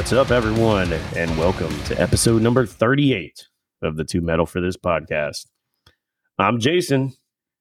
[0.00, 3.48] What's up, everyone, and welcome to episode number 38
[3.82, 5.44] of the Two Metal for This podcast.
[6.38, 7.12] I'm Jason,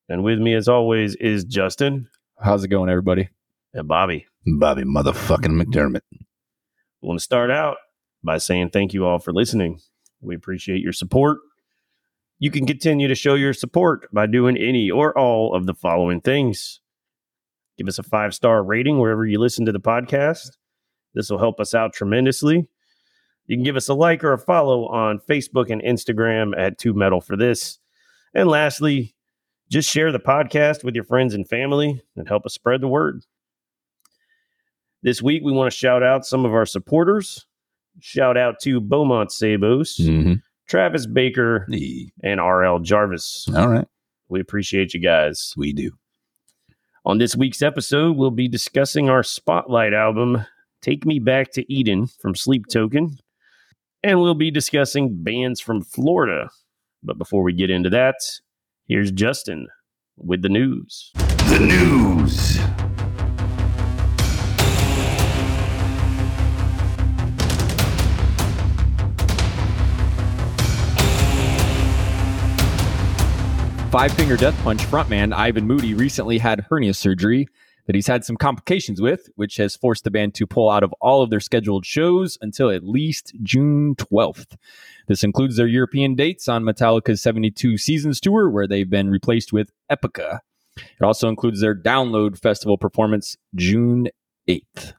[0.08, 2.08] and with me, as always, is Justin
[2.42, 3.28] How's it going, everybody?
[3.74, 4.26] and Bobby.
[4.48, 6.00] Bobby motherfucking McDermott.
[6.14, 6.26] I
[7.02, 7.76] want to start out
[8.24, 9.82] by saying thank you all for listening.
[10.22, 11.40] We appreciate your support.
[12.40, 16.22] You can continue to show your support by doing any or all of the following
[16.22, 16.80] things.
[17.78, 20.52] Give us a five star rating wherever you listen to the podcast.
[21.14, 22.68] This will help us out tremendously.
[23.48, 26.94] You can give us a like or a follow on Facebook and Instagram at Two
[26.94, 27.80] Metal for this.
[28.34, 29.16] And lastly,
[29.70, 33.24] just share the podcast with your friends and family and help us spread the word.
[35.02, 37.46] This week, we want to shout out some of our supporters.
[38.00, 40.34] Shout out to Beaumont Sabos, Mm-hmm.
[40.68, 41.68] Travis Baker,
[42.24, 43.48] and RL Jarvis.
[43.56, 43.88] All right.
[44.28, 45.54] We appreciate you guys.
[45.58, 45.90] We do.
[47.06, 50.46] On this week's episode, we'll be discussing our spotlight album,
[50.82, 53.18] Take Me Back to Eden from Sleep Token.
[54.02, 56.50] And we'll be discussing bands from Florida.
[57.04, 58.16] But before we get into that,
[58.88, 59.68] here's Justin
[60.18, 61.12] with the news.
[61.16, 62.60] The news.
[73.92, 77.50] Five Finger Death Punch frontman Ivan Moody recently had hernia surgery
[77.90, 80.94] that he's had some complications with, which has forced the band to pull out of
[81.02, 84.58] all of their scheduled shows until at least June 12th.
[85.08, 89.72] This includes their European dates on Metallica's 72 Seasons tour, where they've been replaced with
[89.92, 90.42] Epica.
[90.78, 94.10] It also includes their Download Festival performance June
[94.48, 94.94] 8th.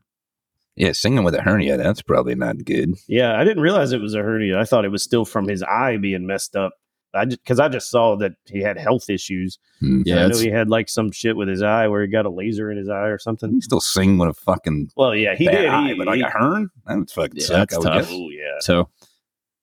[0.75, 2.95] Yeah, singing with a hernia, that's probably not good.
[3.07, 4.59] Yeah, I didn't realize it was a hernia.
[4.59, 6.73] I thought it was still from his eye being messed up.
[7.15, 9.59] I just because I just saw that he had health issues.
[9.81, 10.03] Hmm.
[10.05, 12.31] Yeah, I know he had like some shit with his eye where he got a
[12.31, 13.53] laser in his eye or something.
[13.53, 15.67] He still sing with a fucking Well, yeah, he did.
[15.67, 16.69] eye, He, but like he- a hern?
[16.87, 17.71] That would fucking Yeah, suck.
[17.71, 18.09] that's tough.
[18.09, 18.13] guess.
[18.13, 18.59] oh yeah.
[18.61, 18.89] So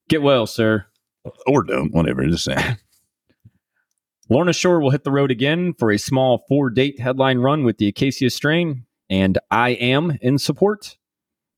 [0.10, 0.86] get well, sir.
[1.46, 2.26] Or don't, whatever.
[2.26, 2.78] Just saying.
[4.30, 7.78] Lorna Shore will hit the road again for a small four date headline run with
[7.78, 10.98] the Acacia Strain and I Am in support.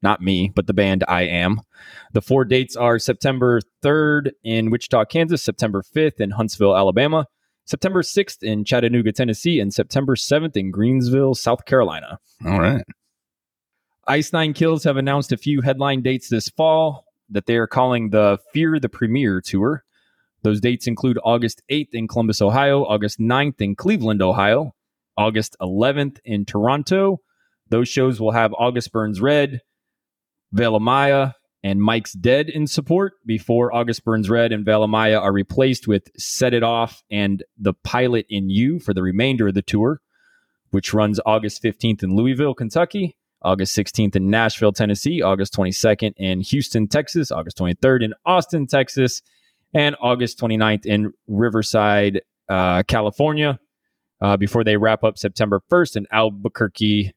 [0.01, 1.61] Not me, but the band I Am.
[2.13, 7.25] The four dates are September 3rd in Wichita, Kansas, September 5th in Huntsville, Alabama,
[7.65, 12.19] September 6th in Chattanooga, Tennessee, and September 7th in Greensville, South Carolina.
[12.45, 12.83] All right.
[14.07, 18.09] Ice Nine Kills have announced a few headline dates this fall that they are calling
[18.09, 19.83] the Fear the Premier Tour.
[20.41, 24.73] Those dates include August 8th in Columbus, Ohio, August 9th in Cleveland, Ohio,
[25.17, 27.19] August 11th in Toronto.
[27.69, 29.61] Those shows will have August Burns Red,
[30.55, 31.33] Velamaya,
[31.63, 36.53] and Mike's Dead in support before August Burns Red and Velamaya are replaced with Set
[36.53, 39.99] It Off and The Plot in You for the remainder of the tour,
[40.69, 46.41] which runs August 15th in Louisville, Kentucky, August 16th in Nashville, Tennessee, August 22nd in
[46.41, 49.21] Houston, Texas, August 23rd in Austin, Texas,
[49.73, 53.59] and August 29th in Riverside, uh, California,
[54.21, 57.13] uh, before they wrap up September 1st in Albuquerque,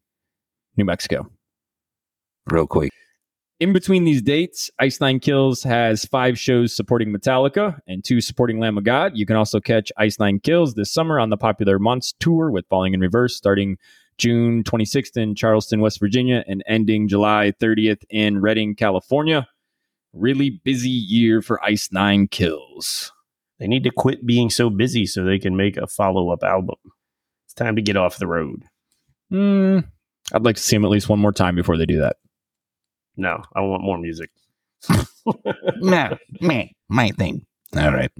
[0.76, 1.28] New Mexico.
[2.46, 2.92] Real quick.
[3.62, 8.58] In between these dates, Ice Nine Kills has five shows supporting Metallica and two supporting
[8.58, 9.12] Lamb of God.
[9.14, 12.66] You can also catch Ice Nine Kills this summer on the popular Monsters tour with
[12.68, 13.78] Falling in Reverse, starting
[14.18, 19.46] June 26th in Charleston, West Virginia, and ending July 30th in Redding, California.
[20.12, 23.12] Really busy year for Ice Nine Kills.
[23.60, 26.78] They need to quit being so busy so they can make a follow up album.
[27.44, 28.64] It's time to get off the road.
[29.30, 29.78] Hmm,
[30.32, 32.16] I'd like to see them at least one more time before they do that.
[33.16, 34.30] No, I want more music.
[35.76, 37.46] no, me, my thing.
[37.76, 38.10] All right.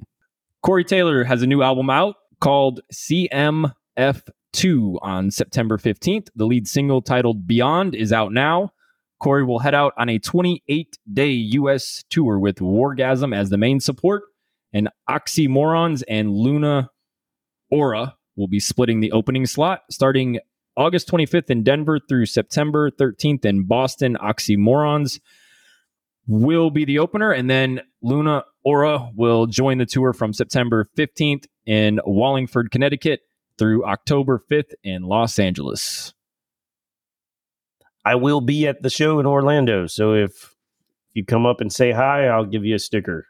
[0.63, 3.73] Corey Taylor has a new album out called CMF2
[5.03, 6.29] on September 15th.
[6.37, 8.73] The lead single titled Beyond is out now.
[9.21, 13.81] Corey will head out on a 28 day US tour with Wargasm as the main
[13.81, 14.25] support,
[14.73, 16.91] and Oxymorrons and Luna
[17.71, 20.39] Aura will be splitting the opening slot starting
[20.77, 24.17] August 25th in Denver through September 13th in Boston.
[24.21, 25.21] Oxymorrons
[26.27, 31.47] will be the opener, and then Luna Aura will join the tour from September 15th
[31.67, 33.21] in Wallingford, Connecticut
[33.59, 36.15] through October 5th in Los Angeles.
[38.05, 39.87] I will be at the show in Orlando.
[39.87, 40.55] So if
[41.13, 43.27] you come up and say hi, I'll give you a sticker.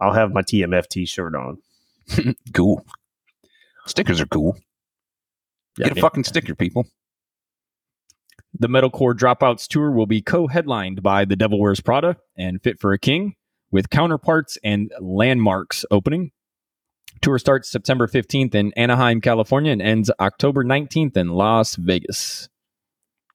[0.00, 1.58] I'll have my TMF t shirt on.
[2.54, 2.84] Cool.
[3.86, 4.56] Stickers are cool.
[5.78, 6.86] Get a fucking sticker, people.
[8.58, 12.80] The Metalcore Dropouts tour will be co headlined by The Devil Wears Prada and Fit
[12.80, 13.34] for a King,
[13.70, 16.32] with counterparts and Landmvrks opening.
[17.20, 22.48] Tour starts September 15th in Anaheim, California, and ends October 19th in Las Vegas.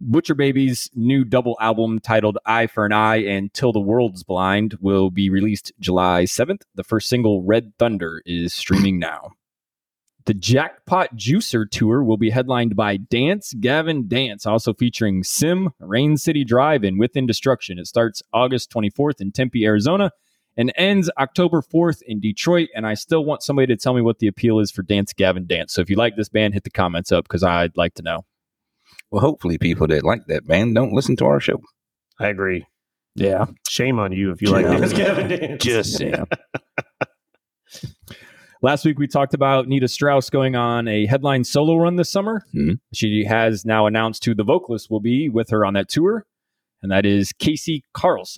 [0.01, 4.77] Butcher Babies new double album titled Eye for an Eye and Till the World's Blind
[4.81, 6.63] will be released July 7th.
[6.75, 9.31] The first single, Red Thunder, is streaming now.
[10.25, 16.15] The Jackpot Juicer Tour will be headlined by Dance Gavin Dance, also featuring Sim, Rain
[16.15, 17.77] City Drive, and Within Destruction.
[17.77, 20.11] It starts August 24th in Tempe, Arizona,
[20.55, 22.69] and ends October 4th in Detroit.
[22.73, 25.45] And I still want somebody to tell me what the appeal is for Dance Gavin
[25.45, 25.73] Dance.
[25.73, 28.23] So if you like this band, hit the comments up because I'd like to know.
[29.11, 31.59] Well, hopefully, people that like that band don't listen to our show.
[32.19, 32.65] I agree.
[33.15, 33.45] Yeah.
[33.67, 34.77] Shame on you if you like Yeah.
[34.79, 35.63] Dance Gavin Dance.
[35.63, 36.25] Just saying.
[38.63, 42.45] Last week we talked about Nita Strauss going on a headline solo run this summer.
[42.55, 42.79] Mhm.
[42.93, 46.25] She has now announced who the vocalist will be with her on that tour,
[46.81, 48.37] and that is Kasey Karlsen.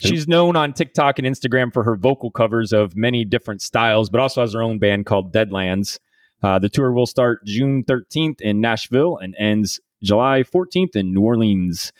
[0.00, 4.20] She's known on TikTok and Instagram for her vocal covers of many different styles, but
[4.20, 5.98] also has her own band called Deadlands.
[6.42, 11.22] Uh, the tour will start June 13th in Nashville and ends July 14th in New
[11.22, 11.90] Orleans.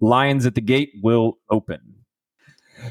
[0.00, 2.01] Lions at the Gate will open.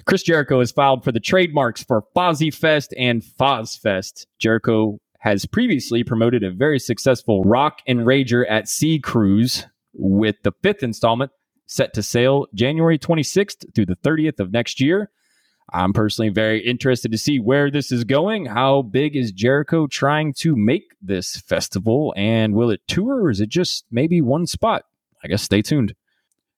[0.06, 4.28] Chris Jericho has filed for the trademarks for Fozzy Fest and Foz Fest.
[4.40, 10.54] Jericho has previously promoted a very successful Rock and Rager at Sea cruise, with the
[10.64, 11.32] fifth installment
[11.68, 15.10] set to sail January 26th through the 30th of next year.
[15.74, 18.46] I'm personally very interested to see where this is going.
[18.46, 22.14] How big is Jericho trying to make this festival?
[22.18, 24.84] And will it tour or is it just maybe one spot?
[25.24, 25.96] I guess stay tuned.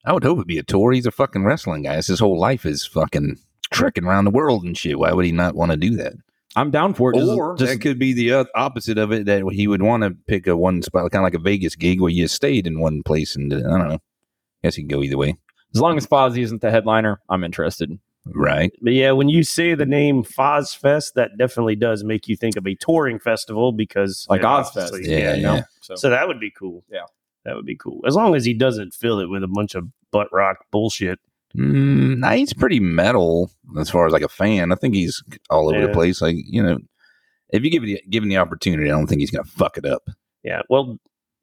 [0.06, 0.92] I would hope it'd be a tour.
[0.92, 1.96] He's a fucking wrestling guy.
[1.96, 3.38] His whole life is fucking
[3.72, 5.00] trekking around the world and shit.
[5.00, 6.14] Why would he not want to do that?
[6.56, 7.18] I'm down for it.
[7.18, 10.04] Just- Or just- that could be the oth- opposite of it that he would want
[10.04, 12.80] to pick a one spot, kind of like a Vegas gig where you stayed in
[12.80, 13.36] one place.
[13.36, 13.94] And uh, I don't know.
[13.96, 14.00] I
[14.68, 15.36] Guess he can go either way.
[15.74, 17.98] as long as Fozzy isn't the headliner, I'm interested.
[18.26, 18.72] Right.
[18.82, 22.56] But yeah, when you say the name Foz Fest, that definitely does make you think
[22.56, 24.88] of a touring festival because Like yeah, Ozzfest.
[24.94, 25.56] obviously, Yeah, you know?
[25.56, 25.64] yeah.
[25.82, 26.84] So, So that would be cool.
[26.92, 27.02] Yeah.
[27.46, 28.02] That would be cool.
[28.08, 31.20] As long as he doesn't fill it with a bunch of butt rock bullshit.
[31.58, 34.72] Mm, nah, he's pretty metal as far as like a fan.
[34.72, 35.88] I think he's all over Yeah.
[35.88, 36.22] the place.
[36.22, 36.78] Like, you know,
[37.50, 39.78] if you give it give him the opportunity, I don't think he's going to fuck
[39.78, 40.04] it up.
[40.44, 40.62] Yeah.
[40.70, 40.98] Well,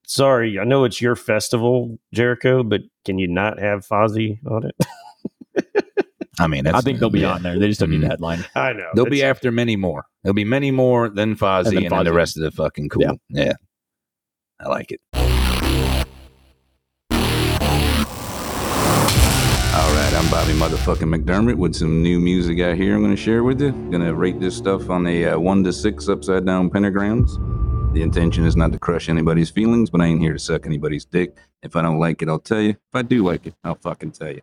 [0.07, 0.59] sorry.
[0.59, 5.67] I know it's your festival, Jericho, but can you not have Fozzy on it?
[6.41, 7.35] I mean, that's, I think they'll be yeah.
[7.35, 7.59] on there.
[7.59, 8.11] They just don't need a Mhm.
[8.11, 8.45] headline.
[8.55, 8.89] I know.
[8.95, 10.07] They'll be after many more.
[10.23, 12.89] There'll be many more than Fozzy And and, then then the rest of the fucking
[12.89, 13.03] cool.
[13.03, 13.13] Yeah.
[13.29, 13.53] Yeah.
[14.59, 15.01] I like it.
[20.21, 23.59] I'm Bobby motherfucking McDermott with some new music out here I'm going to share with
[23.59, 23.71] you.
[23.71, 27.95] Going to rate this stuff on a uh, 1 to 6 upside down pentagrams.
[27.95, 31.07] The intention is not to crush anybody's feelings, but I ain't here to suck anybody's
[31.07, 31.39] dick.
[31.63, 32.73] If I don't like it, I'll tell you.
[32.73, 34.43] If I do like it, I'll fucking tell you.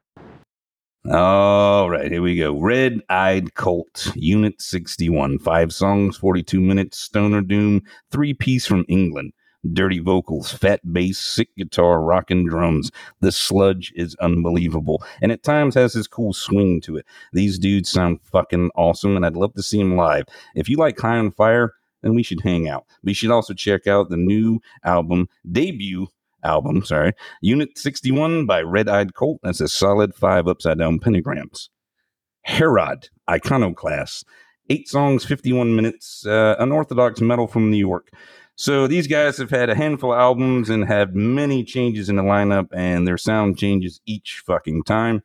[1.13, 2.59] All right, here we go.
[2.59, 5.37] Red Eyed Cult, Unit 61.
[5.37, 9.31] Five songs, 42 minutes, Stoner Doom, three piece from England.
[9.73, 12.91] Dirty vocals, fat bass, sick guitar, rockin' drums.
[13.21, 15.03] The sludge is unbelievable.
[15.21, 17.05] And at times has this cool swing to it.
[17.33, 20.25] These dudes sound fucking awesome, and I'd love to see them live.
[20.55, 22.85] If you like High on Fire, then we should hang out.
[23.03, 26.07] We should also check out the new album, debut
[26.43, 29.39] album, sorry, Unit 61 by Red Eyed Colt.
[29.43, 31.69] That's a solid five upside down pentagrams.
[32.43, 34.23] Herod, Iconoclast.
[34.69, 38.09] Eight songs, 51 minutes, uh, unorthodox metal from New York.
[38.59, 42.23] So these guys have had a handful of albums and have many changes in the
[42.23, 45.21] lineup, and their sound changes each fucking time.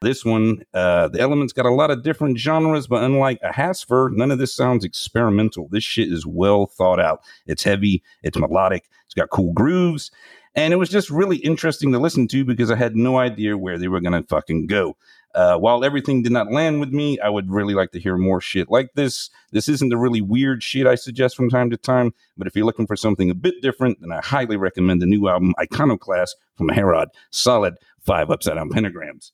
[0.00, 4.10] This one, uh, the elements got a lot of different genres, but unlike a Hasfer,
[4.10, 5.68] none of this sounds experimental.
[5.70, 7.20] This shit is well thought out.
[7.46, 10.10] It's heavy, it's melodic, it's got cool grooves,
[10.56, 13.78] and it was just really interesting to listen to because I had no idea where
[13.78, 14.96] they were gonna fucking go.
[15.34, 18.40] Uh, while everything did not land with me, I would really like to hear more
[18.40, 19.30] shit like this.
[19.50, 22.66] This isn't the really weird shit I suggest from time to time, but if you're
[22.66, 26.68] looking for something a bit different, then I highly recommend the new album Iconoclast from
[26.68, 27.08] Herod.
[27.30, 29.32] Solid five upside down pentagrams.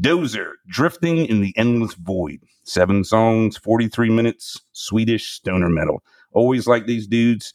[0.00, 2.40] Dozer, Drifting in the Endless Void.
[2.64, 6.02] Seven songs, 43 minutes, Swedish stoner metal.
[6.32, 7.52] Always like these dudes.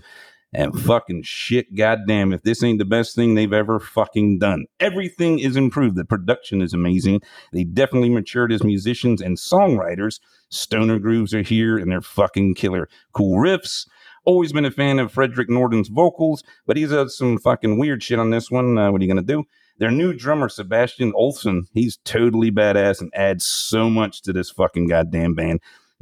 [0.56, 4.68] And fucking shit, goddamn, if this ain't the best thing they've ever fucking done.
[4.80, 5.98] Everything is improved.
[5.98, 7.22] The production is amazing.
[7.52, 10.22] They definitely matured as musicians and songwriters.
[10.48, 12.88] Stoner grooves are here and they're fucking killer.
[13.12, 13.86] Cool riffs.
[14.24, 18.18] Always been a fan of Fredrik Nordin's vocals, but he's uh, some fucking weird shit
[18.18, 18.78] on this one.
[18.78, 19.44] Uh, what are you gonna do?
[19.78, 24.88] Their new drummer, Sebastian Olsson, he's totally badass and adds so much to this fucking
[24.88, 25.60] goddamn band.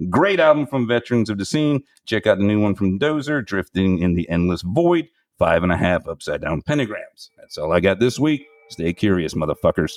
[0.10, 1.84] Great album from veterans of the scene.
[2.06, 5.08] Check out the new one from Dozer, Drifting in the Endless Void.
[5.38, 7.30] Five and a half upside down pentagrams.
[7.38, 8.46] That's all I got this week.
[8.70, 9.94] Stay curious, motherfuckers.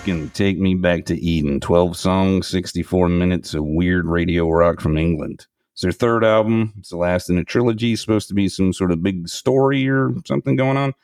[0.00, 1.60] Token, Take Me Back to Eden.
[1.60, 5.46] 12 songs, 64 minutes of weird radio rock from England.
[5.74, 6.72] It's their third album.
[6.78, 7.92] It's the last in a trilogy.
[7.92, 10.94] It's supposed to be some sort of big story or something going on.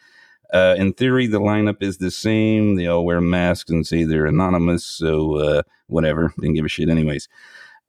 [0.51, 2.77] Uh, in theory, the lineup is the same.
[2.77, 4.87] They all wear masks and say they're anonymous.
[4.87, 6.33] So, uh, whatever.
[6.41, 7.29] Didn't give a shit, anyways.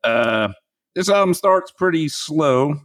[0.04, 0.50] Uh,
[0.94, 2.82] this album starts pretty slow.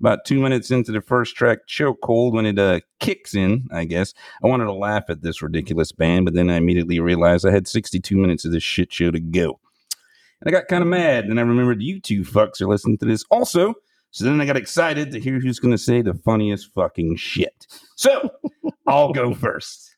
[0.00, 3.84] About two minutes into the first track, Chill Chokehold, when it uh, kicks in, I
[3.84, 4.14] guess.
[4.42, 7.66] I wanted to laugh at this ridiculous band, but then I immediately realized I had
[7.66, 9.58] 62 minutes of this shit show to go.
[10.40, 13.06] And I got kind of mad, and I remembered you two fucks are listening to
[13.06, 13.74] this also.
[14.10, 17.66] So then I got excited to hear who's going to say the funniest fucking shit.
[17.96, 18.30] So
[18.86, 19.96] I'll go first.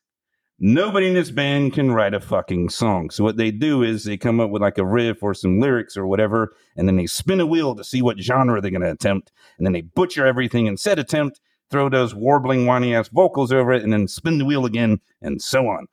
[0.63, 3.09] Nobody in this band can write a fucking song.
[3.09, 5.97] So what they do is they come up with like a riff or some lyrics
[5.97, 8.91] or whatever, and then they spin a wheel to see what genre they're going to
[8.91, 11.41] attempt, and then they butcher everything in said attempt,
[11.71, 15.41] throw those warbling, whiny ass vocals over it, and then spin the wheel again, and
[15.41, 15.87] so on.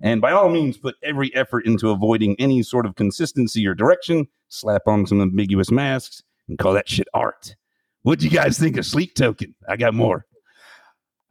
[0.00, 4.26] And by all means, put every effort into avoiding any sort of consistency or direction,
[4.48, 7.56] slap on some ambiguous masks, and call that shit art.
[8.04, 9.54] What do you guys think of Sleep Token?
[9.68, 10.24] I got more.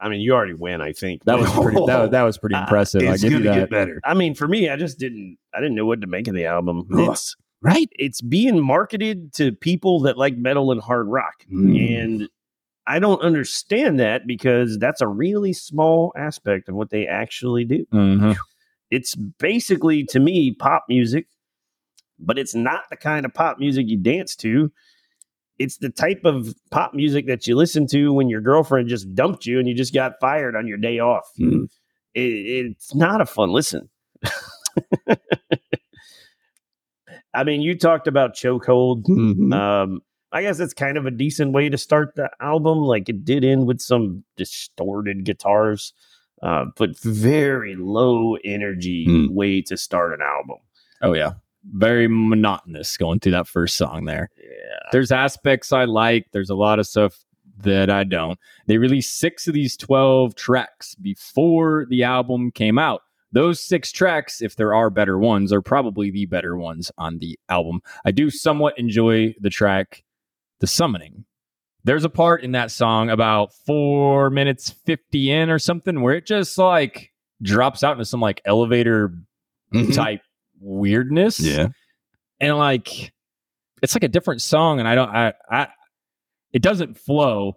[0.04, 1.24] I mean, you already win, I think.
[1.24, 1.78] That was pretty.
[1.86, 3.02] That, was- that was pretty Uh, impressive.
[3.02, 3.54] I it's give gonna that.
[3.54, 4.00] get better.
[4.04, 5.38] I mean, for me, I just didn't.
[5.54, 6.86] I didn't know what to make of the album.
[6.90, 7.88] It's Right?
[7.92, 12.02] it's being marketed to people that like metal and hard rock, Mm.
[12.02, 12.28] and
[12.86, 17.86] I don't understand that because that's a really small aspect of what they actually do.
[17.94, 18.36] Mhm.
[18.90, 21.26] It's basically to me pop music,
[22.18, 24.70] but it's not the kind of pop music you dance to.
[25.58, 29.46] It's the type of pop music that you listen to when your girlfriend just dumped
[29.46, 31.30] you and you just got fired on your day off.
[31.38, 31.68] Mm.
[32.14, 33.88] It, it's not a fun listen.
[37.34, 39.04] I mean, you talked about chokehold.
[39.06, 39.52] Mhm.
[39.54, 40.00] Um,
[40.32, 42.78] I guess it's kind of a decent way to start the album.
[42.78, 45.92] Like it did end with some distorted guitars,
[46.42, 49.34] uh, but very low energy Hmm.
[49.34, 50.58] way to start an album.
[51.02, 51.32] Oh yeah,
[51.72, 54.30] very monotonous going through that first song there.
[54.36, 54.78] Yeah.
[54.92, 56.26] There's aspects I like.
[56.32, 57.18] There's a lot of stuff
[57.58, 58.38] that I don't.
[58.66, 63.02] They released six of these 12 tracks before the album came out.
[63.32, 67.38] Those six tracks, if there are better ones, are probably the better ones on the
[67.48, 67.80] album.
[68.04, 70.04] I do somewhat enjoy the track,
[70.60, 71.24] The Summoning.
[71.82, 76.26] There's a part in that song about four minutes 50 in or something where it
[76.26, 79.12] just like drops out into some like elevator
[79.72, 79.94] Mhm.
[79.94, 80.22] type
[80.60, 81.68] weirdness Yeah.
[82.40, 83.12] and like
[83.82, 85.68] it's like a different song and i don't i i
[86.52, 87.54] it doesn't flow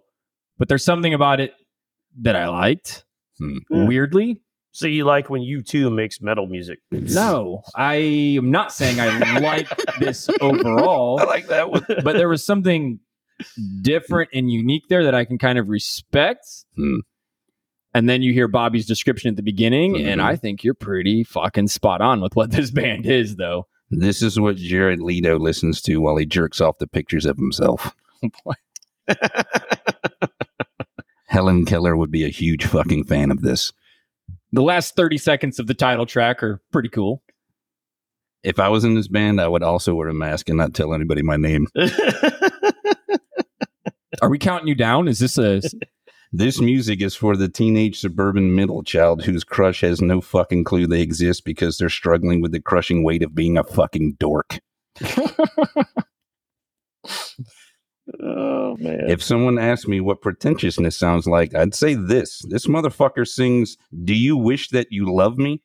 [0.58, 1.54] but there's something about it
[2.22, 3.04] that i liked
[3.38, 3.58] Hmm.
[3.70, 6.80] weirdly So you like when U2 makes metal music?
[6.90, 9.68] no i am not saying i like
[10.00, 11.84] this overall I like that one.
[12.02, 12.98] but there was something
[13.82, 16.44] different and unique there that i can kind of respect
[16.76, 16.96] Hmm.
[17.94, 20.24] And then you hear bobby's description at the beginning and Mhm.
[20.24, 24.38] i think you're pretty fucking spot on with what this band is though This is
[24.38, 27.94] what Jared Leto listens to while he jerks off the pictures of himself.
[31.26, 33.72] Helen Keller would be a huge fucking fan of this.
[34.52, 37.22] the last 30 seconds of the title track are pretty cool
[38.42, 40.92] If I was in this band, I would also wear a mask and not tell
[40.94, 41.66] anybody my name.
[44.22, 45.06] Are we counting you down?
[45.08, 45.60] Is this a
[46.32, 50.86] This music is for the teenage suburban middle child whose crush has no fucking clue
[50.86, 54.60] they exist because they're struggling with the crushing weight of being a fucking dork.
[58.22, 59.08] oh man.
[59.08, 62.42] If someone asked me what pretentiousness sounds like, I'd say this.
[62.48, 65.62] This motherfucker sings, Do you wish that you love me?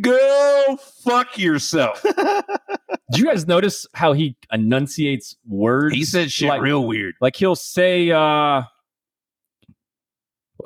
[0.00, 2.02] Go fuck yourself.
[3.12, 5.94] Do you guys notice how he enunciates words?
[5.94, 7.14] he said shit like, real weird.
[7.20, 8.62] like he'll say uh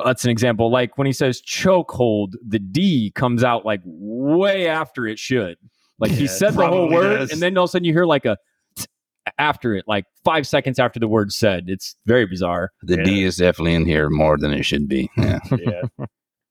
[0.05, 0.71] that's an example.
[0.71, 5.57] Like when he says chokehold, the D comes out like way after it should.
[5.99, 7.33] Like he Yeah, said the whole word, does.
[7.33, 8.37] and then all of a sudden you hear like a
[9.39, 11.65] after it, like five seconds after the word said.
[11.69, 12.73] It's very bizarre.
[12.83, 15.11] The D is definitely in here more than it should be.
[15.19, 15.39] Yeah.
[15.59, 16.07] yeah.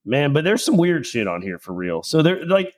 [0.05, 2.03] Man, but there's some weird shit on here for real.
[2.03, 2.73] So there like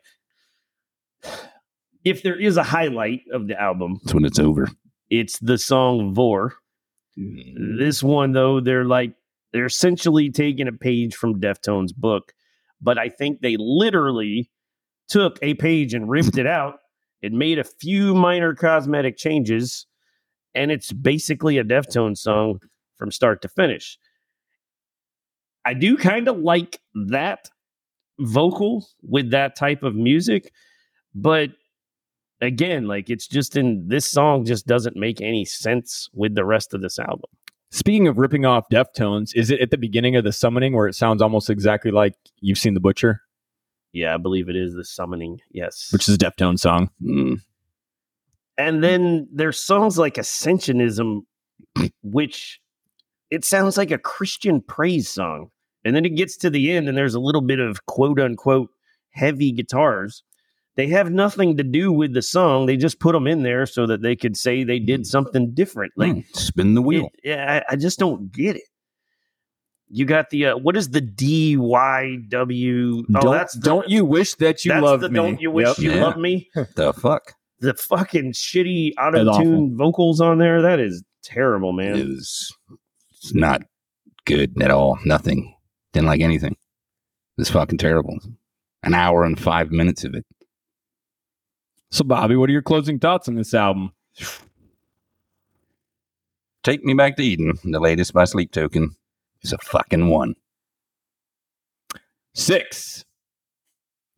[2.05, 4.69] if there is a highlight of the album, it's when it's over.
[5.09, 6.53] it's the song Vore.
[7.17, 7.77] Mm.
[7.77, 9.13] This one though, they're like
[9.51, 12.33] they're essentially taking a page from Deftones book,
[12.81, 14.49] but I think they literally
[15.07, 16.79] took a page and ripped it out
[17.21, 19.85] and made a few minor cosmetic changes,
[20.55, 22.61] and it's basically a Deftones song
[22.95, 23.97] from start to finish.
[25.65, 26.79] I do kind of like
[27.09, 27.49] that
[28.19, 30.51] vocal with that type of music,
[31.13, 31.49] but
[32.41, 36.73] again, like it's just in this song just doesn't make any sense with the rest
[36.73, 37.29] of this album.
[37.71, 40.95] Speaking of ripping off Deftones, is it at the beginning of the summoning where it
[40.95, 43.21] sounds almost exactly like you've seen the butcher?
[43.93, 45.39] Yeah, I believe it is the summoning.
[45.51, 45.89] Yes.
[45.91, 46.89] which is a Deftones song.
[47.03, 47.41] Mm.
[48.57, 51.21] and then there's songs like Ascensionism,
[52.03, 52.59] which
[53.29, 55.51] it sounds like a Christian praise song.
[55.85, 58.69] And then it gets to the end and there's a little bit of quote unquote
[59.11, 60.23] heavy guitars.
[60.75, 62.65] They have nothing to do with the song.
[62.65, 65.91] They just put them in there so that they could say they did something different.
[65.97, 66.25] Like, Mm.
[66.35, 67.09] spin the wheel.
[67.23, 68.63] yeah, I, I just don't get it.
[69.91, 73.03] You got the uh, what is the D Y W?
[73.15, 75.09] Oh, don't, that's the- don't you wish that you love me?
[75.09, 75.77] Don't you wish Yep.
[75.79, 76.03] you Yeah.
[76.05, 76.47] loved me?
[76.75, 80.61] the fuck The fucking shitty auto tune vocals on there.
[80.61, 81.95] That is terrible, man.
[81.97, 82.55] it was
[83.11, 83.63] it's not
[84.25, 84.99] good at all.
[85.05, 85.55] Nothing.
[85.93, 86.55] Didn't like anything.
[87.39, 88.17] It's fucking terrible.
[88.83, 90.23] An hour and five minutes of it.
[91.91, 93.93] So, Bobby, what are your closing thoughts on this album?
[96.63, 98.95] Take Me Back to Eden, the latest by Sleep Token,
[99.41, 100.35] is a fucking one.
[102.33, 103.05] Six.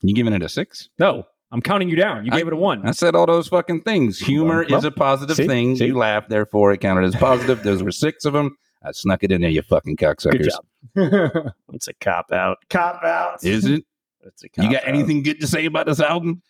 [0.01, 0.89] You giving it a six?
[0.99, 2.25] No, I'm counting you down.
[2.25, 2.85] You I- gave it a one.
[2.85, 4.19] I said all those fucking things.
[4.19, 5.75] Humor Well, is a positive see, thing.
[5.77, 5.87] see.
[5.87, 7.63] You laughed, therefore it counted as positive.
[7.63, 8.57] Those were six of them.
[8.83, 10.49] I snuck it in there, you fucking cocksuckers.
[10.95, 11.53] Good job.
[11.73, 12.57] It's a cop out.
[12.69, 13.43] Cop out.
[13.45, 13.85] Is it?
[14.23, 14.89] It's a cop You got out.
[14.89, 16.41] anything good to say about this album?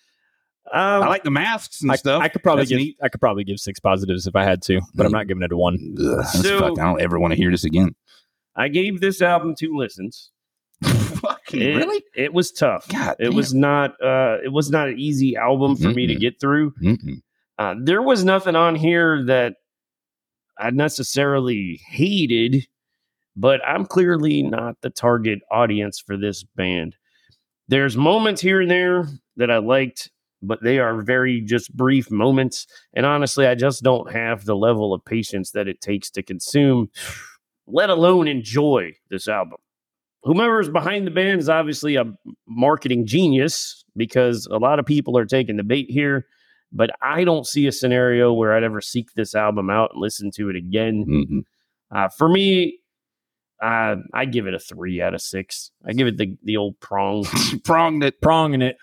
[0.71, 2.21] Um, I like the masks and I, stuff.
[2.21, 2.97] I could probably That's give neat.
[3.01, 5.51] I could probably give six positives if I had to, but I'm not giving it
[5.51, 5.95] a one.
[5.99, 7.95] Ugh, So- fuck, I don't ever want to hear this again.
[8.55, 10.29] I gave this album two listens.
[10.83, 12.03] fucking It- really?
[12.15, 12.87] It was tough.
[12.89, 13.91] God, it was not.
[14.01, 16.73] Uh, it was not an easy album for me to get through.
[17.57, 19.55] Uh, there was nothing on here that
[20.57, 22.67] I necessarily hated,
[23.35, 26.95] but I'm clearly not the target audience for this band.
[27.67, 30.09] There's moments here and there that I liked,
[30.41, 32.67] but they are very just brief moments.
[32.93, 36.89] And honestly, I just don't have the level of patience that it takes to consume,
[37.67, 39.57] let alone enjoy this album.
[40.23, 42.05] Whomever is behind the band is obviously a
[42.47, 46.25] marketing genius because a lot of people are taking the bait here
[46.71, 50.31] but I don't see a scenario where I'd ever seek this album out and listen
[50.35, 51.05] to it again.
[51.07, 51.43] Mm-mm.
[51.95, 52.79] Uh, for me,
[53.61, 55.71] uh, I give it a three out of six.
[55.85, 57.25] I give it the the old prong.
[57.63, 58.21] Pronged it.
[58.21, 58.77] Pronging it.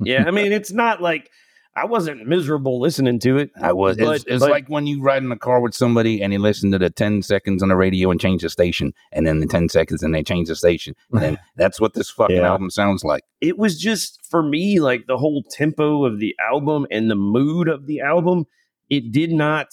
[0.00, 1.30] Yeah, I mean, it's not like
[1.78, 3.50] I wasn't miserable listening to it.
[3.60, 3.98] I was.
[3.98, 6.38] It's, But- it's but- like when you ride in a car with somebody and you
[6.38, 9.46] listen to the ten seconds on the radio and change the station, and then the
[9.46, 12.48] ten seconds and they change the station, and then that's what this fucking Yeah.
[12.48, 13.22] album sounds like.
[13.40, 17.68] It was just for me like the whole tempo of the album and the mood
[17.68, 18.46] of the album.
[18.88, 19.68] It did not.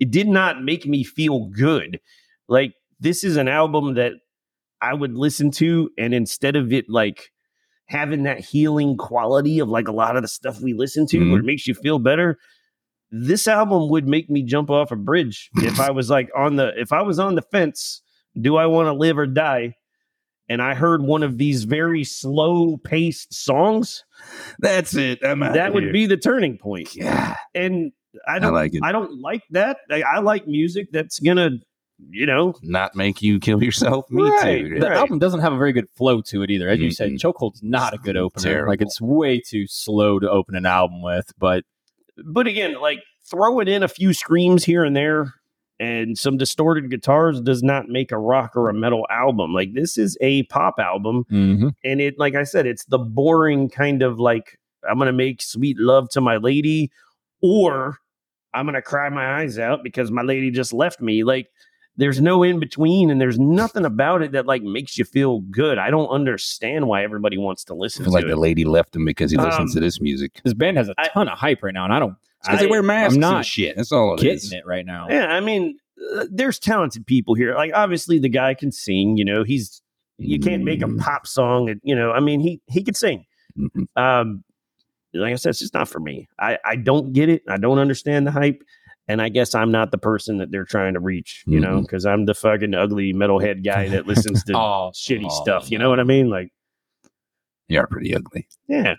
[0.00, 1.98] It did not make me feel good.
[2.48, 4.12] Like this is an album that
[4.80, 7.30] I would listen to, and instead of it like
[7.86, 11.26] having that healing quality of like a lot of the stuff we listen to, where
[11.26, 11.40] mm-hmm.
[11.40, 12.38] it makes you feel better,
[13.10, 16.72] this album would make me jump off a bridge if I was like on the
[16.76, 18.02] if I was on the fence.
[18.40, 19.76] Do I want to live or die?
[20.48, 24.04] And I heard one of these very slow paced songs.
[24.58, 25.20] That's it.
[25.54, 25.92] That would here.
[25.92, 26.94] be the turning point.
[26.94, 27.92] Yeah, And
[28.26, 28.80] I I don't like it.
[28.82, 29.78] I don't like that.
[29.90, 31.50] I, I like music that's gonna,
[32.10, 34.10] you know, Not make you kill yourself.
[34.10, 34.78] Me Right, too.
[34.80, 34.96] The Right.
[34.98, 36.68] album doesn't have a very good flow to it either.
[36.68, 37.18] As you said, Mm-mm.
[37.20, 38.42] Chokehold's not a good opener.
[38.42, 38.72] Terrible.
[38.72, 41.32] Like it's way too slow to open an album with.
[41.38, 41.64] But
[42.24, 45.34] but again, like throwing in a few screams here and there
[45.80, 49.52] and some distorted guitars does not make a rock or a metal album.
[49.52, 51.24] Like this is a pop album.
[51.30, 51.68] Mm-hmm.
[51.82, 55.42] And it, like I said, it's the boring kind of like, I'm going to make
[55.42, 56.90] sweet love to my lady
[57.42, 57.98] or
[58.52, 61.24] I'm going to cry my eyes out because my lady just left me.
[61.24, 61.48] Like
[61.96, 65.78] there's no in between and there's nothing about it that like makes you feel good.
[65.78, 68.28] I don't understand why everybody wants to listen feel to like it.
[68.28, 70.40] the lady left him because he listens Um, to this music.
[70.44, 72.70] this band has a ton of hype right now, and I don't Because they I-
[72.70, 73.76] wear masks I'm not and shit.
[73.76, 74.52] That's all it getting is.
[74.52, 75.06] it right now.
[75.08, 75.78] Yeah, I mean,
[76.16, 77.54] uh, there's talented people here.
[77.54, 79.80] Like obviously the guy can sing, you know, he's
[80.18, 80.98] you can't make a Mm.
[81.00, 83.24] pop song, and you know, I mean, he he could sing.
[83.58, 83.86] Mhm.
[83.96, 84.44] Um
[85.16, 86.26] like I said, it's just not for me.
[86.40, 87.42] I I don't get it.
[87.48, 88.62] I don't understand the hype.
[89.06, 91.82] And I guess I'm not the person that they're trying to reach, you know, Mhm.
[91.82, 95.70] because I'm the fucking ugly metalhead guy that listens to Oh, shitty oh, stuff.
[95.70, 96.30] You know what I mean?
[96.30, 96.52] Like,
[97.68, 98.46] You are pretty ugly.
[98.68, 98.94] yeah.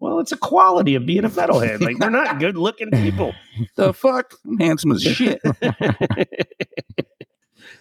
[0.00, 1.80] Well, it's a quality of being a metalhead.
[1.80, 3.34] Like, they're not good looking people.
[3.74, 4.34] The fuck?
[4.46, 5.40] I'm handsome as shit.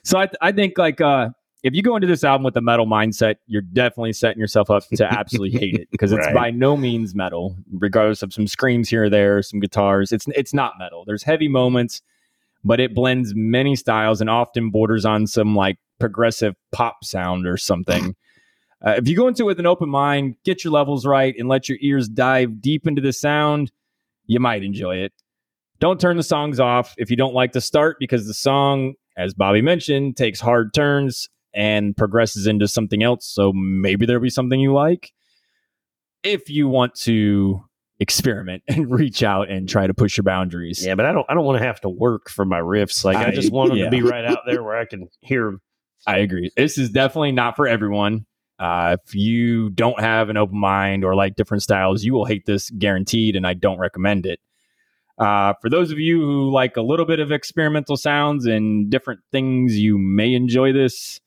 [0.04, 1.30] So I, I think like uh,
[1.63, 4.84] if you go into this album with a metal mindset, you're definitely setting yourself up
[4.96, 6.36] to absolutely hate it because it's Right.
[6.36, 10.12] by no means metal, regardless of some screams here or there, some guitars.
[10.12, 11.04] It's it's not metal.
[11.06, 12.02] There's heavy moments,
[12.63, 17.58] but it blends many styles and often borders on some like progressive pop sound or
[17.58, 18.15] something.
[18.86, 21.50] Uh, if you go into it with an open mind, get your levels right, and
[21.50, 23.72] let your ears dive deep into the sound,
[24.28, 25.12] you might enjoy it.
[25.80, 29.34] Don't turn the songs off if you don't like the start because the song, as
[29.34, 33.26] Bobby mentioned, takes hard turns and progresses into something else.
[33.26, 35.12] So maybe there'll be something you like.
[36.24, 37.63] if you want to
[38.00, 40.86] experiment and reach out and try to push your boundaries.
[40.86, 41.26] Yeah, but I don't.
[41.28, 43.04] I don't want to have to work for my riffs.
[43.04, 43.86] Like I, I- just want them yeah.
[43.86, 45.62] to be right out there where I can hear them.
[46.08, 46.52] I agree.
[46.56, 48.26] This is definitely not for everyone.
[48.60, 52.46] Uh, if you don't have an open mind or like different styles, you will hate
[52.46, 54.39] this guaranteed, and I don't recommend it.
[55.17, 59.20] Uh, for those of you who like a little bit of experimental sounds and different
[59.32, 61.20] things, you may enjoy this.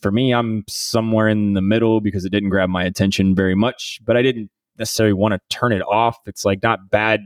[0.00, 3.98] For me, I'm somewhere in the middle because it didn't grab my attention very much,
[4.04, 6.18] but I didn't necessarily want to turn it off.
[6.26, 7.20] It's like not bad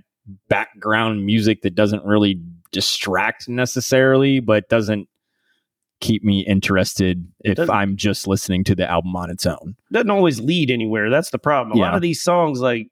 [0.48, 5.08] background music that doesn't really distract necessarily, but doesn't
[6.00, 9.76] keep me interested if doesn't- I'm just listening to the album on its own.
[9.92, 11.10] Doesn't always lead anywhere.
[11.10, 11.76] That's the problem.
[11.76, 12.88] A lot of these songs, like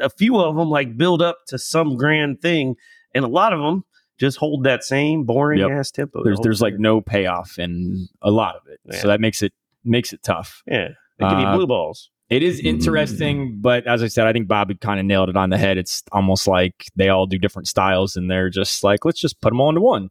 [0.00, 2.76] a few of them, like build up to some grand thing,
[3.14, 3.84] and a lot of them
[4.22, 5.70] just hold that same boring Yep.
[5.72, 6.20] ass tempo.
[6.20, 8.96] the There's whole there's like no payoff in a lot of it, Yeah.
[9.00, 9.52] so that makes it
[9.84, 10.62] makes it tough.
[10.66, 10.88] yeah.
[11.18, 12.10] They give you Uh, blue balls.
[12.30, 12.64] It is Mm.
[12.66, 15.76] interesting, but as I said, I think Bobby kind of nailed it on the head.
[15.76, 19.50] It's almost like they all do different styles, and they're just like, let's just put
[19.50, 20.08] them all into one,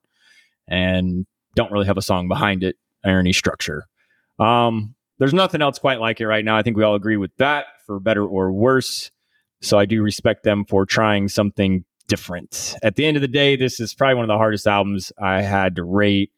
[0.68, 3.86] and don't really have a song behind it or any structure.
[4.40, 6.58] Um, there's nothing else quite like it right now.
[6.58, 9.10] I think we all agree with that, for better or worse.
[9.62, 12.76] So I do respect them for trying something different.
[12.84, 15.42] At the end of the day, this is probably one of the hardest albums I
[15.42, 16.30] had to rate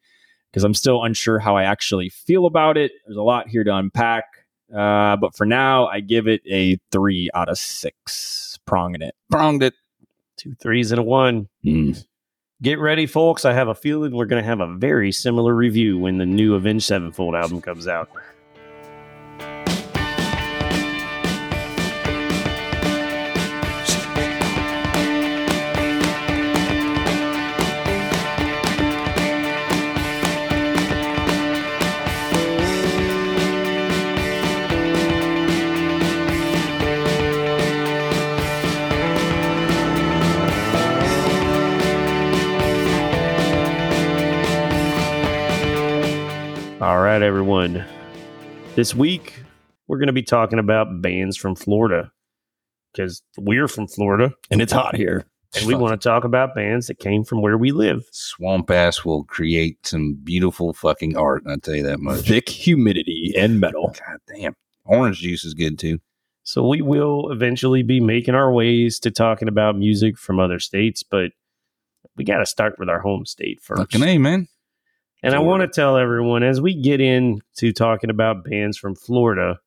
[0.50, 2.92] because I'm still unsure how I actually feel about it.
[3.04, 4.24] There's a lot here to unpack.
[4.72, 8.56] Uh, but for now, I give it a three out of six.
[8.66, 9.16] Pronging it.
[9.32, 9.74] Pronged it.
[10.36, 11.48] Two threes and a one.
[11.64, 12.04] Mm.
[12.62, 13.44] Get ready, folks.
[13.44, 16.54] I have a feeling we're going to have a very similar review when the new
[16.54, 18.08] Avenged Sevenfold album comes out.
[47.24, 47.84] Everyone.
[48.74, 49.42] This week,
[49.88, 52.12] we're going to be talking about bands from Florida
[52.92, 55.24] because we're from Florida And it's hot here.
[55.56, 58.04] and we want to talk about bands that came from where we live.
[58.12, 61.44] Swamp ass will create some beautiful fucking art.
[61.48, 62.20] I tell you that much.
[62.26, 63.94] Thick humidity and metal.
[64.06, 64.54] God damn.
[64.84, 66.00] Orange juice is good too.
[66.42, 71.02] So we will eventually be making our ways to talking about music from other states,
[71.02, 71.30] but
[72.16, 73.80] we got to start with our home state first.
[73.80, 74.46] Fucking A, man.
[75.24, 79.58] And I want to tell everyone as we get into talking about bands from Florida,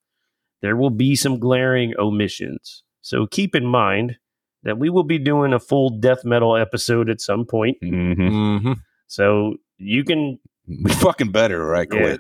[0.62, 2.84] there will be some glaring omissions.
[3.02, 4.18] So keep in mind
[4.64, 7.78] that we will be doing a full death metal episode at some point.
[7.84, 8.22] Mm-hmm.
[8.22, 8.74] Mm-hmm.
[9.08, 12.20] So you can We fucking better, or I quit.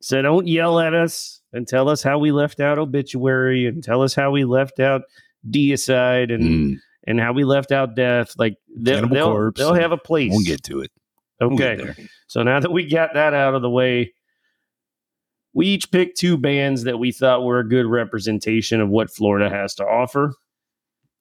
[0.00, 4.02] so don't yell at us and tell us how we left out obituary and tell
[4.02, 5.02] us how we left out
[5.48, 8.34] deicide and Mm, and how we left out death.
[8.36, 10.30] Like they'll they'll, Corpse they'll have a place.
[10.30, 10.90] we'll get to it.
[11.40, 11.94] We'll okay.
[12.26, 14.12] So now that we got that out of the way,
[15.54, 19.48] we each picked two bands that we thought were a good representation of what Florida
[19.48, 20.34] has to offer.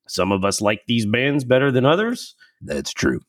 [0.07, 3.21] Some of us like these bands better than others, That's true.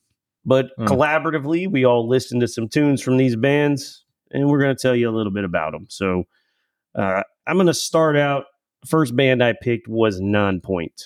[0.45, 0.85] but Hmm.
[0.85, 4.95] collaboratively, we all listened to some tunes from these bands, and we're going to tell
[4.95, 5.87] you a little bit about them.
[5.89, 6.23] So
[6.95, 8.45] uh, I'm going to start out.
[8.87, 11.03] First band I picked was Nonpoint.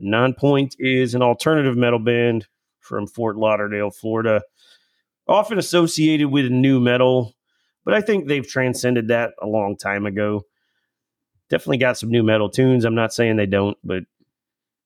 [0.00, 2.46] Nonpoint is an alternative metal band
[2.80, 4.42] from Fort Lauderdale, Florida,
[5.26, 7.34] often associated with new metal,
[7.84, 10.42] but I think they've transcended that a long time ago.
[11.48, 12.84] Definitely got some new metal tunes.
[12.84, 14.04] I'm not saying they don't, but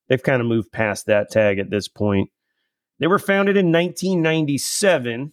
[0.08, 2.30] they've kind of moved past that tag at this point.
[2.98, 5.32] They were founded in 1997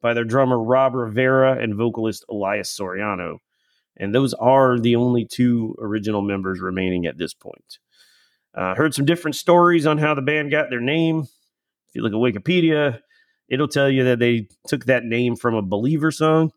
[0.00, 3.38] by their drummer Rob Rivera and vocalist Elias Soriano.
[3.96, 7.78] And those are the only two original members remaining at this point.
[8.54, 11.20] Uh, heard some different stories on how the band got their name.
[11.20, 13.00] If you look at Wikipedia,
[13.52, 16.52] it'll tell you that they took that name from a Believer song.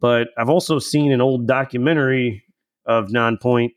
[0.00, 2.42] But I've also seen an old documentary
[2.86, 3.72] of Nonpoint.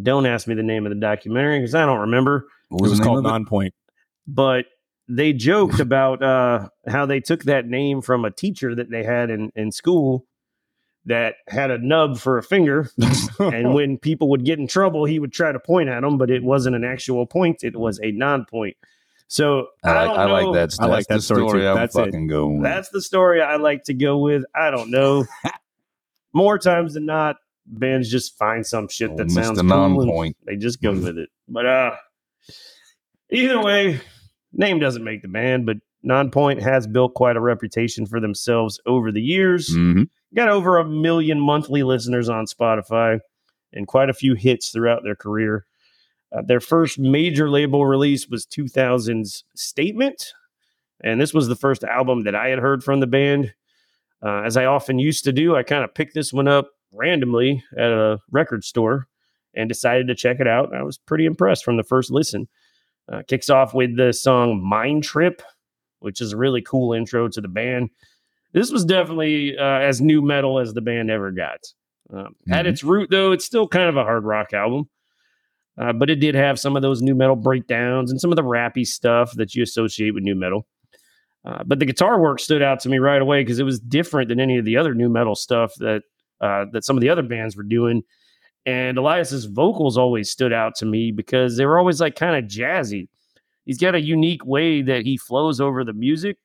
[0.00, 2.90] Don't ask me the name of the documentary because I don't remember What It was,
[2.90, 3.28] was the name called it?
[3.28, 3.74] Non-Point.
[4.26, 4.66] but
[5.08, 9.30] they joked about uh, how they took that name from a teacher that they had
[9.30, 10.26] in, in school
[11.06, 12.90] that had a nub for a finger.
[13.38, 16.30] and when people would get in trouble, he would try to point at them, but
[16.30, 18.76] it wasn't an actual point, it was a non point.
[19.30, 20.54] So I, I like, I like know.
[20.54, 20.76] that.
[20.80, 21.60] I like that story, story.
[21.60, 21.68] too.
[21.68, 22.04] I'm That's it.
[22.06, 22.56] fucking going.
[22.58, 22.64] with.
[22.64, 24.42] That's the story I like to go with.
[24.54, 25.26] I don't know.
[26.32, 27.36] More times than not,
[27.66, 29.68] bands just find some shit that Old sounds Mr.
[29.68, 30.36] cool Non-Point.
[30.46, 31.28] they just go with it.
[31.46, 31.96] But uh
[33.30, 34.00] either way,
[34.52, 39.10] name doesn't make the band, but Nonpoint has built quite a reputation for themselves over
[39.12, 39.70] the years.
[39.74, 40.08] Mhm.
[40.34, 43.20] Got over a million monthly listeners on Spotify.
[43.74, 45.66] and quite a few hits throughout their career.
[46.32, 50.32] Uh, their first major label release was 2000's Statement,
[51.02, 53.54] and this was the first album that I had heard from the band.
[54.22, 57.62] Uh, as I often used to do, I kind of picked this one up randomly
[57.76, 59.06] at a record store
[59.54, 60.74] and decided to check it out.
[60.74, 62.48] I was pretty impressed from the first listen.
[63.10, 65.40] Uh, kicks off with the song Mind Trip,
[66.00, 67.90] which is a really cool intro to the band.
[68.52, 71.60] This was definitely uh, as new metal as the band ever got.
[72.12, 72.68] Um, At Mhm.
[72.68, 74.88] its root, though, it's still kind of a hard rock album,
[75.80, 78.42] uh, but it did have some of those new metal breakdowns and some of the
[78.42, 80.66] rappy stuff that you associate with new metal.
[81.44, 84.28] Uh, but the guitar work stood out to me right away because it was different
[84.28, 86.02] than any of the other new metal stuff that
[86.40, 88.02] uh, that some of the other bands were doing.
[88.66, 92.50] And Elias's vocals always stood out to me because they were always like kind of
[92.50, 93.08] jazzy.
[93.64, 96.38] He's got a unique way that he flows over the music.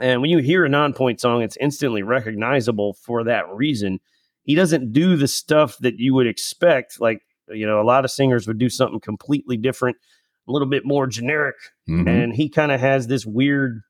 [0.00, 4.00] And when you hear a non-point song, it's instantly recognizable for that reason.
[4.44, 7.00] He doesn't do the stuff that you would expect.
[7.00, 9.96] Like, you know, a lot of singers would do something completely different,
[10.48, 11.56] a little bit more generic.
[11.88, 12.08] Mhm.
[12.08, 13.80] And he kind of has this weird,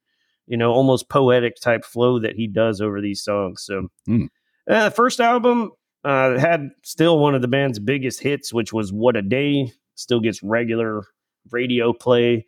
[0.46, 3.62] you know, almost poetic type flow that he does over these songs.
[3.64, 4.28] So, Mm.
[4.68, 5.72] uh, the first album
[6.04, 10.20] uh, had still one of the band's biggest hits, which was What a Day, still
[10.20, 11.02] gets regular
[11.50, 12.46] radio play.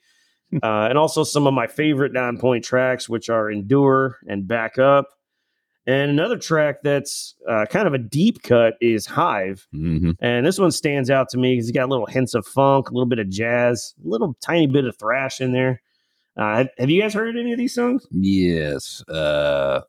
[0.64, 5.06] uh, and also some of my favorite Nonpoint tracks, which are Endure and Back Up.
[5.86, 9.66] And another track that's uh, kind of a deep cut is Hive.
[9.74, 10.14] Mhm.
[10.20, 12.92] And this one stands out to me because it's got little hints of funk, a
[12.92, 15.80] little bit of jazz, a little tiny bit of thrash in there.
[16.36, 18.06] Uh, have, have you guys heard any of these songs?
[18.12, 19.02] Yes.
[19.08, 19.80] Uh,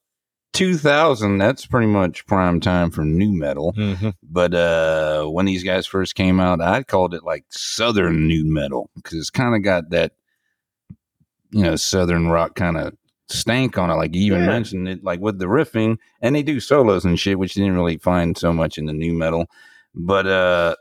[0.54, 3.74] 2000, that's pretty much prime time for new metal.
[4.24, 8.90] But uh, when these guys first came out, I called it like Southern new metal
[8.96, 10.14] because it's kind of got that,
[11.52, 12.94] you know, Southern rock kind of
[13.32, 13.96] stank on it.
[13.96, 14.48] Like you even Yeah.
[14.48, 17.78] mentioned it, like with the riffing, and they do solos and shit, which you didn't
[17.78, 19.48] really find so much in the new metal.
[19.94, 20.76] But uh,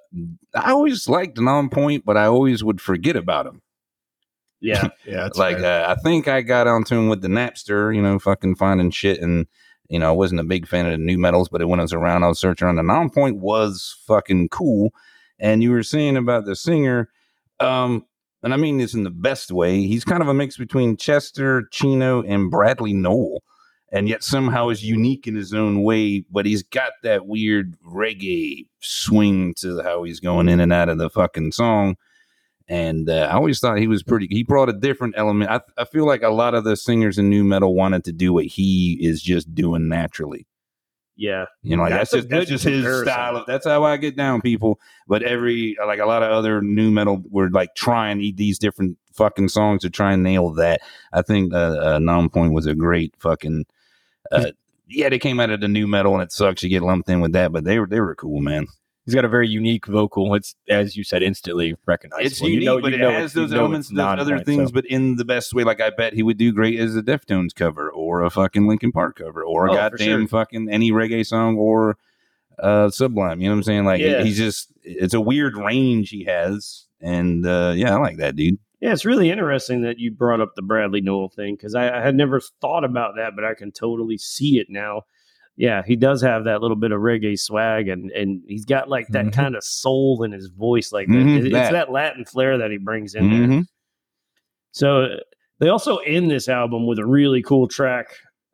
[0.55, 3.63] I always liked the Non Point, but I always would forget about him.
[4.61, 4.89] Yeah.
[5.07, 8.19] Yeah, it's like uh, I think I got onto him with the Napster, you know,
[8.19, 9.47] fucking finding shit, and
[9.89, 11.93] you know, I wasn't a big fan of the new metals, but when I was
[11.93, 12.77] around, I was searching around.
[12.77, 14.93] The non point was fucking cool,
[15.41, 17.09] and you were saying about the singer,
[17.59, 18.07] um,
[18.43, 19.83] and I mean this in the best way.
[19.87, 23.43] He's kind of a mix between Chester, Chino, and Bradley Nowell,
[23.93, 26.25] and yet somehow is unique in his own way.
[26.31, 30.99] But he's got that weird reggae swing to how he's going in and out of
[30.99, 31.97] the fucking song
[32.71, 34.29] and uh, I always thought he was pretty.
[34.31, 35.51] He brought a different element.
[35.51, 38.33] I, I feel like a lot of the singers in new metal wanted to do
[38.33, 40.47] what he is just doing naturally.
[41.17, 41.47] Yeah.
[41.63, 43.37] You know, like That's that's, just that's just his style.
[43.37, 44.81] Of, that's how I get down, people.
[45.07, 49.49] But every like a lot of other new metal were like trying these different fucking
[49.49, 50.81] songs to try and nail that.
[51.13, 53.67] I think uh, uh, Non Point was a great fucking.
[54.33, 54.53] Uh,
[54.89, 57.21] yeah, they came out of the new metal, and it sucks you get lumped in
[57.21, 57.53] with that.
[57.53, 58.67] But they were they were cool, man.
[59.07, 60.35] He's got a very unique vocal.
[60.35, 62.27] It's as you said, instantly recognizable.
[62.27, 64.47] It's unique, you know, but you it know has those elements, it's those other non-point,
[64.47, 64.73] things, so.
[64.75, 65.65] but in the best way.
[65.65, 68.93] Like I bet he would do great as a Deftones cover, or a fucking Linkin
[68.93, 70.29] Park cover, or a Oh, goddamn sure.
[70.29, 71.97] fucking any reggae song, or
[72.59, 73.41] uh Sublime.
[73.41, 73.85] You know what I'm saying?
[73.87, 74.23] Like Yeah.
[74.23, 78.59] he's just it's a weird range he has, and uh yeah, I like that dude.
[78.81, 82.03] Yeah, it's really interesting that you brought up the Bradley Nowell thing because I, I
[82.03, 85.03] had never thought about that, but I can totally see it now.
[85.61, 89.09] Yeah, he does have that little bit of reggae swag, and and he's got like
[89.09, 89.33] that Mhm.
[89.35, 91.13] kind of soul in his voice, like that.
[91.13, 91.93] Mhm, It- it's that.
[91.93, 93.47] Latin flair that he brings in there.
[93.49, 93.65] Mhm.
[94.73, 95.17] So
[95.59, 98.07] they also end this album with a really cool track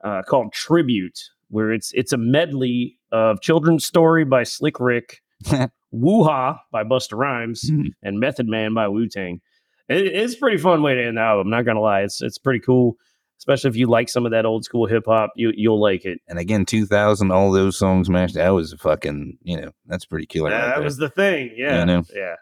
[0.04, 5.20] uh, called "Tribute," where it's it's a medley of "Children's Story" by Slick Rick,
[5.92, 7.90] "Woo Ha" by Busta Rhymes, Mhm.
[8.02, 9.40] and "Method Man" by Wu Tang.
[9.88, 11.50] It, it's a pretty fun way to end the album.
[11.50, 12.96] Not gonna lie, it's it's pretty cool,
[13.38, 15.30] especially if you like some of that old school hip hop.
[15.36, 16.20] You you'll like it.
[16.28, 18.34] And again, 2000, all those songs mashed.
[18.34, 20.50] That was a fucking, you know, that's pretty killer.
[20.50, 20.84] right that there.
[20.84, 21.52] was the thing.
[21.56, 21.80] Yeah.
[21.80, 22.02] I know.
[22.14, 22.34] Yeah.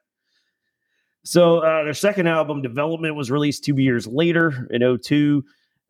[1.25, 5.43] So uh, their second album, Development, was released two years later in 02.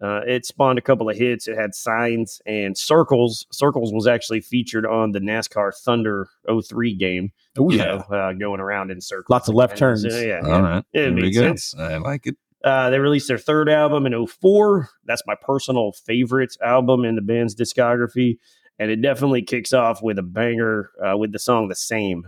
[0.03, 1.49] Uh, it spawned a couple of hits.
[1.49, 3.47] It had Signs and Circles.
[3.51, 7.33] Circles was actually featured on the NASCAR Thunder 03 game.
[7.59, 9.31] Oh You yeah, know, uh, going around in circles.
[9.31, 10.03] lots of left And turns.
[10.03, 10.61] so, yeah, all yeah.
[10.61, 10.79] right.
[10.93, 11.75] It There makes sense.
[11.77, 12.37] I like it.
[12.65, 14.89] Uh, they released their third album in 04.
[15.05, 18.39] That's my personal favorite album in the band's discography.
[18.79, 22.25] And it definitely kicks off with a banger uh, with the song The Same.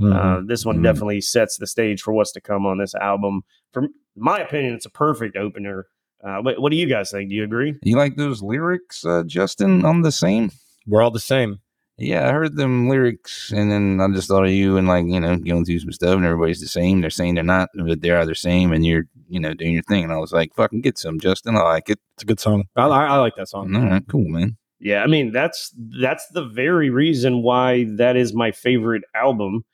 [0.00, 0.12] Mm-hmm.
[0.12, 0.82] Uh, this one Mhm.
[0.84, 3.42] definitely sets the stage for what's to come on this album.
[3.72, 5.86] From my opinion, it's a perfect opener.
[6.22, 7.30] Uh, what, what do you guys think?
[7.30, 7.74] Do you agree?
[7.82, 10.52] You like those lyrics, uh, Justin, on the same?
[10.86, 11.60] We're all the same.
[12.02, 15.20] Yeah, I heard them lyrics, and then I just thought of you and like you
[15.20, 17.00] know going through some stuff, and everybody's the same.
[17.00, 19.84] They're saying they're not, but they are the same, and you're you know doing your
[19.84, 20.02] thing.
[20.02, 21.56] And I was like, fucking get some, Justin.
[21.56, 22.00] I like it.
[22.14, 22.64] It's a good song.
[22.74, 23.74] I, I, I like that song.
[23.76, 24.56] All right, cool, man.
[24.80, 29.64] Yeah, I mean that's that's the very reason why that is my favorite album.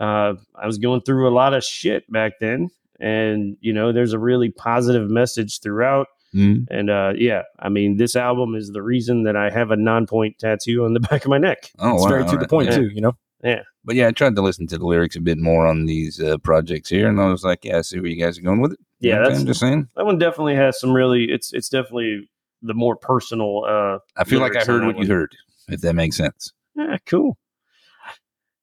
[0.00, 4.14] Uh, I was going through a lot of shit back then, and you know, there's
[4.14, 6.06] a really positive message throughout.
[6.36, 6.66] Mm.
[6.70, 10.36] And uh, yeah, I mean, this album is the reason that I have a Nonpoint
[10.38, 11.70] tattoo on the back of my neck.
[11.78, 12.76] Oh, it's wow, very to all the point Yeah.
[12.76, 12.88] too.
[12.90, 15.66] You know, Yeah, But yeah, I tried to listen to the lyrics a bit more
[15.66, 18.38] on these uh, projects here, and I was like, yeah, I see where you guys
[18.38, 18.78] are going with it.
[19.00, 19.88] Yeah, Okay, that's I'm just saying.
[19.96, 21.24] that one definitely has some really.
[21.30, 22.28] It's it's definitely
[22.62, 23.64] the more personal.
[23.66, 25.34] Uh, I feel like I heard that what you heard,
[25.68, 26.52] if that makes sense.
[26.74, 27.38] Yeah, cool.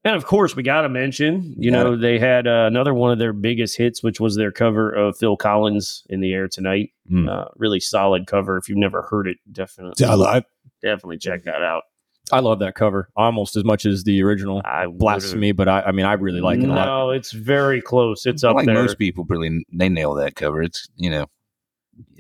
[0.06, 3.12] And of course, we got to mention, you Got know, they had uh, another one
[3.12, 6.90] of their biggest hits, which was their cover of Phil Collins "In the Air Tonight."
[7.08, 7.30] Hmm.
[7.30, 8.58] Uh, really solid cover.
[8.58, 10.44] If you've never heard it, definitely, I,
[10.82, 11.84] definitely check that out.
[12.32, 14.62] I love that cover almost as much as the original.
[14.66, 16.86] I Blasphemy, but I, I mean, I really like it a lot.
[16.86, 18.26] No, it's very close.
[18.26, 18.76] It's up like there.
[18.76, 20.62] most people, really, they nail that cover.
[20.62, 21.28] It's you know,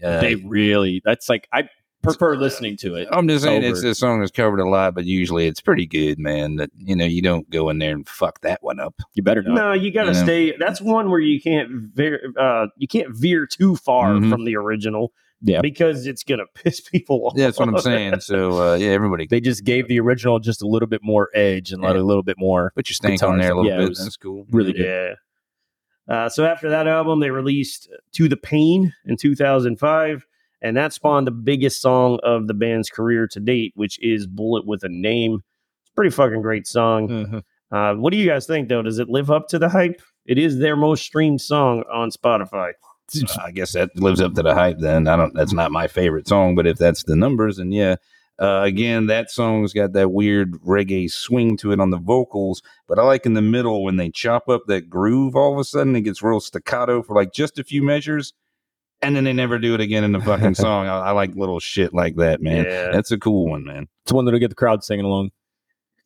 [0.03, 1.63] uh, They really, that's like, I
[2.03, 3.07] prefer listening to it.
[3.11, 6.19] I'm just saying it's a song that's covered a lot, but usually it's pretty good,
[6.19, 6.57] man.
[6.57, 8.93] That you know, you don't go in there and fuck that one up.
[9.13, 9.55] You better not.
[9.55, 10.23] No, you got to Yeah.
[10.23, 10.57] stay.
[10.57, 12.31] That's one where you can't veer.
[12.39, 14.29] Uh, you can't veer too far Mhm.
[14.29, 15.13] from the original.
[15.45, 15.59] Yeah.
[15.59, 17.33] because it's gonna piss people off.
[17.35, 18.21] Yeah, that's what I'm saying.
[18.21, 21.73] So uh, yeah, everybody They just gave the original just a little bit more edge
[21.73, 22.01] and let Yeah.
[22.01, 22.71] a little bit more.
[22.77, 23.89] put your stank on there a little Yeah, bit.
[23.89, 24.45] was That's cool.
[24.51, 24.85] Really good.
[26.07, 26.15] Yeah.
[26.15, 30.25] Uh, so after that album, they released "To the Pain" in 2005,
[30.63, 34.65] and that spawned the biggest song of the band's career to date, which is "Bullet
[34.65, 35.43] with a Name."
[35.81, 37.07] It's a pretty fucking great song.
[37.09, 37.43] Mhm.
[37.71, 38.81] Uh, what do you guys think, though?
[38.81, 40.01] Does it live up to the hype?
[40.25, 42.71] It is their most streamed song on Spotify.
[43.39, 44.79] I guess that lives up to the hype.
[44.79, 45.33] Then I don't.
[45.35, 47.97] That's not my favorite song, but if that's the numbers, and yeah.
[48.41, 52.97] Uh, again, that song's got that weird reggae swing to it on the vocals, but
[52.97, 55.35] I like in the middle when they chop up that groove.
[55.35, 58.33] All of a sudden, it gets real staccato for like just a few measures,
[59.03, 60.87] and then they never do it again in the fucking song.
[60.87, 62.65] I, I like little shit like that, man.
[62.65, 62.91] Yeah.
[62.91, 63.87] That's a cool one, man.
[64.03, 65.31] It's one that'll get the crowd singing along.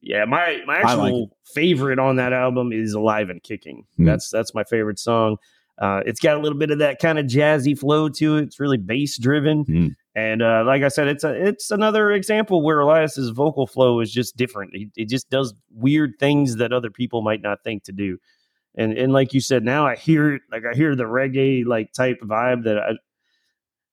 [0.02, 4.06] Yeah, my my I like actual favorite on that album is "Alive and Kicking." Hmm.
[4.06, 5.38] That's that's my favorite song.
[5.80, 8.44] Uh, it's got a little bit of that kind of jazzy flow to it.
[8.46, 9.88] It's really bass driven, Hmm.
[10.16, 14.12] and uh, like I said, it's a it's another example where Elias's vocal flow is
[14.12, 14.72] just different.
[14.74, 18.18] It, he just does weird things that other people might not think to do.
[18.78, 21.92] And and like you said, now I hear it like I hear the reggae like
[21.94, 22.92] type vibe that I.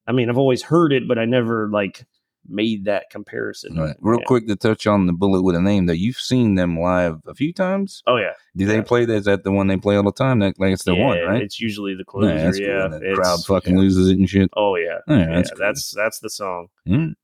[0.06, 2.04] I mean, I've always heard it, but I never like
[2.46, 3.74] made that comparison.
[3.78, 3.96] Right.
[4.00, 4.26] Real Yeah.
[4.26, 7.32] quick to touch on the bullet with a name that you've seen them live a
[7.34, 8.02] few times.
[8.06, 8.82] Oh yeah, Do they Yeah.
[8.82, 9.14] play that?
[9.14, 10.40] Is that the one they play all the time?
[10.40, 11.40] That like it's the one, right?
[11.42, 12.34] It's usually the Yeah, closer.
[12.34, 13.00] that's Yeah, cool.
[13.00, 13.80] The crowd fucking yeah.
[13.80, 14.50] loses it and shit.
[14.54, 15.34] Oh yeah, Yeah, yeah.
[15.36, 16.66] that's That's that's the song.
[16.86, 17.14] Mm.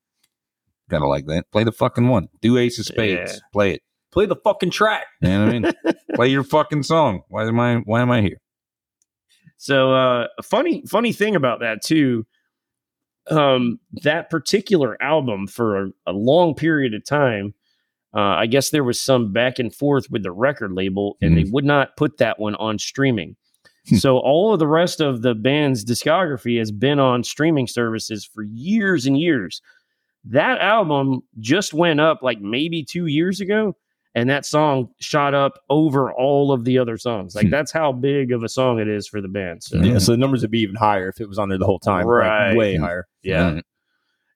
[0.89, 1.51] Gotta like that.
[1.53, 2.29] Play the fucking one.
[2.41, 3.35] Do Ace of Spades.
[3.35, 3.39] Yeah.
[3.53, 3.83] Play it.
[4.13, 5.07] Play the fucking track.
[5.21, 5.73] You know what I mean?
[6.15, 7.23] Play your fucking song.
[7.29, 7.77] Why am I?
[7.77, 8.41] Why am I here?
[9.57, 12.27] So uh, a funny funny thing about that too.
[13.31, 17.55] Um, that particular album for a, a long period of time,
[18.17, 21.45] uh, I guess there was some back and forth with the record label, and they
[21.45, 23.37] would not put that one on streaming.
[23.89, 23.97] Hmm.
[23.97, 28.43] so all of the rest of the band's discography has been on streaming services for
[28.43, 29.63] years and years.
[30.25, 33.77] That album just went up like maybe two years ago,
[34.15, 37.35] and that song shot up over all of the other songs.
[37.35, 37.51] Like Hmm.
[37.51, 39.63] that's how big of a song it is for the band.
[39.63, 39.99] So Yeah.
[39.99, 42.07] So the numbers would be even higher if it was on there the whole time.
[42.07, 42.57] like, Right.
[42.57, 43.07] way higher.
[43.23, 43.53] yeah.
[43.55, 43.65] Right.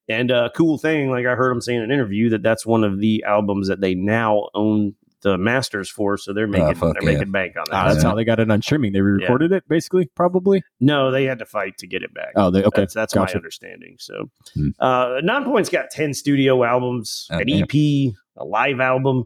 [0.08, 2.84] And uh, cool thing, like I heard him say in an interview that that's one
[2.84, 7.02] of the albums that they now own the masters for, so they're making Oh, they're
[7.02, 7.16] yeah.
[7.16, 7.74] making bank on that.
[7.74, 8.10] Ah, that's Yeah.
[8.10, 8.92] how they got it on streaming.
[8.92, 10.62] They re-recorded it, basically, probably.
[10.80, 12.32] no, they had to fight to get it back.
[12.36, 12.82] Oh, they okay.
[12.82, 13.96] That's, that's my understanding.
[13.98, 14.68] So, Hmm.
[14.78, 17.48] uh, Nonpoint's got 10 studio albums, Oh, an.
[17.48, 19.24] EP, a live album.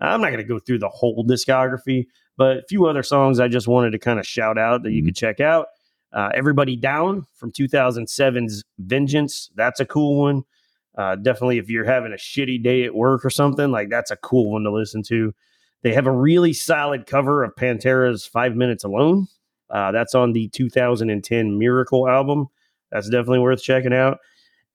[0.00, 3.48] I'm not going to go through the whole discography, but a few other songs I
[3.48, 5.66] just wanted to kind of shout out that you could check out.
[6.12, 9.50] Uh, Everybody Down from 2007's Vengeance.
[9.54, 10.44] That's a cool one.
[10.96, 14.16] Uh, definitely, if you're having a shitty day at work or something, like that's a
[14.16, 15.32] cool one to listen to.
[15.82, 19.28] They have a really solid cover of Pantera's Five Minutes Alone.
[19.70, 22.48] Uh, that's on the 2010 Miracle album.
[22.90, 24.18] That's definitely worth checking out.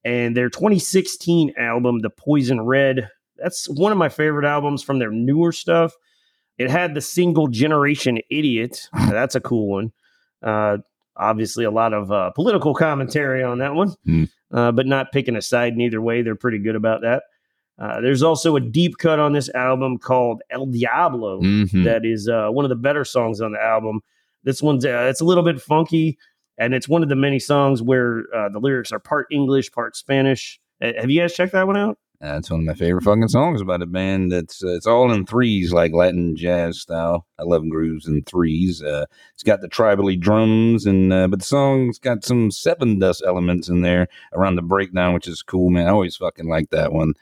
[0.06, 3.10] And their 2016 album, The Poison Red,
[3.44, 5.94] that's one of my favorite albums from their newer stuff.
[6.58, 8.88] It had the single Generation Idiot.
[8.94, 9.92] That's a cool one.
[10.42, 10.78] Uh,
[11.18, 14.24] obviously, a lot of uh, political commentary on that one, Hmm.
[14.52, 16.22] uh, but not picking a side in either way.
[16.22, 17.24] They're pretty good about that.
[17.80, 21.84] Uh, there's also a deep cut on this album called El Diablo Mhm.
[21.86, 24.02] that is uh, one of the better songs on the album.
[24.44, 26.20] This one's uh, it's a little bit funky,
[26.60, 29.96] and it's one of the many songs where uh, the lyrics are part English, part
[29.96, 30.60] Spanish.
[30.82, 31.98] Have you guys checked that one out?
[32.24, 34.32] That's one of my favorite fucking songs about a band.
[34.32, 37.26] That's uh, it's all in threes, like Latin jazz style.
[37.38, 38.82] I love grooves in threes.
[38.82, 43.68] Uh, it's got the tribally drums, and uh, but the song's got some Sevendust elements
[43.68, 45.88] in there around the breakdown, which is cool, man.
[45.88, 47.14] I always fucking like that one.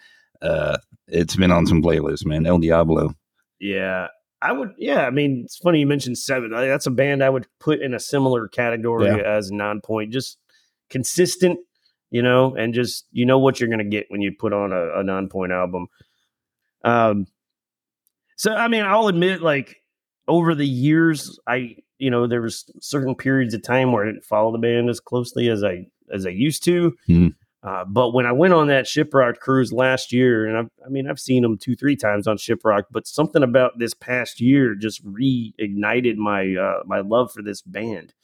[0.42, 0.78] uh,
[1.08, 2.46] it's been on some playlists, man.
[2.46, 3.16] El Diablo.
[3.60, 4.08] Yeah,
[4.42, 4.74] I would.
[4.78, 6.52] Yeah, I mean, it's funny you mentioned Seven.
[6.52, 9.18] That's a band I would put in a similar category Yeah.
[9.18, 10.12] as Nonpoint.
[10.12, 10.38] Just
[10.90, 11.60] consistent,
[12.12, 14.72] you know, and just you know what you're going to get when you put on
[14.72, 15.88] a, a Nonpoint album.
[16.84, 17.26] Um,
[18.38, 19.78] so I mean, I'll admit, like
[20.28, 24.26] over the years, I you know there was certain periods of time where I didn't
[24.26, 26.96] follow the band as closely as I as I used to.
[27.10, 27.36] Mhm.
[27.64, 31.08] Uh, but when I went on that Shiprock cruise last year, and I've, I mean,
[31.08, 35.06] I've seen them two, three times on Shiprock, but something about this past year just
[35.06, 38.16] reignited my uh, my love for this band,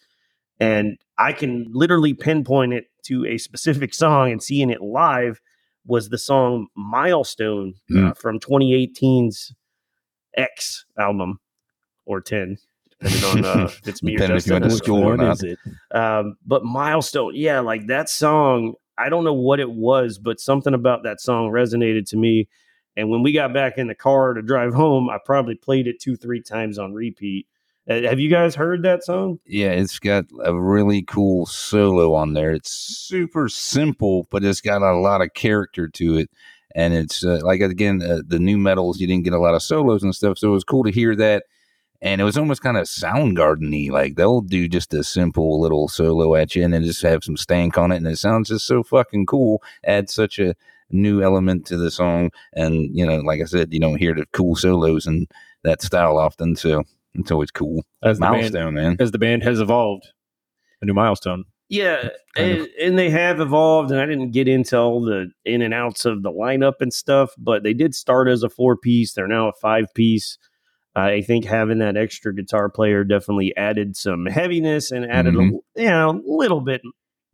[0.60, 4.32] and I can literally pinpoint it to a specific song.
[4.32, 5.40] And seeing it live
[5.86, 8.18] was the song "Milestone" uh, Mm.
[8.18, 9.54] from 2018's
[10.36, 11.40] X album
[12.06, 12.58] or 10,
[13.00, 15.38] depending on uh, if it's me or if you went to school or not.
[15.38, 15.60] is it?
[15.92, 18.74] Um, but milestone, yeah, like that song.
[19.00, 22.48] I don't know what it was, but something about that song resonated to me.
[22.96, 26.00] And when we got back in the car to drive home, I probably played it
[26.02, 27.46] two, three times on repeat.
[27.90, 29.40] Uh, have you guys heard that song?
[29.46, 32.52] Yeah, it's got a really cool solo on there.
[32.52, 36.30] It's super simple, but it's got a lot of character to it.
[36.76, 39.00] And it's uh, like again, uh, the nu metals.
[39.00, 41.16] You didn't get a lot of solos and stuff, so it was cool to hear
[41.16, 41.46] that.
[42.02, 43.92] And it was almost kind of Soundgarden-y.
[43.92, 47.38] Like they'll do just a simple little solo at you, and then just have some
[47.38, 49.64] stank on it, and it sounds just so fucking cool.
[49.86, 50.56] Add such a
[50.92, 54.26] new element to the song, and you know, like I said, you don't hear the
[54.34, 55.28] cool solos and
[55.64, 56.84] that style often, so
[57.18, 57.84] it's always cool.
[58.04, 58.98] As the band, man.
[59.00, 60.08] as the band has evolved,
[60.82, 61.46] a new milestone.
[61.70, 65.74] Yeah, and, and they have evolved, and I didn't get into all the in and
[65.74, 69.14] outs of the lineup and stuff, but they did start as a four piece.
[69.14, 70.38] They're now a five piece.
[70.96, 75.60] I think having that extra guitar player definitely added some heaviness and added Mhm.
[75.78, 76.82] a you know a little bit.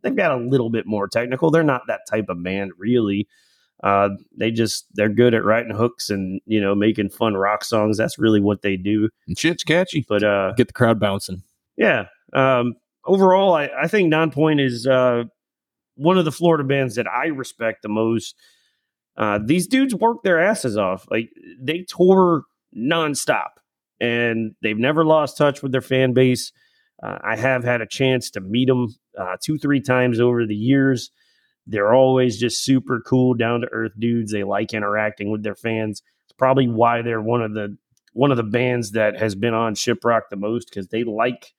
[0.02, 1.50] They've got a little bit more technical.
[1.50, 3.26] They're not that type of band, really.
[3.84, 7.98] Uh, they just they're good at writing hooks and you know making fun rock songs.
[7.98, 9.10] That's really what they do.
[9.28, 10.04] And shit's catchy.
[10.08, 11.42] But uh, Get the crowd bouncing.
[11.76, 12.06] yeah.
[12.32, 12.74] Um,
[13.04, 15.24] overall, I, I think Nonpoint is uh,
[15.96, 18.34] one of the Florida bands that I respect the most.
[19.16, 21.06] Uh, these dudes work their asses off.
[21.10, 21.28] Like
[21.60, 22.44] they tour
[22.76, 23.50] nonstop,
[24.00, 26.52] and they've never lost touch with their fan base.
[27.02, 30.54] Uh, I have had a chance to meet them uh, two, three times over the
[30.56, 31.10] years.
[31.66, 34.32] They're always just super cool, down to earth dudes.
[34.32, 36.02] They like interacting with their fans.
[36.24, 37.76] It's probably why they're one of the
[38.12, 41.52] one of the bands that has been on Shiprock the most because they like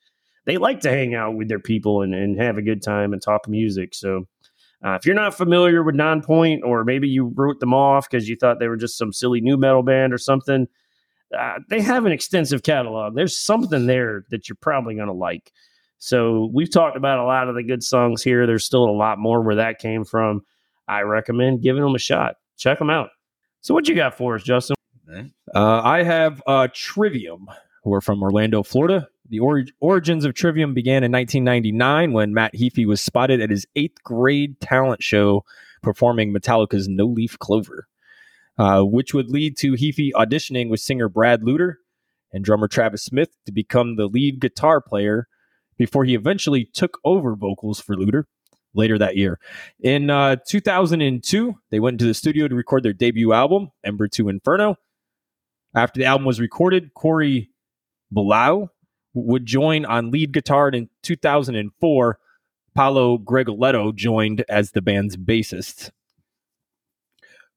[0.45, 3.22] they like to hang out with their people and, and have a good time and
[3.22, 3.93] talk music.
[3.93, 4.26] So
[4.84, 8.36] uh, if you're not familiar with Nonpoint, or maybe you wrote them off because you
[8.36, 10.68] thought they were just some silly nu metal band or something,
[11.38, 13.16] uh, they have an extensive catalog.
[13.16, 15.51] There's something there that you're probably going to like.
[16.06, 18.45] So we've talked about a lot of the good songs here.
[18.45, 20.41] There's still a lot more where that came from.
[20.88, 22.36] I recommend giving them a shot.
[22.58, 23.10] Check them out.
[23.62, 24.76] So what you got for us, Justin?
[25.56, 27.47] Uh, I have uh, Trivium,
[27.84, 29.08] who are from Orlando, Florida.
[29.30, 33.66] The ori- origins of Trivium began in 1999 when Matt Heafy was spotted at his
[33.76, 35.43] eighth grade talent show
[35.82, 37.88] performing Metallica's No Leaf Clover,
[38.60, 41.80] uh, which would lead to Heafy auditioning with singer Brad Lewter
[42.32, 45.28] and drummer Travis Smith to become the lead guitar player
[45.78, 48.28] before he eventually took over vocals for Lewter
[48.73, 49.39] later that year.
[49.82, 54.30] In uh, 2002, they went into the studio to record their debut album, Ember to
[54.30, 54.76] Inferno.
[55.76, 57.49] After the album was recorded, Corey
[58.11, 58.67] Beaulieu
[59.13, 60.67] would join on lead guitar.
[60.67, 62.19] And in 2004,
[62.76, 65.91] Paolo Gregoletto joined as the band's bassist.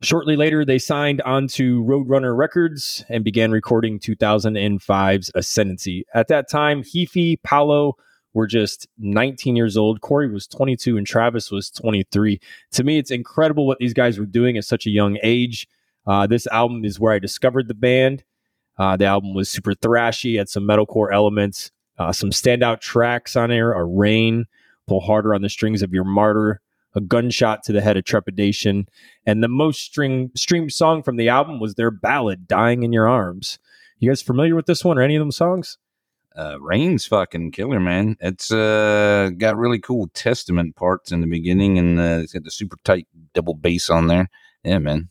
[0.01, 6.05] Shortly later, they signed onto Roadrunner Records and began recording 2005's Ascendancy.
[6.15, 7.97] At that time, Heafy, Paolo
[8.35, 10.01] were just 19 years old.
[10.01, 12.41] Corey was 22 and Travis was 23.
[12.73, 15.67] To me, it's incredible what these guys were doing at such a young age.
[16.07, 18.25] Uh, this album is where I discovered the band.
[18.79, 23.51] Uh, the album was super thrashy, had some metalcore elements, uh, some standout tracks on
[23.51, 23.73] there.
[23.73, 24.47] A rain,
[24.87, 26.61] pull harder on the strings of your martyr,
[26.95, 28.89] a gunshot to the head of trepidation,
[29.27, 33.09] and the most string streamed song from the album was their ballad, "Dying in Your
[33.09, 33.59] Arms."
[33.99, 35.77] You guys familiar with this one or any of them songs?
[36.39, 38.17] Uh, Rain's fucking killer, man.
[38.21, 42.51] It's uh got really cool testament parts in the beginning, and uh, it's got the
[42.53, 44.31] super tight double bass on there.
[44.63, 45.09] Yeah, man.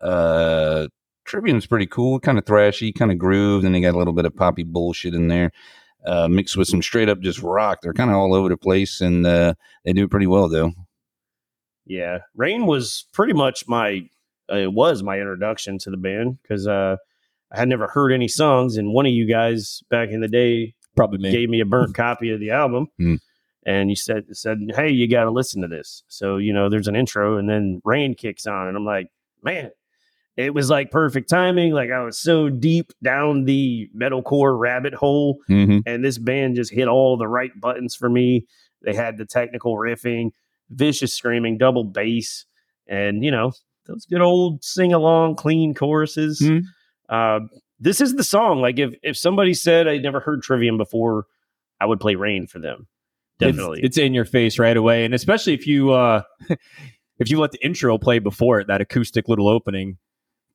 [0.00, 0.86] Uh,
[1.24, 4.26] Trivium's pretty cool, kind of thrashy, kind of grooved, and they got a little bit
[4.26, 5.50] of poppy bullshit in there,
[6.06, 7.80] uh, mixed with some straight up just rock.
[7.82, 9.54] They're kind of all over the place, and uh,
[9.84, 10.72] they do pretty well though.
[11.84, 14.08] Yeah, Rain was pretty much my
[14.48, 16.96] uh, it was my introduction to the band because uh,
[17.52, 20.74] I had never heard any songs, and one of you guys back in the day
[20.96, 21.30] Probably me.
[21.32, 23.14] gave me a burnt copy of the album, Hmm.
[23.66, 26.88] and you said said, "Hey, you got to listen to this." So you know, there's
[26.88, 29.08] an intro, and then Rain kicks on, and I'm like,
[29.42, 29.70] "Man,
[30.36, 31.72] it was like perfect timing.
[31.72, 35.78] Like I was so deep down the metalcore rabbit hole, Mm-hmm.
[35.86, 38.46] and this band just hit all the right buttons for me.
[38.82, 40.30] They had the technical riffing,
[40.70, 42.46] vicious screaming, double bass,
[42.86, 43.52] and you know
[43.86, 46.40] those good old sing along, clean choruses.
[46.40, 46.62] Mhm.
[47.10, 47.40] Uh,
[47.80, 48.60] this is the song.
[48.60, 51.26] Like if if somebody said I'd never heard Trivium before,
[51.80, 52.86] I would play Rain for them.
[53.40, 53.80] It's- Definitely.
[53.82, 56.22] it's, in your face right away, and especially if you uh,
[57.18, 59.98] if you let the intro play before it, that acoustic little opening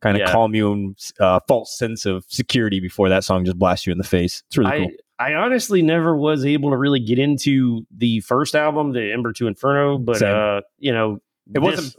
[0.01, 0.31] kind of Yeah.
[0.31, 3.97] calm you and uh, false sense of security before that song just blasts you in
[3.97, 4.43] the face.
[4.47, 4.91] It's really I, cool.
[5.17, 9.47] I honestly never was able to really get into the first album, the Ember to
[9.47, 10.35] Inferno, but Same.
[10.35, 11.15] uh, you know,
[11.47, 11.95] It this, wasn't-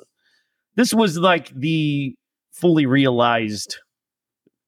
[0.76, 2.14] This was like the
[2.52, 3.78] fully realized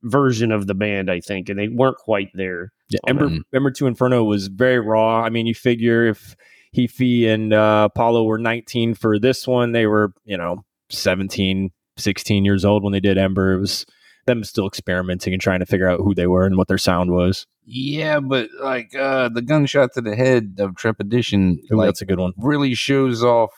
[0.03, 2.73] version of the band, I think, and they weren't quite there.
[2.91, 3.43] Yeah, Ember, that.
[3.53, 5.23] Ember to Inferno was very raw.
[5.23, 6.37] I mean, you figure if
[6.77, 12.45] Heafy and uh, Paolo were 19 for this one, they were, you know, 17, 16
[12.45, 13.55] years old when they did Ember.
[13.55, 13.87] It was
[14.27, 17.11] them still experimenting and trying to figure out who they were and what their sound
[17.11, 17.47] was.
[17.65, 22.07] Yeah, but like uh the gunshot to the head of Trepidation, Ooh, like that's a
[22.07, 22.33] good one.
[22.37, 23.51] really shows off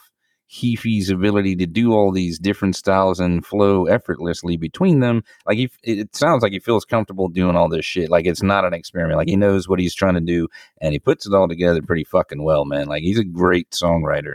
[0.53, 5.23] Heafy's ability to do all these different styles and flow effortlessly between them.
[5.47, 8.11] Like he, it sounds like he feels comfortable doing all this shit.
[8.11, 9.17] Like it's not an experiment.
[9.17, 10.49] Like he knows what he's trying to do,
[10.81, 12.89] and he puts it all together pretty fucking well, man.
[12.89, 14.35] Like he's a great songwriter.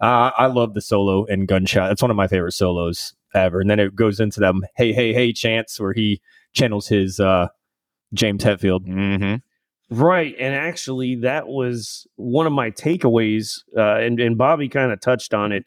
[0.00, 1.90] Uh, I love the solo and Gunshot.
[1.90, 3.60] It's one of my favorite solos ever.
[3.60, 6.20] And then it goes into them hey, hey, hey chance, where he
[6.54, 7.48] channels his uh,
[8.14, 8.86] James Hetfield.
[8.86, 9.36] Mm-hmm.
[9.90, 10.34] Right.
[10.38, 13.62] And actually, that was one of my takeaways.
[13.76, 15.64] Uh, and, and Bobby kind of touched on it.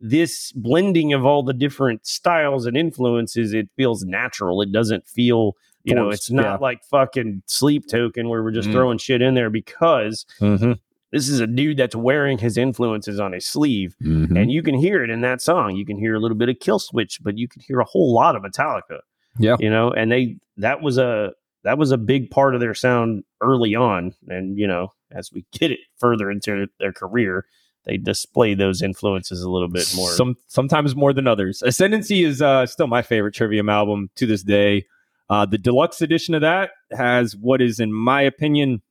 [0.00, 4.60] This blending of all the different styles and influences, it feels natural.
[4.62, 5.52] It doesn't feel,
[5.84, 6.56] you know, it's not yeah.
[6.56, 8.72] like fucking sleep token where we're just Mm.
[8.72, 10.72] throwing shit in there because Mm-hmm.
[11.12, 13.94] this is a dude that's wearing his influences on his sleeve.
[14.02, 14.36] Mm-hmm.
[14.36, 15.76] And you can hear it in that song.
[15.76, 18.34] You can hear a little bit of Killswitch, but you can hear a whole lot
[18.34, 18.98] of Metallica.
[19.38, 19.56] Yeah.
[19.60, 21.32] You know, and they that was a
[21.64, 24.14] that was a big part of their sound early on.
[24.28, 27.46] And, you know, as we get it further into their career,
[27.84, 30.10] they display those influences a little bit more.
[30.10, 31.62] Some sometimes more than others.
[31.62, 34.86] Ascendancy is uh, still my favorite Trivium album to this day.
[35.28, 38.82] Uh, the deluxe edition of that has what is, in my opinion,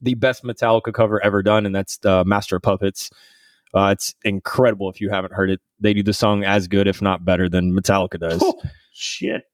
[0.00, 3.10] the best Metallica cover ever done, and that's uh, Master of Puppets.
[3.74, 5.60] Uh, it's incredible if you haven't heard it.
[5.80, 8.40] They do the song as good, if not better, than Metallica does.
[8.42, 8.60] Oh,
[8.92, 9.44] shit.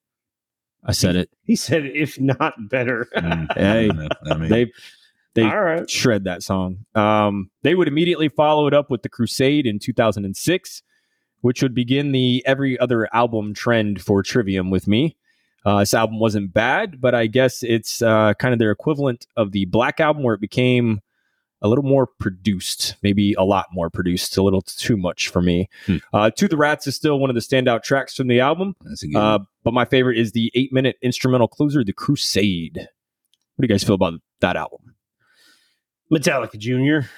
[0.84, 1.30] I said it.
[1.44, 3.06] He said, if not better.
[3.54, 4.72] Hey, I mean, They
[5.34, 5.88] they All right.
[5.88, 6.84] shred that song.
[6.94, 10.82] Um, they would immediately follow it up with the Crusade in 2006,
[11.42, 15.16] which would begin the every other album trend for Trivium with me.
[15.64, 19.52] Uh, this album wasn't bad, but I guess it's uh, kind of their equivalent of
[19.52, 21.00] the Black album, where it became
[21.62, 25.68] a little more produced, maybe a lot more produced, a little too much for me.
[25.86, 25.96] Hmm.
[26.12, 29.02] Uh, to the Rats is still one of the standout tracks from the album, that's
[29.02, 29.16] a good.
[29.16, 32.76] uh, but my favorite is the eight minute instrumental closer, The Crusade.
[32.76, 34.94] What do you guys feel about that album?
[36.10, 37.08] Metallica Jr.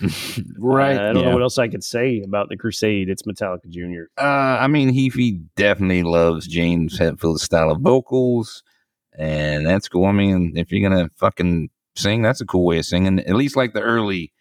[0.58, 0.98] right.
[0.98, 1.28] I don't yeah.
[1.28, 3.08] know what else I could say about the Crusade.
[3.08, 4.02] It's Metallica Jr.
[4.18, 8.62] Uh, I mean, Heafy definitely loves James Hetfield's style of vocals,
[9.16, 10.04] and that's cool.
[10.04, 13.18] I mean, if you're gonna fucking sing, that's a cool way of singing.
[13.20, 14.32] At least like the early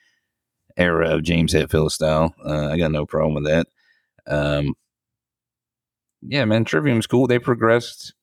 [0.78, 2.34] era of James Hetfield style.
[2.46, 3.68] Uh, I got no problem with that.
[4.28, 4.74] Um,
[6.22, 7.28] yeah, man, Trivium's cool.
[7.28, 8.14] They progressed.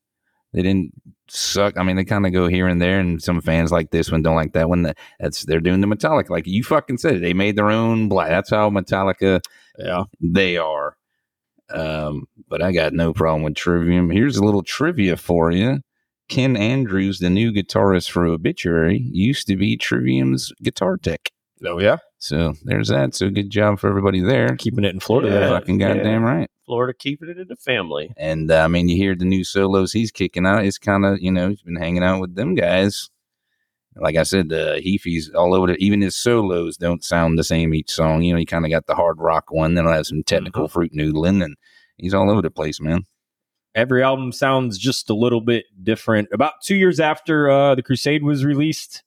[0.52, 0.92] They didn't
[1.28, 1.76] suck.
[1.76, 4.22] I mean, they kind of go here and there, and some fans like this one,
[4.22, 4.92] don't like that one.
[5.20, 7.16] That's they're doing the Metallica, like you fucking said.
[7.16, 7.20] it.
[7.20, 8.30] They made their own black.
[8.30, 9.40] That's how Metallica
[9.78, 10.04] Yeah.
[10.20, 10.96] they are.
[11.70, 14.08] Um, but I got no problem with Trivium.
[14.10, 15.80] Here's a little trivia for you.
[16.28, 21.30] Ken Andrews, the new guitarist for Obituary, used to be Trivium's guitar tech.
[21.64, 21.98] Oh, yeah.
[22.18, 23.14] So there's that.
[23.14, 24.56] So good job for everybody there.
[24.56, 25.28] Keeping it in Florida.
[25.28, 25.40] Yeah.
[25.40, 25.48] there.
[25.48, 26.50] Fucking goddamn right.
[26.66, 28.12] Florida keeping it in the family.
[28.16, 30.64] And uh, I mean, you hear the new solos he's kicking out.
[30.64, 33.08] It's kind of, you know, he's been hanging out with them guys.
[33.96, 35.80] Like I said, uh, Heafy's all over it.
[35.80, 38.22] Even his solos don't sound the same each song.
[38.22, 40.68] You know, he kind of got the hard rock one, then he'll have some technical
[40.68, 41.56] fruit noodling, and
[41.96, 43.04] he's all over the place, man.
[43.74, 46.28] Every album sounds just a little bit different.
[46.32, 49.02] About two years after uh, The Crusade was released,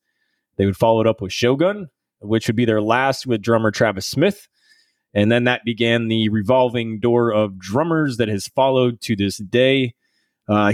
[0.57, 1.89] they would follow it up with Shogun,
[2.19, 4.47] which would be their last with drummer Travis Smith.
[5.13, 9.93] And then that began the revolving door of drummers that has followed to this day.
[10.47, 10.73] Uh,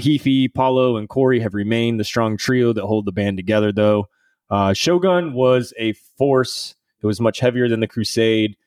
[0.53, 4.07] Paolo, and Corey have remained the strong trio that hold the band together, though.
[4.49, 6.75] Uh, Shogun was a force.
[7.01, 8.57] It was much heavier than the Crusade.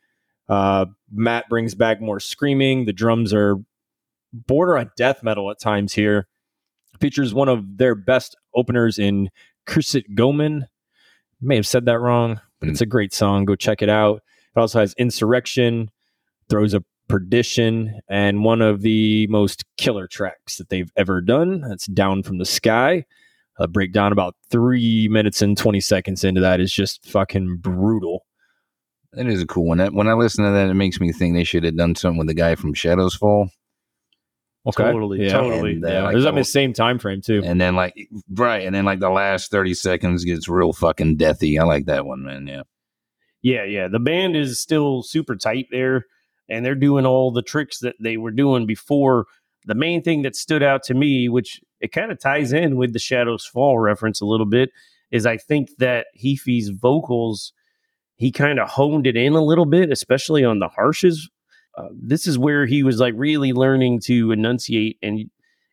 [0.49, 2.85] Uh, Matt brings back more screaming.
[2.85, 3.57] The drums are
[4.33, 6.27] border on death metal at times here.
[7.01, 9.31] Features one of their best openers in
[9.67, 10.67] Kirisute Gomen.
[11.41, 12.91] May have said that wrong, but it's a mm.
[12.91, 13.45] great song.
[13.45, 14.23] Go check it out.
[14.55, 15.91] It also has Insurrection,
[16.49, 21.63] Throes of Perdition, and one of the most killer tracks that they've ever done.
[21.63, 23.05] That's Down from the Sky.
[23.59, 28.25] A breakdown about three minutes and 20 seconds into that is just fucking brutal.
[29.13, 29.79] That is a cool one.
[29.79, 32.19] That, when I listen to that, it makes me think they should have done something
[32.19, 33.51] with the guy from Shadows Fall.
[34.93, 35.33] Totally, yeah.
[35.33, 35.73] totally.
[35.73, 37.41] And, uh, Yeah, like it was the- on the same time frame too.
[37.45, 37.95] And then like
[38.31, 41.59] right, and then like the last thirty seconds gets real fucking deathy.
[41.59, 42.47] I like that one, man.
[42.47, 42.63] Yeah.
[43.43, 43.89] Yeah, yeah.
[43.89, 46.05] The band is still super tight there,
[46.49, 49.25] and they're doing all the tricks that they were doing before.
[49.65, 52.93] The main thing that stood out to me, which it kind of ties in with
[52.93, 54.71] the Shadows Fall reference a little bit,
[55.11, 57.53] is I think that Heafy's vocals,
[58.17, 61.29] he kind of honed it in a little bit, especially on the harshes.
[61.77, 65.31] Uh, this is where he was like really learning to enunciate, and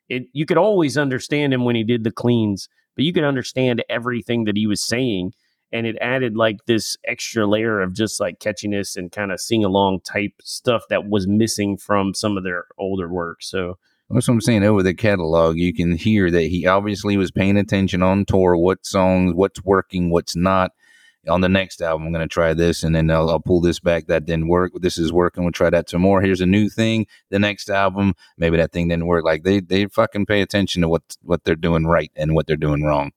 [0.09, 3.83] it you could always understand him when he did the cleans, but you could understand
[3.89, 5.33] everything that he was saying
[5.71, 9.65] and it added like this extra layer of just like catchiness and kind of sing
[9.65, 13.41] along type stuff that was missing from some of their older work.
[13.41, 13.77] So
[14.09, 14.63] That's what I'm saying.
[14.63, 18.85] Over the catalog, you can hear that he obviously was paying attention on tour, what
[18.85, 20.71] songs, what's working, what's not.
[21.27, 23.79] On the next album, I'm going to try this, and then I'll, I'll pull this
[23.79, 24.07] back.
[24.07, 24.71] That didn't work.
[24.79, 25.43] This is working.
[25.43, 26.21] We'll try that some more.
[26.21, 27.07] Here's a new thing.
[27.29, 29.25] The next album, maybe that thing didn't work.
[29.25, 32.55] Like they they fucking pay attention to what what they're doing right and what they're
[32.55, 33.11] doing wrong.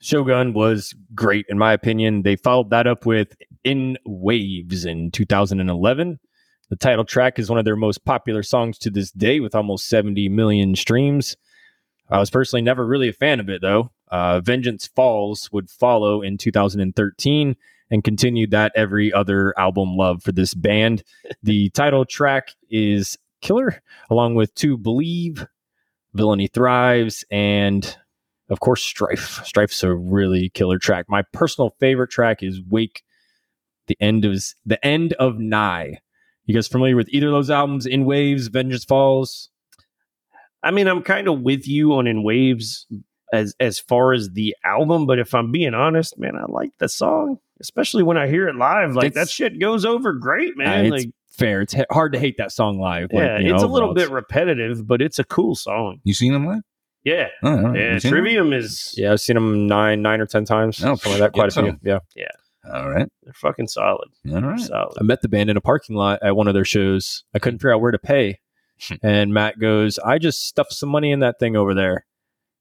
[0.00, 2.22] Shogun was great in my opinion.
[2.22, 6.20] They followed that up with In Waves in 2011.
[6.68, 9.88] The title track is one of their most popular songs to this day with almost
[9.88, 11.36] 70 million streams.
[12.08, 13.90] I was personally never really a fan of it though.
[14.08, 17.56] Uh, Vengeance Falls would follow in 2013
[17.90, 21.02] and continued that every other album love for this band.
[21.42, 25.46] the title track is Killer, along with To Believe,
[26.14, 27.96] Villainy Thrives, and
[28.48, 29.44] of course Strife.
[29.44, 31.06] Strife's a really killer track.
[31.08, 33.02] My personal favorite track is Wake,
[33.86, 35.98] the end of the end of Nye.
[36.44, 37.86] You guys familiar with either of those albums?
[37.86, 39.50] In Waves, Vengeance Falls.
[40.66, 42.86] I mean, I'm kind of with you on In Waves
[43.32, 46.88] as as far as the album, but if I'm being honest, man, I like the
[46.88, 48.94] song, especially when I hear it live.
[48.94, 50.86] Like that shit goes over great, Uh, man.
[50.86, 51.60] it's like fair.
[51.62, 53.12] It's he- hard to hate that song live.
[53.12, 56.00] like, yeah, you it's know, a little bit repetitive, but it's a cool song.
[56.04, 56.62] You seen them live?
[57.04, 57.78] Yeah, Oh, all right.
[57.78, 57.92] yeah.
[57.94, 58.14] You seen him?
[58.14, 60.82] Trivium is Yeah, I've seen them nine, nine or ten times.
[60.82, 61.32] Oh, something like that.
[61.32, 61.70] Quite a few.
[61.70, 61.80] some.
[61.84, 61.98] Yeah.
[62.72, 63.06] All right.
[63.22, 64.08] they're fucking solid.
[64.28, 64.58] All right.
[64.58, 64.96] Solid.
[64.98, 67.22] I met the band in a parking lot at one of their shows.
[67.32, 68.40] I couldn't figure out where to pay.
[69.02, 72.06] and Matt goes, I just stuffed some money in that thing over there.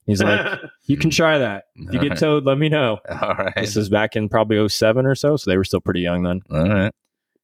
[0.06, 1.66] He's like, You can try that.
[1.76, 2.20] If you get Alright.
[2.20, 3.00] towed, let me know.
[3.10, 3.54] All right.
[3.56, 5.36] This is back in probably 07 or so.
[5.36, 6.42] So they were still pretty young then.
[6.52, 6.92] All right.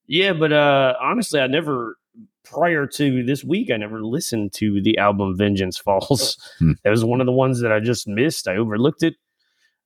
[0.06, 1.96] Yeah, but uh honestly, I never
[2.44, 6.38] prior to this week, I never listened to the album Vengeance Falls.
[6.58, 6.72] Hmm.
[6.84, 8.46] That was one of the ones that I just missed.
[8.46, 9.14] I overlooked it.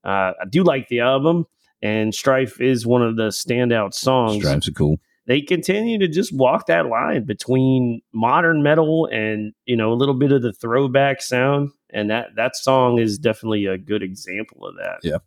[0.04, 1.46] Uh, I do like the album,
[1.82, 4.42] and Strife is one of the standout songs.
[4.42, 4.98] Stripes are cool.
[5.26, 10.14] They continue to just walk that line between modern metal and you know a little
[10.14, 14.76] bit of the throwback sound, and that that song is definitely a good example of
[14.76, 14.98] that.
[15.02, 15.18] Yeah.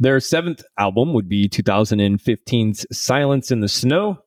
[0.00, 4.18] Their seventh album would be 2015's Silence in the Snow.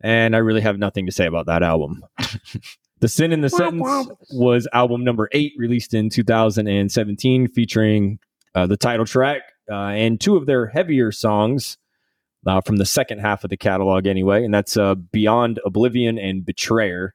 [0.00, 2.04] And I really have nothing to say about that album.
[3.00, 8.20] the Sin in the Sentence was album number eight, released in 2017, featuring
[8.54, 11.78] uh, the title track uh, and two of their heavier songs
[12.48, 14.44] uh, from the second half of the catalog, anyway.
[14.44, 17.14] And that's uh, Beyond Oblivion and Betrayer.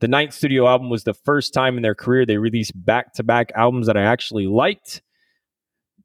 [0.00, 3.22] The ninth studio album was the first time in their career they released back to
[3.22, 5.02] back albums that I actually liked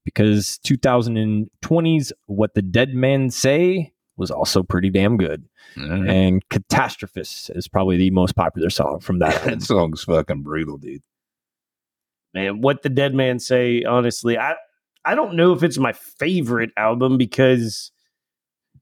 [0.04, 5.44] because 2020's What the Dead Men Say was also pretty damn good.
[5.78, 6.10] All right.
[6.10, 11.02] And Catastrophist is probably the most popular song from that that song's fucking brutal, dude.
[12.34, 14.56] man what the dead man say honestly i
[15.06, 17.92] i don't know if it's my favorite album because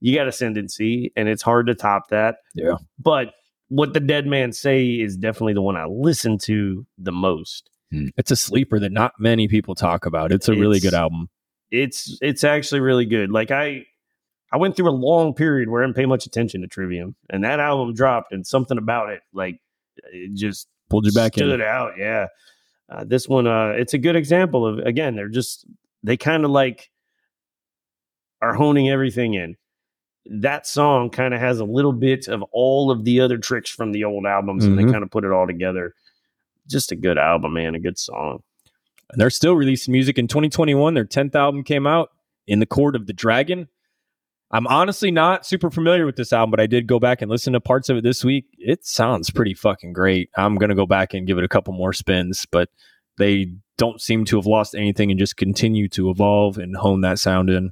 [0.01, 2.75] you got ascendancy and it's hard to top that Yeah.
[2.99, 3.33] but
[3.69, 8.31] what the dead man say is definitely the one i listen to the most It's
[8.31, 10.31] a sleeper that not many people talk about.
[10.31, 11.29] It's a really good album.
[11.71, 13.85] it's it's actually really good like i
[14.51, 17.43] i went through a long period where i didn't pay much attention to trivium and
[17.43, 19.59] that album dropped and something about it like
[20.11, 21.61] it just Pulled you back stood in.
[21.61, 21.93] out.
[21.97, 22.27] Yeah,
[22.89, 25.65] uh, this one, uh, it's a good example of again, they're just
[26.03, 26.89] they kind of like
[28.41, 29.55] are honing everything in.
[30.25, 33.91] That song kind of has a little bit of all of the other tricks from
[33.91, 34.85] the old albums, and Mhm.
[34.85, 35.93] they kind of put it all together.
[36.67, 37.73] Just a good album, man.
[37.75, 38.43] A good song.
[39.11, 40.93] And they're still releasing music in 2021.
[40.93, 42.11] Their 10th album came out
[42.47, 43.67] in the Court of the Dragon.
[44.51, 47.53] I'm honestly not super familiar with this album, but I did go back and listen
[47.53, 48.45] to parts of it this week.
[48.57, 50.29] It sounds pretty fucking great.
[50.35, 52.69] I'm going to go back and give it a couple more spins, but
[53.17, 57.17] they don't seem to have lost anything and just continue to evolve and hone that
[57.17, 57.71] sound in.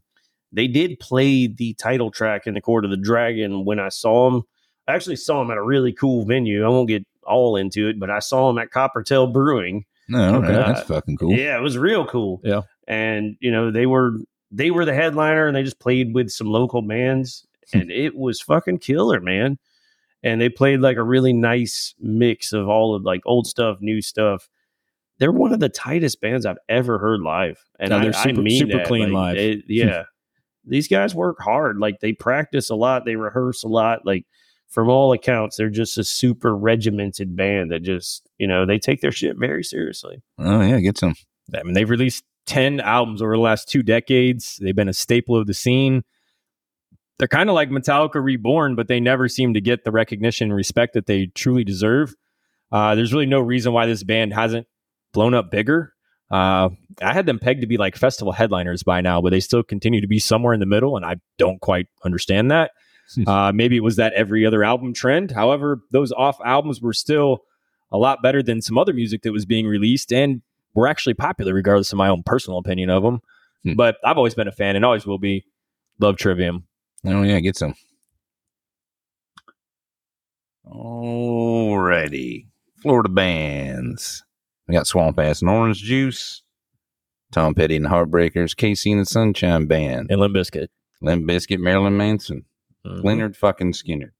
[0.51, 4.29] They did play the title track in the Court of the Dragon when I saw
[4.29, 4.43] them.
[4.87, 6.65] I actually saw them at a really cool venue.
[6.65, 9.85] I won't get all into it, but I saw them at Coppertail Brewing.
[10.07, 10.47] No, Okay.
[10.47, 11.33] right, that's fucking cool.
[11.33, 12.41] Yeah, it was real cool.
[12.43, 12.61] Yeah.
[12.87, 14.13] And you know, they were
[14.51, 17.81] they were the headliner and they just played with some local bands Hmm.
[17.81, 19.59] and it was fucking killer, man.
[20.23, 24.01] And they played like a really nice mix of all of like old stuff, new
[24.01, 24.49] stuff.
[25.19, 27.59] They're one of the tightest bands I've ever heard live.
[27.79, 28.87] And Yeah, I, they're I super- mean super that.
[28.87, 29.37] clean Like, live.
[29.37, 30.05] it- yeah.
[30.65, 31.77] These guys work hard.
[31.77, 34.05] Like they practice a lot, they rehearse a lot.
[34.05, 34.25] Like
[34.67, 39.01] from all accounts, they're just a super regimented band that just, you know, they take
[39.01, 40.21] their shit very seriously.
[40.37, 41.15] Oh yeah, get some.
[41.55, 44.59] I mean, they've released 10 albums over the last two decades.
[44.61, 46.03] They've been a staple of the scene.
[47.17, 50.55] They're kind of like Metallica Reborn, but they never seem to get the recognition and
[50.55, 52.15] respect that they truly deserve.
[52.71, 54.67] Uh, there's really no reason why this band hasn't
[55.13, 55.93] blown up bigger.
[56.31, 56.69] Uh,
[57.01, 60.01] I had them pegged to be like festival headliners by now, but they still continue
[60.01, 62.71] to be somewhere in the middle, and I don't quite understand that.
[63.25, 65.31] Uh, maybe it was that every other album trend.
[65.31, 67.39] However, those off albums were still
[67.91, 70.43] a lot better than some other music that was being released and
[70.75, 73.21] were actually popular, regardless of my own personal opinion of them.
[73.63, 73.73] Hmm.
[73.73, 75.43] But I've always been a fan and always will be.
[75.99, 76.65] Love Trivium.
[77.03, 77.73] Oh yeah, get some.
[80.65, 82.45] Alrighty.
[82.81, 84.23] Florida bands.
[84.69, 86.43] We got Swamp Ass and Orange Juice,
[87.31, 90.67] Tom Petty and the Heartbreakers, KC and the Sunshine Band, And Limp Bizkit.
[91.01, 92.45] Limp Bizkit, Marilyn Manson,
[92.85, 93.01] Mhm.
[93.01, 94.11] Lynyrd fucking Skynyrd.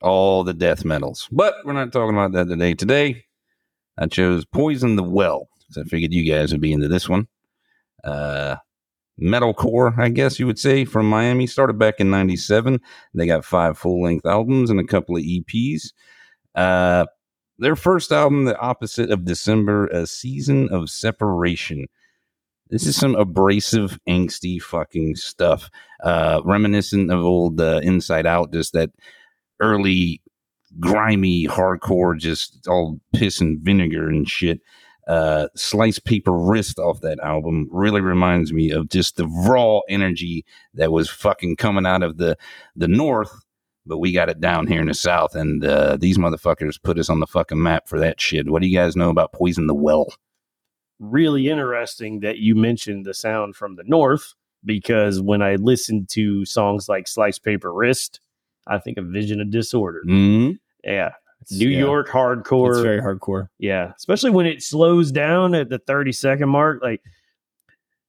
[0.00, 1.28] All the death metals.
[1.30, 2.72] But we're not talking about that today.
[2.72, 3.24] Today,
[3.98, 5.48] I chose Poison the Well.
[5.70, 7.28] So I figured you guys would be into this one.
[8.02, 8.56] Uh,
[9.20, 11.46] metalcore, I guess you would say, from Miami.
[11.46, 12.80] Started back in 97.
[13.12, 15.92] They got five full length albums and a couple of EPs.
[16.54, 17.04] Uh,
[17.60, 21.86] their first album, the opposite of December, A Season of Separation.
[22.68, 25.70] This is some abrasive, angsty fucking stuff,
[26.02, 28.90] uh, reminiscent of old uh, Inside Out, just that
[29.60, 30.22] early,
[30.78, 34.60] grimy, hardcore, just all piss and vinegar and shit
[35.10, 40.44] uh, Slice Paper Wrist off that album really reminds me of just the raw energy
[40.74, 42.36] that was fucking coming out of the
[42.76, 43.32] the north,
[43.86, 47.08] but we got it down here in the south, and uh, these motherfuckers put us
[47.10, 48.48] on the fucking map for that shit.
[48.50, 50.06] What do you guys know about Poison the Well?
[51.02, 54.34] really interesting that you mentioned the sound from the north
[54.66, 58.20] because when I listen to songs like Slice Paper Wrist,
[58.66, 60.02] I think of Vision of Disorder.
[60.06, 60.56] Mm-hmm.
[60.84, 61.12] Yeah.
[61.40, 62.72] It's- New yeah, York hardcore.
[62.72, 63.48] It's very hardcore.
[63.58, 63.92] yeah.
[63.96, 66.82] Especially when it slows down at the 30 second mark.
[66.82, 67.00] Like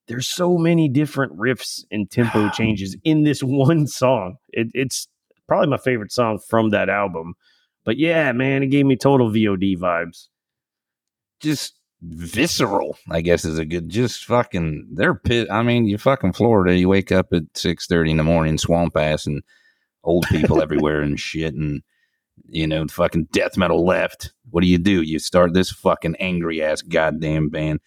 [0.06, 4.36] there's so many different riffs and tempo changes in this one song.
[4.50, 5.08] It, it's
[5.48, 7.34] probably my favorite song from that album.
[7.84, 10.28] But yeah, man, it gave me total VOD vibes.
[11.40, 13.88] Just visceral, I guess is a good.
[13.88, 15.48] Just fucking, they're pit.
[15.50, 16.76] I mean, you fucking Florida.
[16.76, 19.42] You wake up at six thirty in the morning, swamp ass, and
[20.04, 21.82] old people everywhere and shit, and
[22.48, 24.32] you know, fucking death metal left.
[24.50, 25.02] What do you do?
[25.02, 27.80] You start this fucking angry ass goddamn band,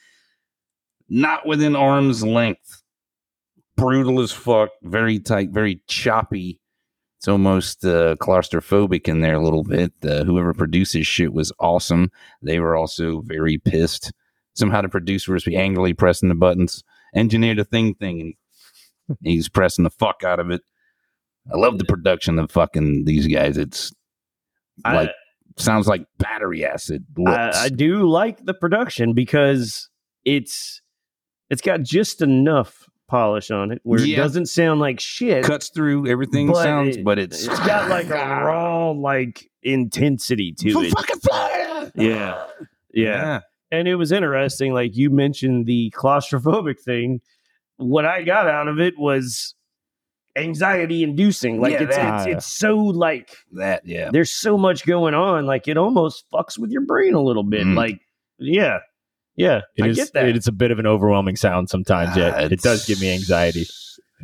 [1.08, 2.84] not within arm's length,
[3.76, 6.62] brutal as fuck, very tight, very choppy.
[7.26, 9.92] It's almost uh, claustrophobic in there a little bit.
[10.08, 12.12] Uh, whoever produces shit was awesome.
[12.44, 14.14] They were also very pissed.
[14.54, 16.84] Somehow the producer was angrily pressing the buttons,
[17.16, 20.62] engineered a thing thing, and he's pressing the fuck out of it.
[21.52, 23.58] I love the production of fucking these guys.
[23.58, 23.92] It's
[24.84, 25.10] like
[25.58, 27.08] sounds like battery acid.
[27.26, 29.90] I, I do like the production because
[30.26, 30.80] it's
[31.50, 35.44] it's got just enough polish on it where it doesn't sound like shit.
[35.44, 40.52] cuts through everything but sounds, it- but it's it's got like a raw like intensity
[40.54, 40.92] to From it.
[40.92, 41.92] fucking Florida.
[41.96, 42.46] Yeah.
[42.94, 43.40] Yeah.
[43.72, 44.74] And it was interesting.
[44.74, 47.22] Like you mentioned the claustrophobic thing.
[47.78, 49.54] What I got out of it was
[50.36, 51.62] anxiety inducing.
[51.62, 54.10] Like Yeah, it's, that- it's it's so like that yeah.
[54.12, 55.46] there's so much going on.
[55.46, 57.66] Like it almost fucks with your brain a little bit.
[57.66, 57.76] Mm.
[57.76, 58.00] Like,
[58.40, 58.80] yeah.
[59.36, 59.62] Yeah.
[59.76, 60.30] It I is- get that.
[60.30, 62.16] It's a bit of an overwhelming sound sometimes.
[62.16, 63.66] Yeah, Ah, it does give me anxiety.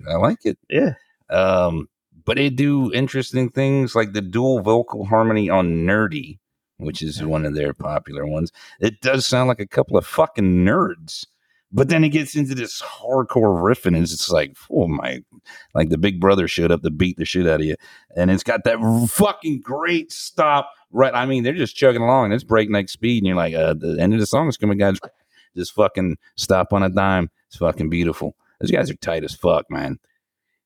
[0.10, 0.58] I like it.
[0.70, 0.94] yeah.
[1.30, 1.88] Um,
[2.26, 6.40] but they do interesting things like the dual vocal harmony on Nerdy,
[6.78, 8.52] which is one of their popular ones.
[8.80, 11.26] It does sound like a couple of fucking nerds.
[11.74, 15.24] But then it gets into this hardcore riffing, and it's just like, oh my,
[15.74, 17.76] like the big brother showed up to beat the shit out of you.
[18.18, 18.78] And it's got that
[19.10, 20.70] fucking great stop.
[20.92, 21.14] Right.
[21.14, 23.20] I mean, they're just chugging along it's breakneck speed.
[23.20, 25.00] And you're like, uh, the end of the song is coming, guys.
[25.56, 27.30] Just fucking stop on a dime.
[27.48, 28.36] It's fucking beautiful.
[28.60, 30.00] Those guys are tight as fuck, man.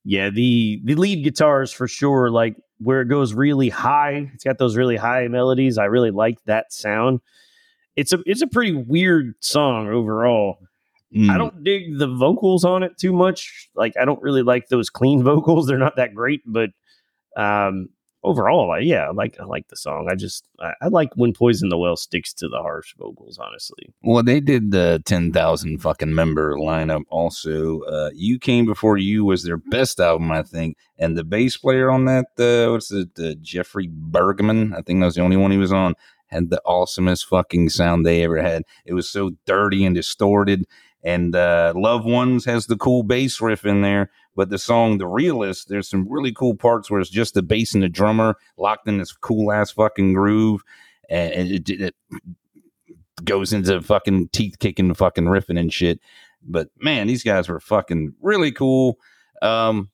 [0.03, 0.29] Yeah.
[0.29, 4.29] The the lead guitars for sure, like where it goes really high.
[4.33, 5.77] It's got those really high melodies.
[5.77, 7.21] I really like that sound.
[7.95, 10.59] It's a it's a pretty weird song overall.
[11.15, 11.29] Mm.
[11.29, 13.69] I don't dig the vocals on it too much.
[13.75, 15.67] Like I don't really like those clean vocals.
[15.67, 16.71] They're not that great, but
[17.37, 17.89] um
[18.25, 20.07] overall, I, yeah, I like I like the song.
[20.09, 23.93] I just I, I like when Poison the Well sticks to the harsh vocals, honestly.
[24.03, 27.81] Well, they did the 10,000 fucking member lineup also.
[27.81, 30.77] Uh, you Came Before You was their best album, I think.
[30.97, 35.05] And the bass player on that, uh, what's it, uh, Jeffrey Bergman, I think that
[35.05, 35.95] was the only one he was on,
[36.27, 38.63] had the awesomest fucking sound they ever had.
[38.85, 40.65] It was so dirty and distorted.
[41.03, 44.09] And uh, Loved Ones has the cool bass riff in there.
[44.35, 47.73] But the song The Realist, there's some really cool parts where it's just the bass
[47.73, 50.61] and the drummer locked in this cool ass fucking groove.
[51.09, 51.95] And it, it, it
[53.23, 55.99] goes into fucking teeth kicking, fucking riffing and shit.
[56.43, 58.97] But man, these guys were fucking really cool.
[59.41, 59.89] Um,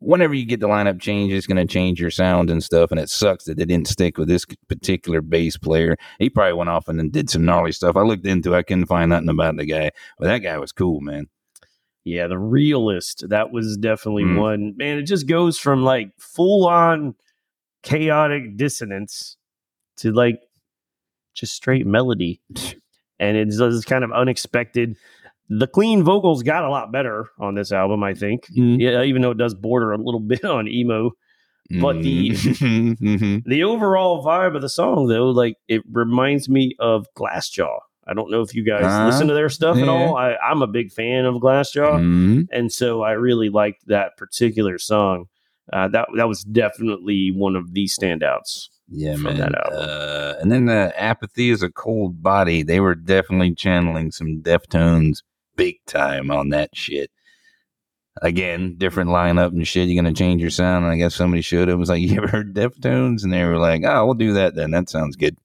[0.00, 2.90] whenever you get the lineup change, it's going to change your sound and stuff.
[2.90, 5.96] And it sucks that they didn't stick with this particular bass player.
[6.18, 7.96] He probably went off and did some gnarly stuff.
[7.96, 10.72] I looked into it, I couldn't find nothing about the guy, but that guy was
[10.72, 11.28] cool, man.
[12.04, 13.28] Yeah, the realist.
[13.28, 14.38] That was definitely Mm.
[14.38, 14.74] one.
[14.76, 17.14] Man, it just goes from like full on
[17.82, 19.36] chaotic dissonance
[19.98, 20.40] to like
[21.34, 22.40] just straight melody.
[23.22, 24.96] And it's just kind of unexpected.
[25.50, 28.46] The clean vocals got a lot better on this album, I think.
[28.56, 28.80] Mm.
[28.80, 31.10] Yeah, even though it does border a little bit on emo.
[31.82, 33.44] But the- Mhm.
[33.44, 37.80] The overall vibe of the song, though, like it reminds me of Glassjaw.
[38.10, 40.16] I don't know if you guys Uh, listen to their stuff at all.
[40.16, 42.48] I, I'm a big fan of Glassjaw Mhm.
[42.50, 45.26] and so I really liked that particular song.
[45.72, 48.68] Uh, that that was definitely one of the standouts.
[48.88, 49.36] Yeah, from man.
[49.38, 49.78] that album.
[49.88, 52.64] Uh, and then uh, apathy is a cold body.
[52.64, 55.22] They were definitely channeling some Deftones
[55.54, 57.12] big time on that shit.
[58.22, 59.88] Again, different lineup and shit.
[59.88, 60.84] You're gonna change your sound.
[60.84, 63.56] And I guess somebody should have was like, "You ever heard Deftones?" And they were
[63.58, 64.72] like, "Oh, we'll do that then.
[64.72, 65.36] That sounds good."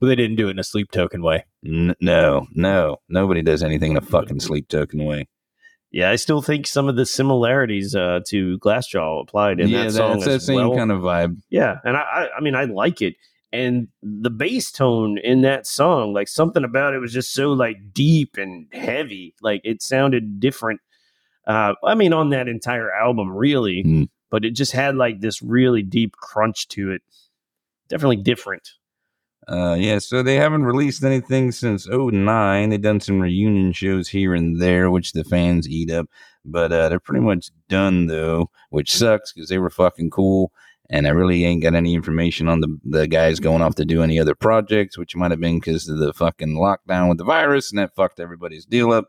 [0.00, 1.44] But they didn't do it in a sleep token way.
[1.64, 5.28] N- no, no, nobody does anything in a fucking sleep token way.
[5.92, 9.92] Yeah, I still think some of the similarities uh, to Glassjaw applied in yeah, that
[9.92, 10.76] song that's that as same well.
[10.76, 11.36] kind of vibe.
[11.50, 13.14] yeah, and I, I, I mean, I like it.
[13.52, 17.76] And the bass tone in that song, like something about it was just so like
[17.92, 19.36] deep and heavy.
[19.40, 20.80] Like it sounded different.
[21.46, 24.02] Uh, I mean, on that entire album, really, Hmm.
[24.28, 27.02] but it just had like this really deep crunch to it.
[27.88, 28.68] Definitely different.
[29.46, 32.70] Uh, yeah, so they haven't released anything since 09.
[32.70, 36.06] They've done some reunion shows here and there, which the fans eat up.
[36.44, 40.52] But uh, they're pretty much done, though, which sucks because they were fucking cool.
[40.90, 44.02] And I really ain't got any information on the, the guys going off to do
[44.02, 47.70] any other projects, which might have been because of the fucking lockdown with the virus,
[47.70, 49.06] and that fucked everybody's deal up.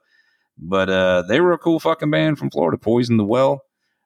[0.57, 3.61] But uh, they were a cool fucking band from Florida, Poison the Well.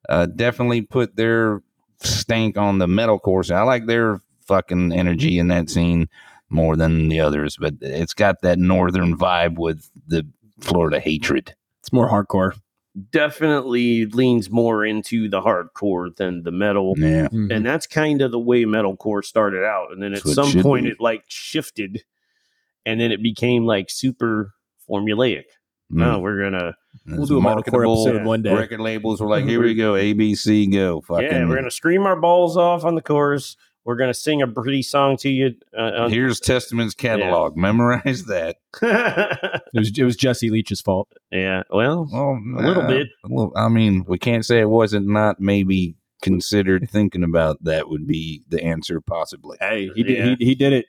[0.08, 1.62] Uh, definitely put their
[2.02, 3.46] stank on the metalcore.
[3.46, 6.10] So I like their fucking energy in that scene
[6.50, 10.28] more than the others, but it's got that northern vibe with the
[10.60, 11.56] Florida hatred.
[11.82, 12.54] It's more hardcore.
[13.12, 16.96] definitely leans more into the hardcore than the metal.
[16.98, 17.28] Yeah.
[17.32, 19.92] And that's kind of the way metalcore started out.
[19.92, 20.92] And then at That's what it some point be.
[20.92, 22.04] it like shifted
[22.86, 24.54] and then it became like super
[24.90, 25.44] formulaic.
[25.92, 26.22] No, Mm.
[26.22, 26.76] we're gonna
[27.06, 28.54] We'll do a metalcore Marketable episode one day.
[28.54, 31.26] Record labels were like, "Here we go, ABC, go." Fucking.
[31.26, 33.56] yeah, we're gonna scream our balls off on the chorus.
[33.90, 35.56] We're gonna sing a pretty song to you.
[35.76, 37.58] Uh, Here's Testament's catalog.
[37.58, 38.58] Memorize that.
[39.74, 41.12] It was it was Jesse Leach's fault.
[41.32, 43.08] yeah, well, Well, A little uh, bit.
[43.28, 48.06] Well, I mean, we can't say it wasn't not maybe considered thinking about that would
[48.06, 49.58] be the answer, possibly.
[49.60, 50.36] Hey, he did Yeah.
[50.38, 50.86] he, he did it.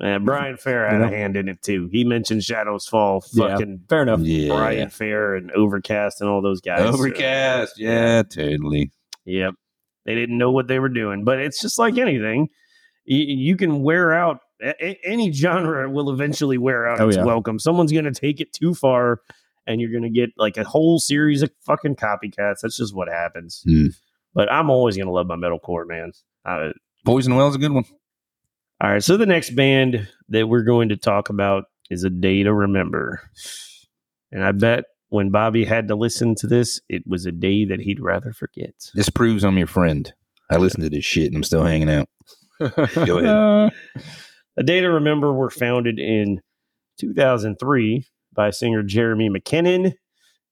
[0.00, 1.88] uh, Brian Fair had You a hand in it too.
[1.90, 3.24] He mentioned Shadows Fall.
[3.32, 3.48] Yeah.
[3.48, 4.20] Fucking Fair enough.
[4.20, 4.54] Yeah.
[4.54, 6.82] Brian Fair and Overcast and all those guys.
[6.82, 7.80] Overcast.
[7.80, 8.92] Yeah, totally.
[9.24, 9.54] Yep.
[10.06, 12.48] They didn't know what they were doing, but it's just like anything.
[13.04, 17.16] You, you can wear out a- a- any genre will eventually wear out Oh, its
[17.16, 17.24] yeah.
[17.24, 17.58] welcome.
[17.58, 19.20] Someone's going to take it too far
[19.66, 22.60] and you're going to get like a whole series of fucking copycats.
[22.62, 23.62] That's just what happens.
[23.66, 23.86] Hmm.
[24.34, 26.12] But I'm always going to love my metalcore, man.
[26.44, 26.70] Uh,
[27.04, 27.84] Poison Well's a good one.
[28.80, 29.02] all right.
[29.02, 33.20] So the next band that we're going to talk about is A Day to Remember.
[34.32, 34.84] And I bet
[35.14, 38.74] when Bobby had to listen to this, it was a day that he'd rather forget.
[38.94, 40.12] This proves I'm your friend.
[40.50, 42.08] I listen to this shit and I'm still hanging out.
[42.58, 43.72] Go ahead.
[44.56, 46.40] A Day to Remember were founded in
[46.98, 49.94] 2003 by singer Jeremy McKinnon,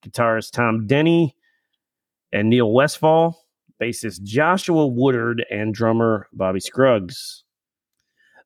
[0.04, 1.36] guitarist Tom Denny,
[2.32, 3.44] and Neil Westfall,
[3.80, 7.41] bassist Joshua Woodard, and drummer Bobby Scruggs.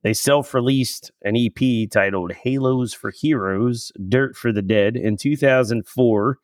[0.07, 6.39] They self released an EP titled Halos for Heroes, Dirt for the Dead in 2004,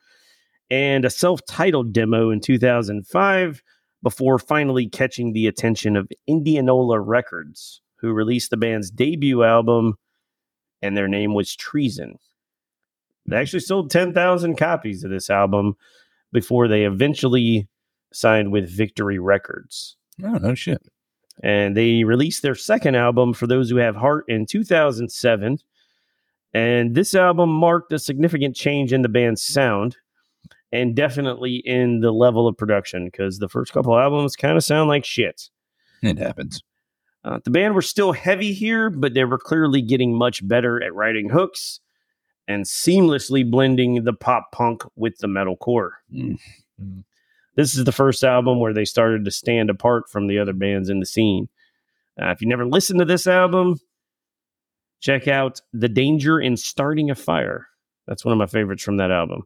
[0.68, 3.62] and a self titled demo in 2005
[4.02, 9.94] before finally catching the attention of Indianola Records, who released the band's debut album,
[10.82, 12.18] and their name was Treason.
[13.26, 15.76] They actually sold 10,000 copies of this album
[16.32, 17.68] before they eventually
[18.12, 19.96] signed with Victory Records.
[20.20, 20.82] Oh no shit.
[21.42, 25.58] And they released their second album, For Those Who Have Heart, in 2007.
[26.54, 29.96] And this album marked a significant change in the band's sound
[30.72, 34.88] and definitely in the level of production because the first couple albums kind of sound
[34.88, 35.48] like shit.
[36.02, 36.62] It happens.
[37.24, 40.94] Uh, the band were still heavy here, but they were clearly getting much better at
[40.94, 41.80] writing hooks
[42.48, 45.98] and seamlessly blending the pop punk with the metal core.
[46.12, 46.38] Mm.
[47.54, 50.88] This is the first album where they started to stand apart from the other bands
[50.88, 51.48] in the scene.
[52.20, 53.78] Uh, if you never listened to this album,
[55.00, 57.66] check out The Danger in Starting a Fire.
[58.06, 59.42] That's one of my favorites from that album.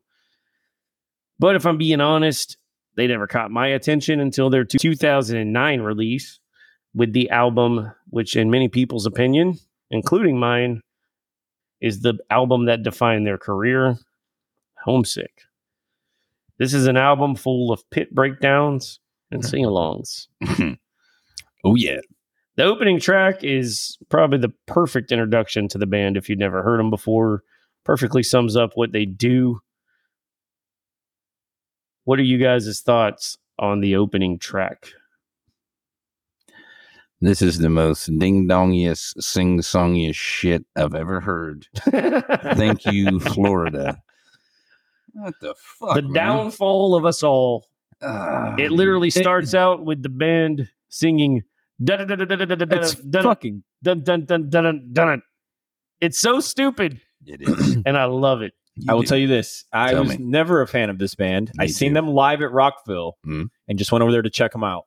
[1.38, 2.56] But if I'm being honest,
[2.96, 6.40] they never caught my attention until their 2009 release
[6.94, 9.58] with the album, which, in many people's opinion,
[9.90, 10.80] including mine,
[11.80, 13.98] is the album that defined their career
[14.84, 15.42] Homesick.
[16.58, 19.00] This is an album full of pit breakdowns
[19.30, 19.48] and mm-hmm.
[19.48, 20.26] sing alongs.
[21.64, 21.98] oh yeah.
[22.56, 26.80] The opening track is probably the perfect introduction to the band if you've never heard
[26.80, 27.42] them before.
[27.84, 29.60] Perfectly sums up what they do.
[32.04, 34.88] What are you guys' thoughts on the opening track?
[37.20, 41.66] This is the most ding dongiest, sing songiest shit I've ever heard.
[41.76, 44.02] Thank you, Florida.
[45.18, 45.94] What the fuck?
[45.96, 46.12] the man?
[46.12, 47.66] downfall of us all.
[48.02, 51.42] Ah, It literally starts out with the band singing
[51.82, 54.92] dun dun dun dun dun dun It's dun dun fucking dun dun dun dun dun
[54.92, 55.22] dun.
[56.00, 57.76] It's so stupid, It is.
[57.86, 58.52] and I love it.
[58.88, 59.64] I will tell you this.
[59.72, 60.24] I Tell was me.
[60.26, 61.50] never a fan of this band.
[61.58, 61.94] I seen too.
[61.94, 63.48] them live at Rockville Mhm.
[63.68, 64.84] and just went over there to check them out.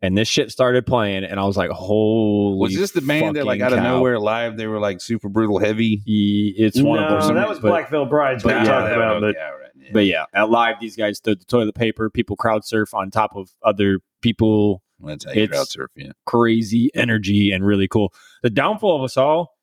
[0.00, 3.46] And this shit started playing, and I was like, "Holy!" Was this the band that,
[3.46, 3.94] like, out of cow.
[3.96, 6.02] nowhere live, they were like super brutal heavy?
[6.04, 7.36] Ye- It's one no, of them.
[7.36, 8.44] that was Black Veil Brides.
[8.44, 9.63] we but were yeah, talking about, but yeah, right, yeah.
[9.92, 12.10] But yeah, at live, these guys stood the toilet paper.
[12.10, 14.82] People crowd surf on top of other people.
[15.00, 16.12] That's how you it's- crowd surf, yeah.
[16.26, 18.12] Crazy energy and really cool.
[18.42, 19.54] The downfall of us all.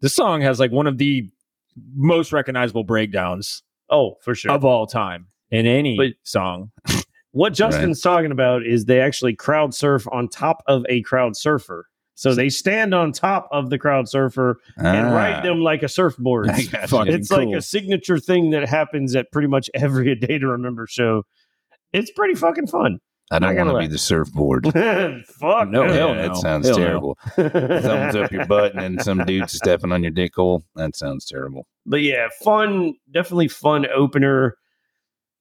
[0.00, 1.30] This song has like one of the
[1.94, 4.52] most recognizable breakdowns oh, for sure.
[4.52, 6.72] of all time in any But- song.
[7.32, 11.86] What Justin's talking about is they actually crowd surf on top of a crowd surfer.
[12.20, 15.14] So they stand on top of the crowd surfer and Ah.
[15.14, 16.50] ride them like a surfboard.
[16.50, 16.86] I got you.
[16.88, 20.86] Fucking it's like a signature thing that happens at pretty much every Day to Remember
[20.86, 21.22] show.
[21.94, 22.98] It's pretty fucking fun.
[23.30, 23.86] I not don't gonna want to lie.
[23.86, 24.64] be the surfboard.
[25.28, 25.92] Fuck No, no.
[25.94, 26.28] hell yeah, no.
[26.28, 26.84] that sounds Hell no.
[26.84, 27.18] terrible.
[27.36, 30.62] Thumbs up your butt and then some dude stepping on your dick hole.
[30.74, 31.66] That sounds terrible.
[31.86, 34.56] but yeah, fun, definitely fun opener.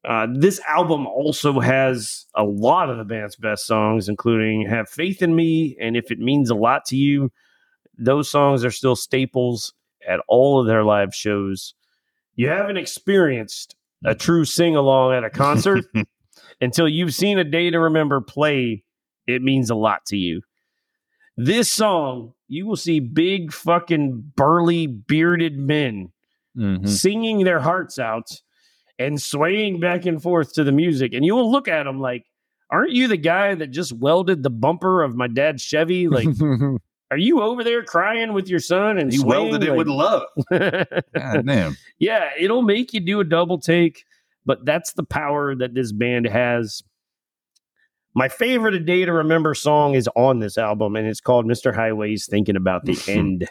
[0.10, 5.22] Uh, this album also has a lot of the band's best songs, including Have Faith
[5.22, 7.32] in Me and If It Means a Lot to You.
[7.96, 9.72] Those songs are still staples
[10.08, 11.76] at all of their live shows.
[12.36, 15.86] You haven't experienced a true sing along at a concert
[16.62, 18.84] until you've seen a day to remember play.
[19.28, 20.42] It means a lot to you.
[21.38, 26.12] This song, you will see big, fucking burly, bearded men
[26.58, 26.88] Mhm.
[26.90, 28.42] singing their hearts out
[29.00, 31.14] and swaying back and forth to the music.
[31.14, 32.26] And you will look at him like,
[32.70, 36.08] aren't you the guy that just welded the bumper of my dad's Chevy?
[36.08, 36.28] Like,
[37.12, 39.52] are you over there crying with your son and You swaying?
[39.52, 40.24] welded it with love.
[40.52, 41.78] Like- God damn.
[41.98, 44.04] yeah, it'll make you do a double take,
[44.46, 46.84] but that's the power that this band has.
[48.16, 51.74] My favorite A Day to Remember song is on this album, and it's called Mr.
[51.74, 53.48] Highway's Thinking About the End.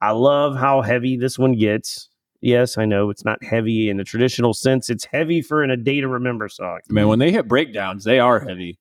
[0.00, 2.08] I love how heavy this one gets.
[2.42, 4.90] Yes, I know it's not heavy in the traditional sense.
[4.90, 6.80] It's heavy for an A Day to Remember song.
[6.88, 8.80] Man, when they hit breakdowns, they are heavy.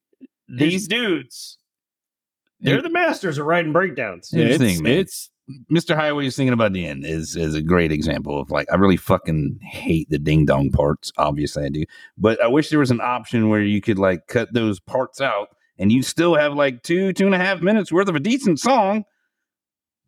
[0.50, 1.60] These dudes,
[2.60, 4.30] they're the masters of writing breakdowns.
[4.32, 4.98] Here's the it's, thing, man.
[4.98, 5.30] it's
[5.72, 5.96] Mr.
[5.96, 8.98] Highway is thinking about the end is is a great example of like I really
[8.98, 11.12] fucking hate the ding dong parts.
[11.18, 11.84] Obviously I do.
[12.18, 15.50] But I wish there was an option where you could like cut those parts out
[15.78, 18.60] and you still have like two, two and a half minutes worth of a decent
[18.60, 19.04] song.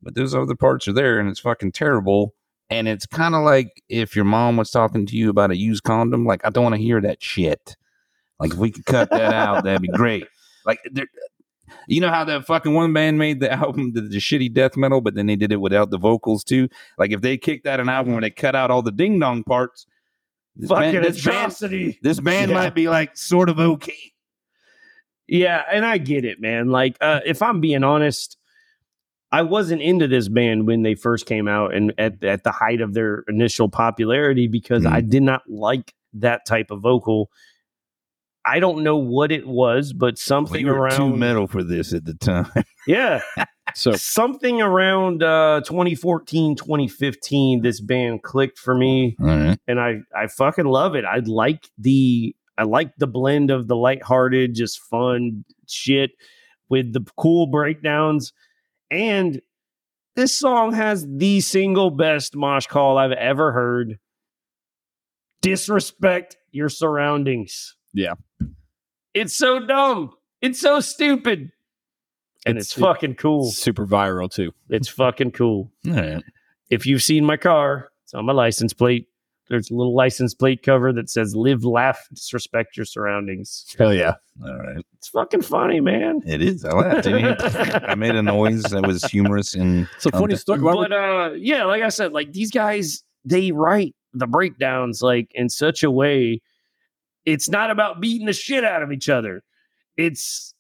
[0.01, 2.35] But those other parts are there and it's fucking terrible.
[2.69, 5.83] And it's kind of like if your mom was talking to you about a used
[5.83, 7.75] condom, like I don't want to hear that shit.
[8.39, 10.25] Like if we could cut that out, that'd be great.
[10.65, 11.07] Like there,
[11.87, 15.01] you know how that fucking one band made the album, the, the shitty death metal,
[15.01, 16.67] but then they did it without the vocals too.
[16.97, 19.43] Like if they kicked out an album where they cut out all the ding dong
[19.43, 19.85] parts,
[20.55, 21.99] this Fucking band, this band, atrocity.
[22.01, 22.57] this band Yeah.
[22.57, 24.13] might be like sort of okay.
[25.27, 26.69] Yeah, and I get it, man.
[26.69, 28.37] Like, uh, if I'm being honest,
[29.33, 32.81] I wasn't into this band when they first came out and at, at the height
[32.81, 37.31] of their initial popularity because I did not like that type of vocal.
[38.45, 42.05] I don't know what it was, but something you were too metal for this at
[42.05, 42.51] the time.
[42.87, 43.21] yeah.
[43.73, 49.57] So something around uh 2014 2015 this band clicked for me right.
[49.67, 53.75] and i i fucking love it i like the i like the blend of the
[53.75, 56.11] lighthearted just fun shit
[56.69, 58.33] with the cool breakdowns
[58.93, 59.41] and
[60.15, 63.97] this song has the single best mosh call i've ever heard
[65.41, 68.13] disrespect your surroundings Yeah.
[69.13, 71.51] it's so dumb it's so stupid
[72.45, 74.53] and It's- it's, fucking cool super viral too.
[74.69, 75.71] it's fucking cool.
[75.87, 76.23] All right.
[76.69, 79.07] If you've seen my car, it's on my license plate.
[79.49, 83.65] There's a little license plate cover that says live, laugh, disrespect your surroundings.
[83.77, 84.13] Hell yeah.
[84.43, 84.83] All right.
[84.97, 86.21] It's fucking funny, man.
[86.25, 86.63] It is.
[86.63, 87.03] I laughed.
[87.03, 87.35] Didn't you?
[87.87, 90.59] I made a noise that was humorous and So funny story.
[90.61, 95.49] But uh yeah, like I said, like these guys, they write the breakdowns like in
[95.49, 96.41] such a way.
[97.25, 99.43] It's not about beating the shit out of each other.
[99.97, 100.53] It's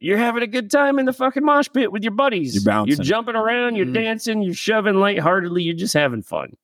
[0.00, 2.54] you're having a good time in the fucking mosh pit with your buddies.
[2.54, 2.96] You're bouncing.
[2.96, 3.94] You're jumping around, you're Mhm.
[3.94, 6.56] dancing, you're shoving lightheartedly, you're just having fun.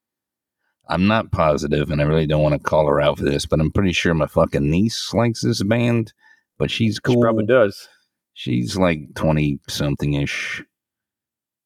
[0.89, 3.61] I'm not positive, and I really don't want to call her out for this, but
[3.61, 6.13] I'm pretty sure my fucking niece likes this band.
[6.59, 7.17] But she's cool.
[7.17, 7.89] She probably does.
[8.35, 10.63] She's like twenty something ish.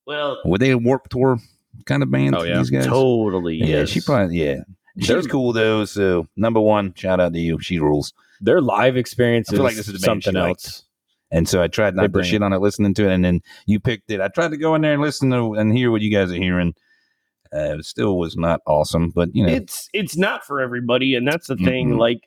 [0.07, 1.39] Well, Were they a Warp Tour
[1.87, 2.35] kind of band?
[2.35, 2.59] Oh, yeah.
[2.59, 2.87] these guys.
[2.87, 3.57] totally.
[3.57, 3.89] Yeah, yes.
[3.91, 4.61] she probably yeah.
[4.99, 5.85] She's They're- cool though.
[5.85, 7.61] So number one, shout out to you.
[7.61, 8.12] She rules.
[8.41, 10.85] Their live experience I is feel like this is something she else.
[11.31, 13.81] And so I tried not to shit on it, listening to it, and then you
[13.81, 14.20] picked it.
[14.20, 16.37] I tried to go in there and listen to and hear what you guys are
[16.37, 16.75] hearing.
[17.55, 21.26] Uh, it still was not awesome, but you know, it's it's not for everybody, and
[21.28, 21.90] that's the thing.
[21.90, 21.98] Mhm.
[21.98, 22.20] Like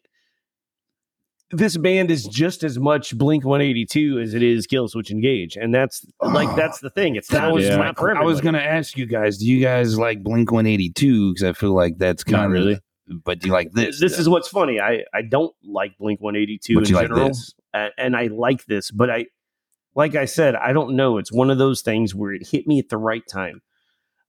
[1.51, 6.05] this band is just as much Blink 182 as it is Killswitch Engage, and that's
[6.21, 7.15] like that's the thing.
[7.15, 7.78] It's that not, was yeah.
[7.78, 7.86] my.
[7.86, 10.91] not for I was gonna ask you guys, do you guys like Blink One Eighty
[10.91, 11.34] Two?
[11.34, 12.80] Because I feel like that's Not kind of really.
[13.23, 13.99] But do you like this?
[13.99, 14.21] This though?
[14.21, 14.80] is what's funny.
[14.80, 17.53] I I don't like Blink 182 But in you like general, this.
[17.73, 19.26] and I like this, but I
[19.95, 21.17] like I said, I don't know.
[21.19, 23.61] It's one of those things where it hit me at the right time.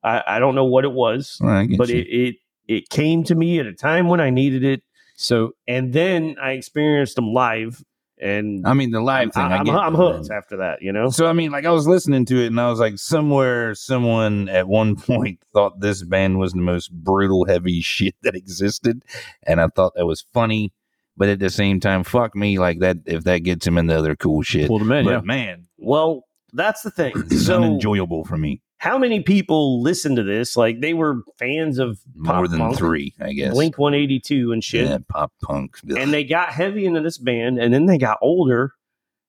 [0.06, 2.34] I, I don't know what it was, All right, but it, it
[2.68, 4.82] it came to me at a time when I needed it,
[5.16, 7.82] So and then I experienced them live,
[8.20, 9.42] and I mean, the live thing.
[9.42, 10.38] I I'm, get I'm hooked man.
[10.38, 10.80] after that.
[10.82, 12.98] You know, So I mean, like I was listening to it, and I was like,
[12.98, 18.34] somewhere, someone at one point thought this band was the most brutal, heavy shit that
[18.36, 19.02] existed,
[19.42, 20.72] and I thought that was funny.
[21.18, 22.98] But at the same time, fuck me, like that.
[23.06, 25.04] If that gets him into other cool shit, pulled them in.
[25.06, 25.20] but Yeah.
[25.22, 27.12] man, well, that's the thing.
[27.16, 28.60] it's So, unenjoyable for me.
[28.78, 30.56] How many people listen to this?
[30.56, 33.52] Like they were fans of More pop than punk, three, I guess.
[33.52, 34.86] Blink 182 and shit.
[34.88, 35.78] yeah, pop punk.
[35.90, 35.96] Ugh.
[35.98, 38.74] and they got heavy into this band and then they got older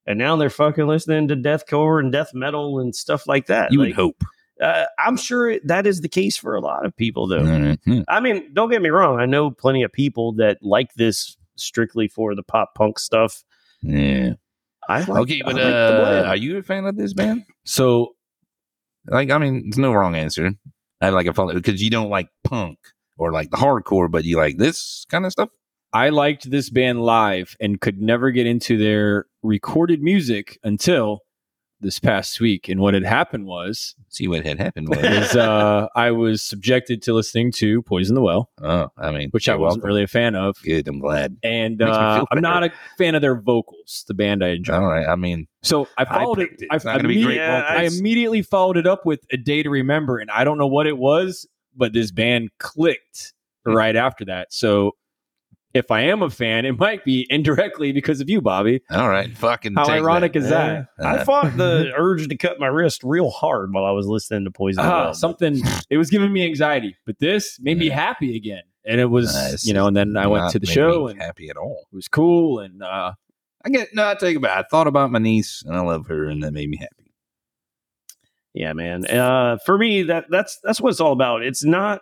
[0.06, 3.80] and now they're fucking listening to deathcore and death metal and stuff like that you
[3.80, 4.24] Like, would hope.
[4.62, 7.80] uh, i'm sure that is the case for a lot of people though All right,
[7.86, 8.04] yeah.
[8.08, 12.08] i mean don't get me wrong i know plenty of people that like this strictly
[12.08, 13.44] for the pop punk stuff
[13.82, 14.34] Yeah.
[14.90, 16.28] i like, Okay, I but like uh, blend.
[16.28, 17.44] are you a fan of this band?
[17.66, 18.16] So
[19.08, 20.52] Like, I mean, there's no wrong answer.
[21.02, 22.80] I like a follow because you don't like punk
[23.18, 25.50] or like the hardcore, but you like this kind of stuff.
[25.94, 31.22] I liked this band live and could never get into their recorded music until
[31.80, 32.68] this past week.
[32.70, 34.98] And what had happened was See what had happened was.
[34.98, 39.48] is uh, I was subjected to listening to Poison the Well, oh, I mean, which
[39.48, 39.88] I wasn't welcome.
[39.88, 40.56] really a fan of.
[40.64, 40.88] good.
[40.88, 41.38] I'm glad.
[41.44, 44.74] And uh, I'm not a fan of their vocals, the band I enjoy.
[44.74, 45.06] All right.
[45.08, 46.50] I mean, So I I followed it.
[46.50, 46.68] picked it.
[46.72, 47.48] I, not gonna be great immediately-
[47.78, 50.88] I immediately followed it up with a day to remember, and I don't know what
[50.88, 53.34] it was, but this band clicked
[53.66, 53.74] Hmm.
[53.74, 54.52] right after that.
[54.54, 54.94] So
[55.74, 58.82] if I am a fan, it might be indirectly because of you, Bobby.
[58.92, 59.36] all right.
[59.38, 59.76] Fucking.
[59.76, 60.40] How take ironic that.
[60.40, 60.88] is that?
[61.00, 64.46] i Uh, fought the urge to cut my wrist real hard while i was listening
[64.46, 65.14] to poison Ah, Well.
[65.14, 69.34] something it was giving me anxiety, but this made me happy again, and it was
[69.36, 69.66] Nice.
[69.68, 69.88] you know.
[69.88, 71.88] And then I went to the made show, me and happy at all.
[71.92, 73.14] it was cool, and uh,
[73.66, 74.08] I get no.
[74.08, 74.58] I take it back.
[74.58, 77.12] I thought about my niece, and I love her, and that made me happy.
[78.54, 79.06] Yeah, man.
[79.06, 81.44] Uh, for me, that that's that's what it's all about.
[81.44, 82.02] It's not.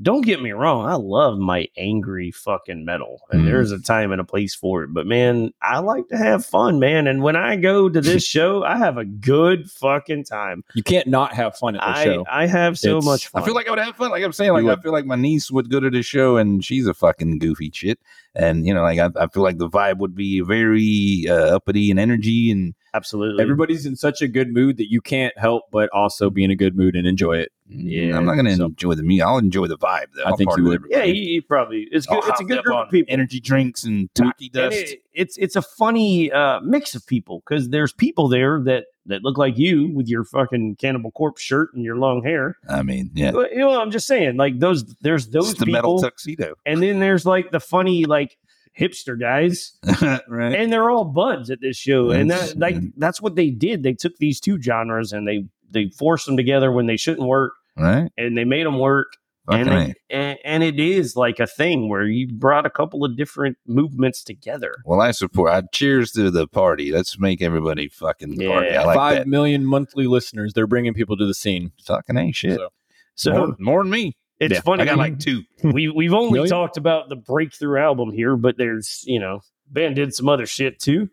[0.00, 0.86] Don't get me wrong.
[0.88, 3.44] I love my angry fucking metal, and Mhm.
[3.44, 4.94] there's a time and a place for it.
[4.94, 7.06] But man, I like to have fun, man.
[7.06, 10.64] And when I go to this show, I have a good fucking time.
[10.74, 12.24] you can't not have fun at the I show.
[12.30, 13.42] I have so It's- much fun.
[13.42, 14.10] I feel like I would have fun.
[14.10, 14.82] Like I'm saying, like You I would.
[14.82, 17.98] feel like my niece would go to the show, and she's a fucking goofy shit.
[18.34, 21.90] And you know, like I, I feel like the vibe would be very uh, uppity
[21.90, 23.42] and energy, and absolutely.
[23.42, 26.56] Everybody's in such a good mood that you can't help but also be in a
[26.56, 27.52] good mood and enjoy it.
[27.68, 29.26] Yeah, I'm not gonna so- enjoy the music.
[29.26, 30.24] I'll enjoy the vibe though.
[30.24, 30.90] I I'll think you with would.
[30.90, 31.18] yeah, everybody.
[31.20, 32.30] you, you probably it's All good.
[32.30, 33.12] It's a good group of people.
[33.12, 34.76] Energy drinks and taki And dust.
[34.76, 39.22] it- it's it's a funny uh, mix of people because there's people there that that
[39.22, 42.56] look like you with your fucking Cannibal Corpse shirt and your long hair.
[42.68, 44.84] I mean, yeah, Well, You know, I'm just saying, like those.
[45.02, 46.54] There's those it's the people, metal tuxedo.
[46.64, 48.38] and then there's like the funny, like
[48.78, 49.72] hipster guys,
[50.28, 50.54] right.
[50.54, 52.10] and they're all buds at this show.
[52.10, 53.82] and That's- that like that's what they did.
[53.82, 57.52] They took these two genres and they they forced them together when they shouldn't work,
[57.76, 58.10] right.
[58.16, 59.08] and they made them work.
[59.50, 59.90] Fucking And A.
[59.90, 63.56] it, and, and it is like a thing where you brought a couple of different
[63.66, 64.76] movements together.
[64.84, 65.50] Well, I support.
[65.50, 66.92] I cheers to the party.
[66.92, 68.68] Let's make everybody fucking party.
[68.68, 68.82] Yeah.
[68.82, 69.26] I like Five that.
[69.26, 70.52] million monthly listeners.
[70.54, 71.72] They're bringing people to the scene.
[71.84, 72.56] Fucking a shit.
[72.60, 72.68] So-
[73.16, 74.16] So more, more than me.
[74.42, 74.82] It's Yeah, funny.
[74.82, 75.42] I got like two.
[75.64, 76.50] we we've only Million?
[76.50, 79.40] talked about the breakthrough album here, but there's you know
[79.70, 81.08] band did some other shit too.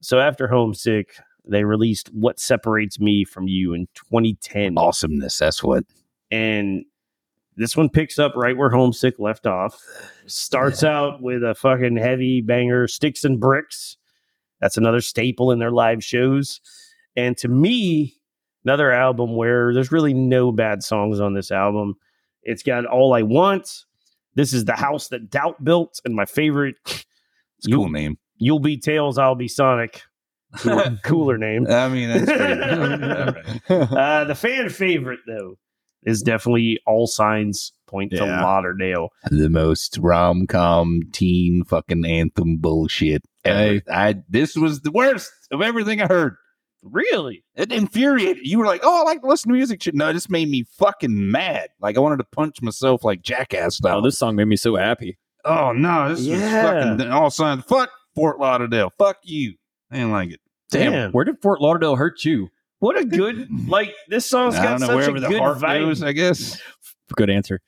[0.00, 1.14] So after Homesick,
[1.48, 5.38] they released "What Separates Me from You" in 2010, Awesomeness.
[5.38, 5.84] That's what.
[6.30, 6.84] and
[7.56, 9.78] this one picks up right where Homesick left off.
[10.26, 13.96] Starts out with a fucking heavy banger, "Sticks and Bricks."
[14.60, 16.60] That's another staple in their live shows,
[17.16, 18.14] and to me,
[18.64, 21.96] another album where there's really no bad songs on this album.
[22.42, 23.84] It's got "All I Want."
[24.34, 26.76] This is the house that Doubt built, and my favorite.
[26.86, 28.18] It's a cool name.
[28.38, 30.02] You'll be Tails, I'll be Sonic.
[30.56, 31.66] Cool- cooler name.
[31.68, 33.02] I mean, that's pretty good.
[33.70, 33.92] All right.
[33.92, 35.56] Uh, the fan favorite though
[36.04, 38.42] is definitely all signs point to Yeah.
[38.42, 39.10] Lauderdale.
[39.30, 43.22] the most rom com teen fucking anthem bullshit.
[43.44, 43.58] Ever.
[43.58, 43.82] Hey.
[43.90, 46.36] I this was the worst of everything I heard.
[46.82, 47.44] Really?
[47.54, 48.44] It infuriated.
[48.46, 49.94] You were like, "Oh, I like to listen to music." Shit.
[49.94, 51.68] No, it just made me fucking mad.
[51.80, 53.98] Like I wanted to punch myself like jackass style.
[53.98, 55.16] Oh, this song made me so happy.
[55.44, 56.36] Oh no, this Yeah.
[56.36, 57.64] is fucking all signs.
[57.64, 58.90] Fuck Fort Lauderdale.
[58.98, 59.54] Fuck you.
[59.90, 60.40] I didn't like it.
[60.70, 61.12] Damn.
[61.12, 62.48] Where did Fort Lauderdale hurt you?
[62.80, 65.80] What a good like this song's got know such a the good vibe.
[65.86, 66.02] goes.
[66.02, 66.60] I guess.
[67.14, 67.60] Good answer.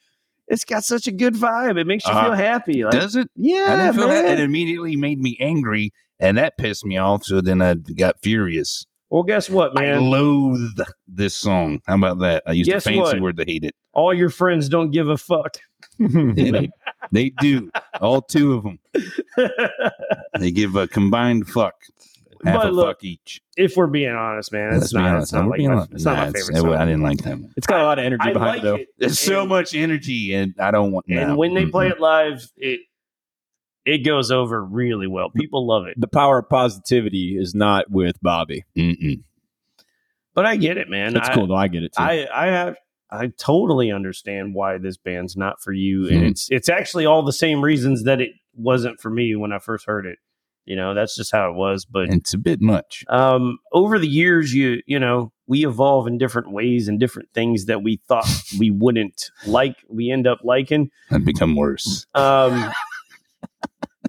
[0.49, 1.79] It's got such a good vibe.
[1.79, 2.83] It makes you Uh, feel happy.
[2.83, 3.27] Like, Does it?
[3.29, 4.25] I yeah, didn't feel that.
[4.25, 4.39] man.
[4.39, 7.25] It immediately made me angry, and that pissed me off.
[7.25, 8.87] So then I got furious.
[9.15, 9.85] Well, guess what, man?
[9.95, 10.11] I man?
[10.11, 11.81] loathe this song.
[11.87, 12.43] How about that?
[12.49, 13.21] I used Guess a fancy what?
[13.21, 13.75] word to hate it.
[13.93, 15.57] All your friends don't give a fuck.
[16.01, 16.69] they,
[17.13, 17.71] they do.
[18.01, 18.79] All two of them.
[20.41, 21.75] They give a combined fuck.
[22.45, 23.41] Half But a look, fuck each.
[23.57, 25.07] if we're being honest, man, Let's it's not.
[25.09, 25.23] honest.
[25.27, 25.93] It's not We're like being my, honest.
[25.93, 26.75] it's not Nah, my it's- favorite it- song.
[26.75, 27.53] I didn't like that one.
[27.57, 28.75] It's got a lot of energy I behind like it, though.
[28.75, 28.89] it.
[28.99, 31.07] There's so much energy, and I don't want.
[31.09, 31.37] and no.
[31.37, 32.81] when they play it live, it
[33.85, 35.31] it goes over really well.
[35.31, 35.95] People love it.
[36.01, 38.65] The power of positivity is not with Bobby.
[38.77, 39.23] Mm-mm.
[40.35, 41.15] But I get it, man.
[41.15, 41.55] That's I, cool, though.
[41.55, 42.03] I get it too.
[42.03, 42.77] I I have
[43.11, 46.25] I totally understand why this band's not for you, and Hmm.
[46.27, 49.87] it's it's actually all the same reasons that it wasn't for me when I first
[49.87, 50.19] heard it.
[50.65, 51.85] You know, that's just how it was.
[51.85, 53.05] But it's a bit much.
[53.09, 57.67] um, over the years, you you know, we evolve in different ways and different things
[57.67, 58.27] that we thought
[58.59, 59.77] we wouldn't like.
[59.89, 60.91] We end up liking.
[61.13, 62.07] I've become worse.
[62.15, 62.73] Um,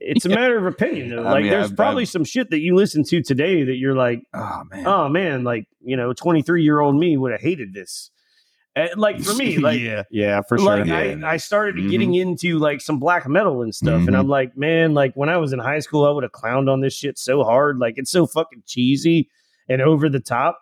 [0.05, 1.23] it's a matter of opinion, though.
[1.23, 3.75] I Like, mean, there's I've- probably I've- some shit that you listen to today that
[3.77, 4.87] you're like, Oh man.
[4.87, 8.11] oh man, like you know, 23 year old me would have hated this.
[8.77, 10.03] And, like for me, like yeah.
[10.11, 10.77] yeah, for sure.
[10.77, 11.27] like Yeah.
[11.27, 11.89] I, I started Mhm.
[11.91, 14.19] getting into like some black metal and stuff, and Mhm.
[14.19, 16.81] I'm like, man, like when I was in high school, I would have clowned on
[16.81, 19.29] this shit so hard, like it's so fucking cheesy
[19.69, 20.59] and over the top.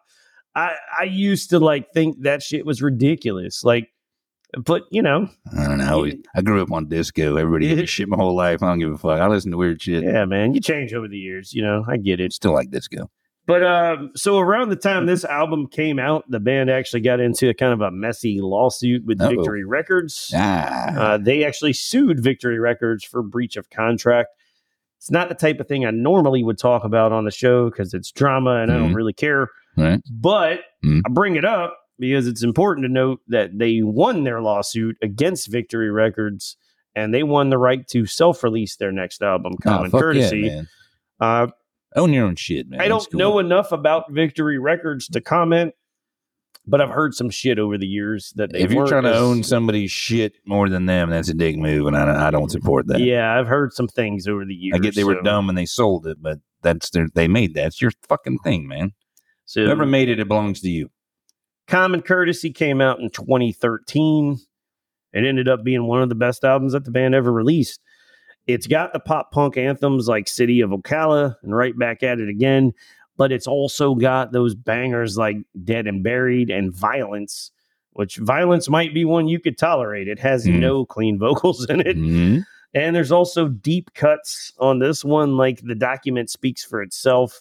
[0.55, 3.89] I I used to like think that shit was ridiculous, like,
[4.57, 5.27] but you know,
[5.57, 6.05] I don't know.
[6.05, 7.35] I, I grew up on disco.
[7.38, 8.61] Everybody did shit my whole life.
[8.63, 9.19] I don't give a fuck.
[9.19, 10.03] I listen to weird shit.
[10.03, 12.34] yeah, man, you change over the years, you know, I get it.
[12.34, 13.09] Still like disco.
[13.45, 17.49] But um, so around the time this album came out, the band actually got into
[17.49, 19.30] a kind of a messy lawsuit with Uh-oh.
[19.31, 20.31] Victory Records.
[20.34, 20.95] Ah.
[20.95, 24.30] Uh, they actually sued Victory Records for breach of contract.
[24.97, 27.93] It's not the type of thing I normally would talk about on the show because
[27.93, 28.95] it's drama and I don't Mhm.
[28.95, 29.49] really care.
[29.75, 29.99] Right.
[30.09, 31.01] But Mhm.
[31.05, 35.47] I bring it up because it's important to note that they won their lawsuit against
[35.47, 36.57] Victory Records
[36.95, 40.41] and they won the right to self release their next album, Common fuck Courtesy.
[40.41, 40.61] Yeah,
[41.19, 41.47] uh,
[41.95, 42.81] Own your own shit, man.
[42.81, 43.19] I don't cool.
[43.19, 45.75] know enough about Victory Records to comment,
[46.65, 49.43] but I've heard some shit over the years that they If you're trying to own
[49.43, 52.87] somebody's shit more than them, that's a dick move, and I don't, I don't support
[52.87, 52.99] that.
[52.99, 54.75] Yeah, I've heard some things over the years.
[54.75, 57.67] I get they were dumb and they sold it, but that's their they made that.
[57.67, 58.93] It's your fucking thing, man.
[59.45, 60.89] So Whoever made it, it belongs to you.
[61.68, 64.38] Common Courtesy came out in 2013.
[65.14, 67.80] It ended up being one of the best albums that the band ever released.
[68.48, 72.27] It's got the pop punk anthems like City of Ocala and Right Back at It
[72.30, 72.73] Again,
[73.15, 77.52] but it's also got those bangers like Dead and Buried and Violence,
[77.94, 80.07] which Violence might be one you could tolerate.
[80.10, 80.60] It has Mm.
[80.60, 81.95] no clean vocals in it.
[81.98, 82.44] Mhm.
[82.73, 87.40] And there's also deep cuts on this one, like the document speaks for itself.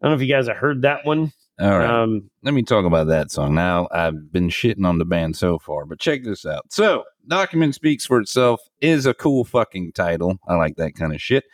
[0.00, 1.32] I don't know if you guys have heard that one.
[1.58, 1.88] All right.
[1.88, 3.54] Um, Let me talk about that song.
[3.54, 6.70] Now, I've been shitting on the band so far, but check this out.
[6.70, 10.38] So, Document Speaks for Itself is a cool fucking title.
[10.46, 11.44] I like that kind of shit.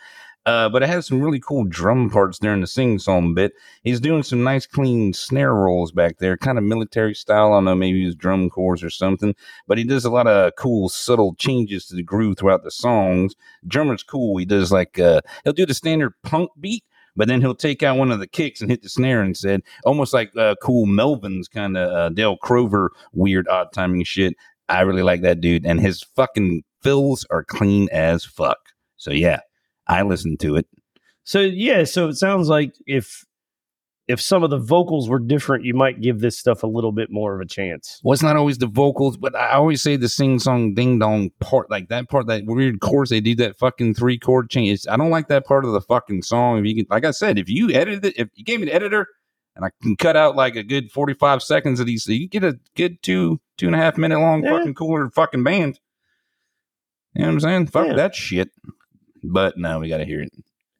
[0.45, 3.53] Uh, but it has some really cool drum parts during the sing song bit.
[3.85, 7.53] He's doing some nice, clean snare rolls back there, kind of military style.
[7.53, 9.37] I don't know, maybe his drum corps or something.
[9.69, 13.37] But he does a lot of cool, subtle changes to the groove throughout the songs.
[13.69, 14.37] Drummer's cool.
[14.37, 16.83] He does like uh, he'll do the standard punk beat,
[17.17, 19.63] but then he'll take out one of the kicks and hit the snare and said,
[19.85, 24.35] almost like uh, cool Melvins kind of uh, Dale Crover weird odd timing shit.
[24.69, 28.59] I really like that dude, and his fucking fills are clean as fuck.
[28.97, 29.41] So yeah,
[29.87, 30.67] I listened to it.
[31.25, 33.25] So yeah, so it sounds like if
[34.09, 37.11] if some of the vocals were different, you might give this stuff a little bit
[37.11, 38.01] more of a chance.
[38.03, 41.31] Well, it's not always the vocals, but I always say the sing song ding dong
[41.41, 43.11] part, like that part, that weird chorus.
[43.11, 44.71] They do that fucking three chord change.
[44.71, 46.59] It's, I don't like that part of the fucking song.
[46.59, 48.75] If you can, like I said, if you edited it, if you gave me the
[48.75, 49.07] editor
[49.55, 52.29] and I can cut out like a good forty five seconds of these, so you
[52.29, 54.59] get a good two two and a half minute long Yeah.
[54.59, 55.79] fucking cooler fucking band.
[57.15, 57.67] You know what I'm saying?
[57.69, 57.95] Fuck Yeah.
[57.95, 58.51] that shit.
[59.23, 60.33] But no, we got to hear it.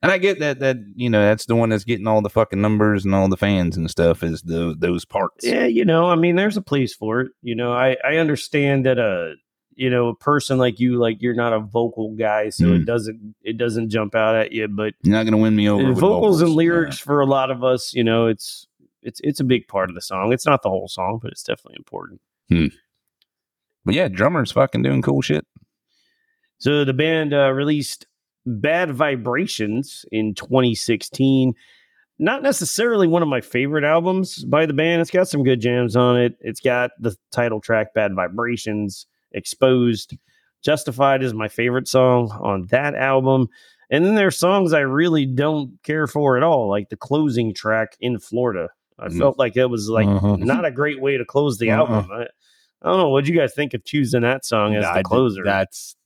[0.03, 2.61] And I get that that you know that's the one that's getting all the fucking
[2.61, 5.47] numbers and all the fans and stuff is the those parts.
[5.47, 7.33] Yeah, you know, I mean, there's a place for it.
[7.43, 9.35] You know, I I understand that a
[9.75, 12.81] you know a person like you, like you're not a vocal guy, so Mm.
[12.81, 14.67] it doesn't it doesn't jump out at you.
[14.67, 15.85] But You're not gonna win me over.
[15.85, 16.57] Uh, with vocals and Yeah.
[16.57, 18.67] lyrics for a lot of us, you know, it's
[19.03, 20.33] it's it's a big part of the song.
[20.33, 22.21] It's not the whole song, but it's definitely important.
[23.85, 25.47] But yeah, drummers fucking doing cool shit.
[26.59, 28.07] So the band uh, released
[28.47, 31.55] Bad Vibrations in 2016.
[32.19, 35.01] Not necessarily one of my favorite albums by the band.
[35.01, 36.37] It's got some good jams on it.
[36.41, 40.17] It's got the title track Bad Vibrations, Exposed.
[40.63, 43.49] Justified is my favorite song on that album.
[43.91, 47.97] And then there's songs I really don't care for at all, like the closing track
[48.01, 48.69] in Florida.
[48.99, 49.19] I Mhm.
[49.19, 50.37] felt like it was like Uh-huh.
[50.37, 51.77] not a great way to close the Uh-uh.
[51.79, 52.11] album.
[52.13, 52.23] I,
[52.83, 53.09] I don't know.
[53.11, 55.43] What'd you guys think of choosing that song as I the did- closer?
[55.45, 55.97] That's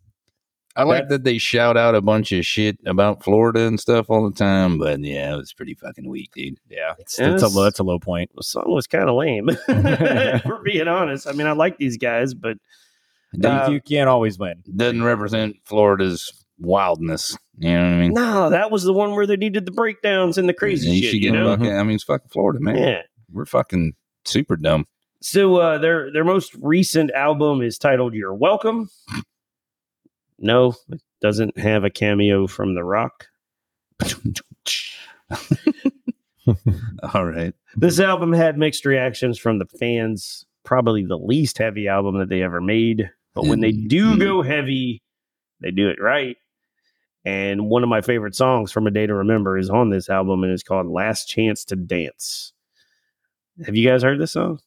[0.77, 4.28] I like that they shout out a bunch of shit about Florida and stuff all
[4.28, 6.59] the time, but yeah, it was pretty fucking weak, dude.
[6.69, 6.94] yeah.
[6.98, 8.31] It's, And it's a low, that's a low point.
[8.36, 9.48] the song was kind of lame.
[10.43, 12.59] For being honest, I mean, I like these guys, but
[13.32, 14.62] You- Uh, you can't always win.
[14.77, 17.36] Doesn't represent Florida's wildness.
[17.59, 18.12] You know what I mean?
[18.12, 21.11] no, that was the one where they needed the breakdowns and the crazy you shit.
[21.12, 21.57] should You get know?
[21.57, 22.77] fucking, I mean, it's fucking Florida, man.
[22.77, 23.03] Yeah.
[23.32, 23.94] We're fucking
[24.24, 24.86] super dumb.
[25.23, 28.90] So uh, their their most recent album is titled "You're Welcome."
[30.38, 33.26] No, it doesn't have a cameo from The Rock.
[37.14, 37.54] All right.
[37.76, 40.44] This album had mixed reactions from the fans.
[40.64, 43.10] Probably the least heavy album that they ever made.
[43.34, 44.20] But when they do Mhm.
[44.20, 45.02] go heavy,
[45.60, 46.36] they do it right.
[47.24, 50.44] And one of my favorite songs from A Day to Remember is on this album
[50.44, 52.52] and it's called Last Chance to Dance.
[53.64, 54.60] Have you guys heard this song?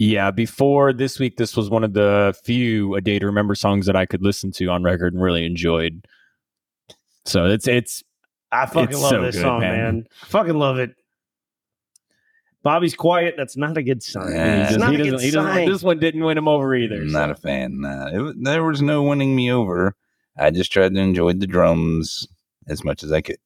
[0.00, 3.84] Yeah, before this week, this was one of the few A Day to Remember songs
[3.84, 6.06] that I could listen to on record and really enjoyed.
[7.26, 8.02] So it's it's
[8.50, 9.76] I fucking It's love so this good, song, man.
[9.76, 10.06] man.
[10.22, 10.94] I fucking love it.
[12.62, 13.34] Bobby's quiet.
[13.36, 14.32] That's not a good sign.
[14.32, 14.62] Yeah.
[14.62, 15.68] it's he not a doesn't, good he doesn't sign.
[15.70, 16.96] this one didn't win him over either.
[16.96, 17.82] I'm not a fan.
[17.82, 18.30] Nah.
[18.30, 19.94] It, there was no winning me over.
[20.38, 22.26] I just tried to enjoy the drums
[22.68, 23.36] as much as I could.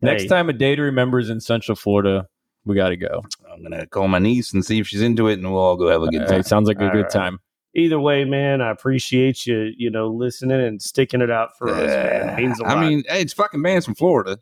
[0.00, 2.28] Next time A Day to Remember is in Central Florida,
[2.64, 3.24] we got to go.
[3.54, 5.88] I'm gonna call my niece and see if she's into it, and we'll all go
[5.88, 6.42] have a good Hey, time.
[6.42, 7.10] sounds like a All good right.
[7.10, 7.38] time.
[7.76, 11.86] Either way, man, I appreciate you, you know, listening and sticking it out for us,
[11.88, 12.28] man.
[12.30, 12.76] It means a lot.
[12.76, 14.38] I mean, hey, it's fucking bands from Florida.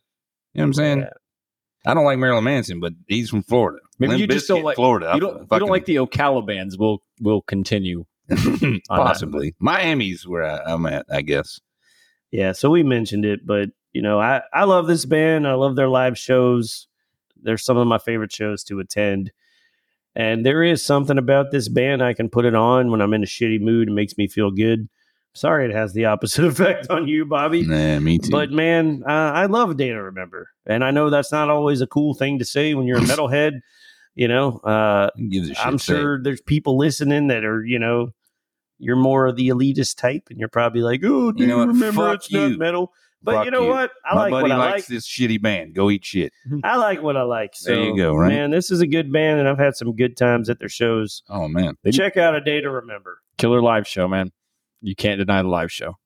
[0.54, 0.98] You know what I'm saying?
[1.00, 1.10] Yeah.
[1.86, 3.78] I don't like Marilyn Manson, but he's from Florida.
[3.98, 5.12] Maybe Limp you just don't like- Florida.
[5.14, 6.76] You don't, you don't like the Ocala bands.
[6.78, 8.04] We'll we'll continue.
[8.28, 8.80] the that.
[8.88, 11.06] possibly Miami's where I, I'm at.
[11.10, 11.58] I guess.
[12.30, 15.46] Yeah, so we mentioned it, but you know, I I love this band.
[15.48, 16.86] I love their live shows.
[17.42, 19.32] They're some of my favorite shows to attend.
[20.14, 23.22] And there is something about this band I can put it on when I'm in
[23.22, 24.88] a shitty mood and makes me feel good.
[25.34, 27.62] Sorry, it has the opposite effect on you, Bobby.
[27.62, 28.30] Nah, me too.
[28.30, 31.80] But man, uh, I love a day to remember, and I know that's not always
[31.80, 33.60] a cool thing to say when you're a metalhead.
[34.14, 35.96] You know, uh, Who gives a shit, I'm say it.
[35.96, 38.12] sure there's people listening that are, you know,
[38.78, 41.58] you're more of the elitist type, and you're probably like, "Oh, do You you know
[41.58, 41.68] what?
[41.68, 42.58] remember Fuck it's not you.
[42.58, 42.92] metal?"
[43.24, 43.68] But Fuck you know you.
[43.68, 43.90] what?
[44.04, 44.86] I My like buddy what I likes like.
[44.88, 45.74] this shitty band.
[45.74, 46.32] Go eat shit.
[46.64, 47.50] I like what I like.
[47.54, 48.28] So, There you go, right?
[48.28, 51.22] man, this is a good band, and I've had some good times at their shows.
[51.28, 53.18] Oh man, They- Check out a day to remember.
[53.38, 54.32] Killer live show, man.
[54.80, 55.98] You can't deny the live show.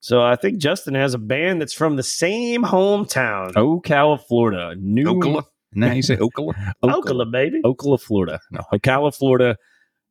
[0.00, 4.74] So I think Justin has a band that's from the same hometown, Ocala, Florida.
[4.78, 5.44] New Ocala.
[5.74, 6.54] Now you say Ocala.
[6.82, 7.60] Ocala, baby.
[7.64, 8.40] Ocala, Florida.
[8.50, 9.56] No, Ocala, Florida.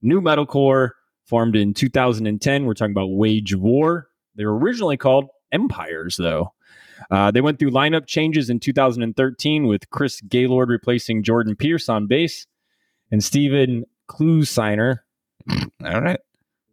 [0.02, 0.92] New metalcore
[1.26, 2.66] formed in 2010.
[2.66, 4.08] We're talking about Wage War.
[4.36, 6.54] They were originally called Empires, though.
[7.10, 12.08] Uh, they went through lineup changes in 2013 with Chris Gaylord replacing Jordan Pierce on
[12.08, 12.46] bass
[13.12, 15.00] and Stephen Kluesener
[15.50, 16.20] All right.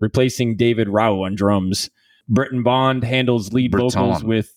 [0.01, 1.91] replacing David Rao on drums.
[2.29, 3.91] Britton Bond handles lead Breton.
[3.91, 4.56] vocals with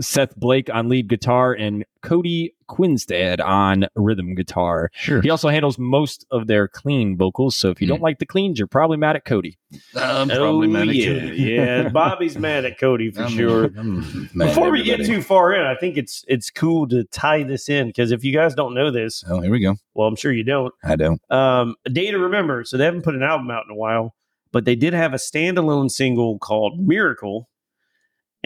[0.00, 4.90] Seth Blake on lead guitar, and Cody Quistad on rhythm guitar.
[4.92, 5.22] Sure.
[5.22, 7.56] He also handles most of their clean vocals.
[7.56, 9.58] So if you don't like the cleans, you're probably mad at Cody.
[9.94, 11.36] I'm probably oh, mad at yeah, Cody.
[11.42, 11.88] yeah.
[11.88, 13.64] Bobby's mad at Cody for I'm- sure.
[13.78, 17.68] I'm Before we get too far in, I think it's it's cool to tie this
[17.68, 19.76] in because if you guys don't know this, Oh, here we go.
[19.94, 20.74] well, I'm sure you don't.
[20.84, 21.20] I don't.
[21.30, 22.64] Um, a day to remember.
[22.64, 24.14] So they haven't put an album out in a while,
[24.52, 27.48] but they did have a standalone single called "Miracle,"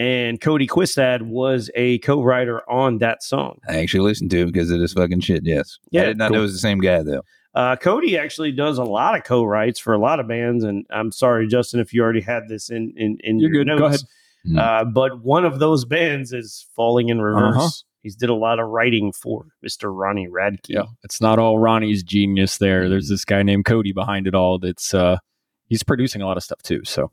[0.01, 3.59] and Cody Quistad was a co-writer on that song.
[3.69, 5.45] I actually listened to it because of this fucking shit.
[5.45, 5.77] Yes.
[5.91, 6.37] Yeah, I did not cool.
[6.37, 7.21] know it was the same guy though.
[7.53, 11.11] Uh, Cody actually does a lot of co-writes for a lot of bands, and I'm
[11.11, 13.79] sorry, Justin, if you already had this in in, in You're your good.
[13.79, 13.79] notes.
[13.79, 14.57] Go ahead.
[14.57, 17.57] Uh, but one of those bands is Falling in Reverse.
[17.57, 17.69] Uh-huh.
[18.01, 19.95] He's did a lot of writing for Mr.
[19.95, 20.69] Ronnie Radke.
[20.69, 22.89] Yeah, it's not all Ronnie's genius there.
[22.89, 24.57] There's this guy named Cody behind it all.
[24.57, 25.17] That's uh,
[25.71, 26.81] he's producing a lot of stuff too.
[26.83, 27.11] So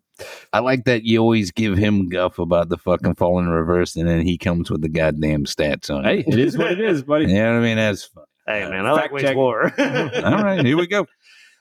[0.52, 4.08] I like that you always give him guff about the fucking falling in reverse, and
[4.08, 6.34] then he comes with the goddamn stats on hey, it.
[6.34, 7.26] it is what it is, buddy.
[7.28, 7.76] You know what I mean?
[7.76, 8.24] That's fun.
[8.46, 9.36] Hey man, I like Fact Wage check.
[9.36, 9.62] War.
[9.78, 11.06] All right, here we go.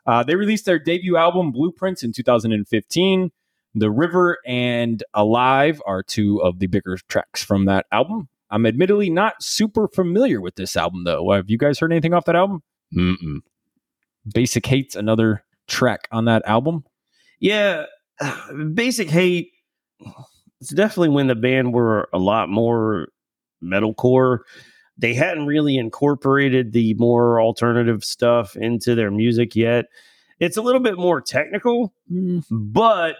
[0.07, 3.29] Uh, they released their debut album, Blueprints, in 2015.
[3.75, 8.29] The River and Alive are two of the bigger tracks from that album.
[8.49, 11.29] I'm admittedly not super familiar with this album, though.
[11.33, 12.63] Have you guys heard anything off that album?
[12.95, 13.39] Mm-mm.
[14.33, 16.83] Basic Hate's another track on that album.
[17.39, 17.85] yeah,
[18.73, 19.51] Basic Hate.
[20.59, 23.09] It's definitely when the band were a lot more
[23.63, 24.39] metalcore.
[24.97, 29.85] They hadn't really incorporated the more alternative stuff into their music yet.
[30.39, 32.43] It's a little bit more technical, mm.
[32.49, 33.17] but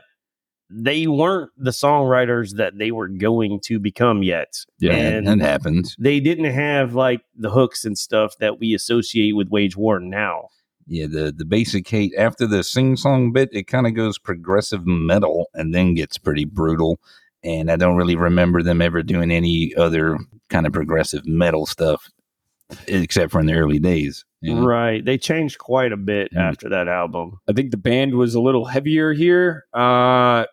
[0.70, 4.66] they weren't the songwriters that they were going to become yet.
[4.80, 5.96] Yeah, And- that happens.
[6.00, 10.50] They didn't have like the hooks and stuff that we associate with Wage War now.
[10.88, 14.86] Yeah, the the basic hate after the sing song bit, it kind of goes progressive
[14.88, 17.00] metal and then gets pretty brutal.
[17.44, 20.18] And I don't really remember them ever doing any other
[20.50, 22.10] kind of progressive metal stuff,
[22.88, 24.24] except for in the early days.
[24.42, 24.66] you know?
[24.66, 25.04] Right.
[25.04, 26.40] They changed quite a bit Mm.
[26.40, 27.40] after that album.
[27.50, 29.66] I think the band was a little heavier here.
[29.74, 30.46] Uh,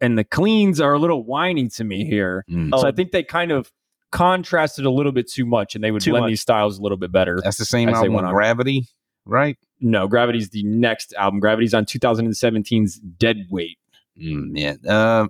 [0.00, 2.44] and the cleans are a little whiny to me here.
[2.50, 2.70] Mm.
[2.72, 2.80] Oh.
[2.82, 3.70] So I think they kind of
[4.10, 6.30] contrasted a little bit too much and they would Too blend much.
[6.30, 7.38] these styles a little bit better.
[7.42, 8.34] That's the same As they album went with on.
[8.34, 8.86] Gravity,
[9.28, 9.56] right?
[9.80, 11.38] No, Gravity's the next album.
[11.38, 13.78] Gravity's on 2017's Dead Weight.
[14.20, 14.74] Mm, yeah.
[14.90, 15.28] Uh,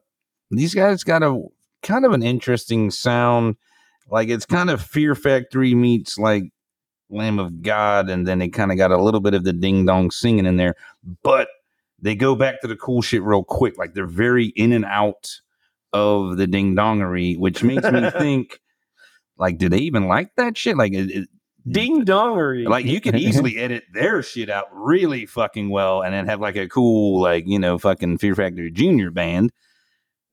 [0.51, 1.43] these guys got a
[1.83, 3.57] kind of an interesting sound.
[4.11, 6.45] Like it's kind of Fear Factory meets like
[7.11, 9.85] Lamb of God, and then they kind of got a little bit of the ding
[9.85, 10.75] dong singing in there,
[11.23, 11.49] but
[12.01, 13.77] they go back to the cool shit real quick.
[13.77, 15.41] Like they're very in and out
[15.93, 18.61] of the ding dongery, which makes me think,
[19.37, 20.77] like, do they even like that shit?
[20.77, 21.29] Like, it, it-
[21.71, 22.67] Ding dongery.
[22.67, 26.57] like you could easily edit their shit out really fucking well and then have like
[26.57, 29.53] a cool like you know fucking fear factory junior band.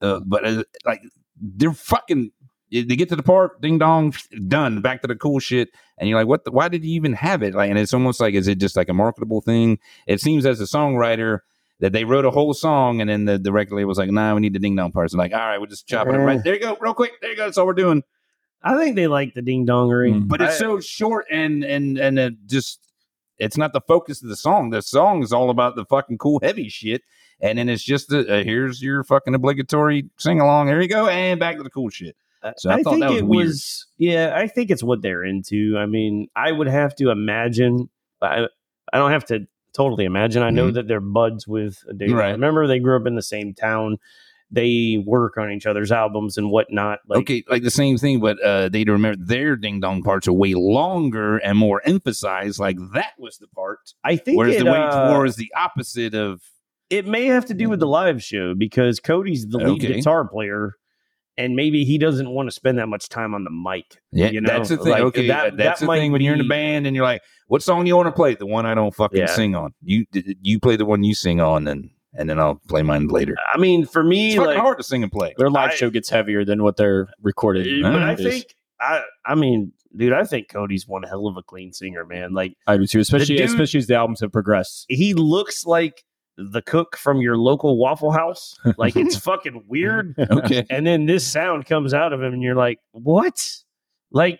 [0.00, 1.00] Uh, but uh, like
[1.40, 2.30] they're fucking
[2.70, 4.12] they get to the part ding dong
[4.48, 5.70] done back to the cool shit.
[5.98, 7.54] And you're like what the, why did you even have it?
[7.54, 9.78] Like and it's almost like is it just like a marketable thing?
[10.06, 11.40] It seems as a songwriter
[11.80, 14.34] that they wrote a whole song and then the, the record label was like nah
[14.34, 15.12] we need the ding dong parts.
[15.12, 17.12] And like all right we'll just chop it up right there you go real quick
[17.20, 18.02] there you go that's all we're doing
[18.74, 20.12] I think they like the ding dongery.
[20.12, 20.28] Mm.
[20.28, 22.80] but it's I- so short and and and it just
[23.38, 24.70] it's not the focus of the song.
[24.70, 27.02] The song is all about the fucking cool heavy shit,
[27.40, 30.68] and then it's just the, uh, here's your fucking obligatory sing along.
[30.68, 32.16] Here you go, and back to the cool shit.
[32.58, 33.46] So I thought think that was it weird.
[33.46, 35.76] was yeah, I think it's what they're into.
[35.78, 37.88] I mean, I would have to imagine
[38.22, 38.46] I
[38.92, 40.42] I don't have to totally imagine.
[40.42, 40.74] I know Mhm.
[40.74, 42.06] that they're buds with a day.
[42.08, 42.30] Right.
[42.30, 43.98] Remember they grew up in the same town.
[44.50, 47.00] They work on each other's albums and whatnot.
[47.08, 50.32] Like okay, like the same thing, but uh, they remember their ding dong parts are
[50.32, 52.60] way longer and more emphasized.
[52.60, 55.52] Like that was the part, I think whereas it, the Wage uh, War is the
[55.56, 56.42] opposite of.
[56.90, 59.94] it may have to do with the live show because Cody's the lead Okay.
[59.94, 60.74] guitar player,
[61.36, 63.98] and maybe he doesn't want to spend that much time on the mic.
[64.12, 64.92] Yeah, you know, that's the thing.
[64.92, 67.22] like, okay, that- that's that the thing when you're in a band and you're like,
[67.48, 69.26] "What song do you want to play?" The one I don't fucking Yeah.
[69.26, 69.74] sing on.
[69.82, 70.06] You
[70.40, 73.36] you play the one you sing on, and and then I'll play mine later.
[73.52, 75.34] I mean, for me, It's like, hard to sing and play.
[75.38, 77.66] Their live I- show gets heavier than what they're recorded.
[77.66, 78.20] Eh, but I is.
[78.20, 82.32] think I, I mean, dude, I think Cody's one hell of a clean singer, man.
[82.34, 84.84] Like I do too, especially dude- especially as the albums have progressed.
[84.88, 86.04] he looks like
[86.38, 88.54] the cook from your local Waffle House.
[88.76, 90.14] Like it's fucking weird.
[90.30, 90.66] Okay.
[90.68, 93.42] And then this sound comes out of him, and you're like, what?
[94.10, 94.38] Like,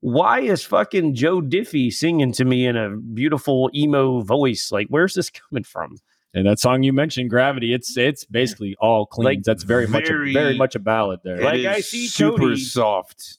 [0.00, 4.70] why is fucking Joe Diffie singing to me in a beautiful emo voice?
[4.72, 5.96] Like, where's this coming from?
[6.36, 9.24] And that song you mentioned, Gravity, it's it's basically all clean.
[9.24, 11.38] Like, That's very, much a, very- very much a ballad there.
[11.40, 13.38] Like, It I see super Cody- soft.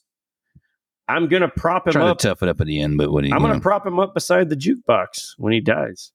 [1.06, 2.18] I'm gonna prop him Try up.
[2.18, 3.34] to tough it up at the end, but what do you?
[3.34, 3.60] I'm gonna know.
[3.60, 6.12] prop him up beside the jukebox when he dies.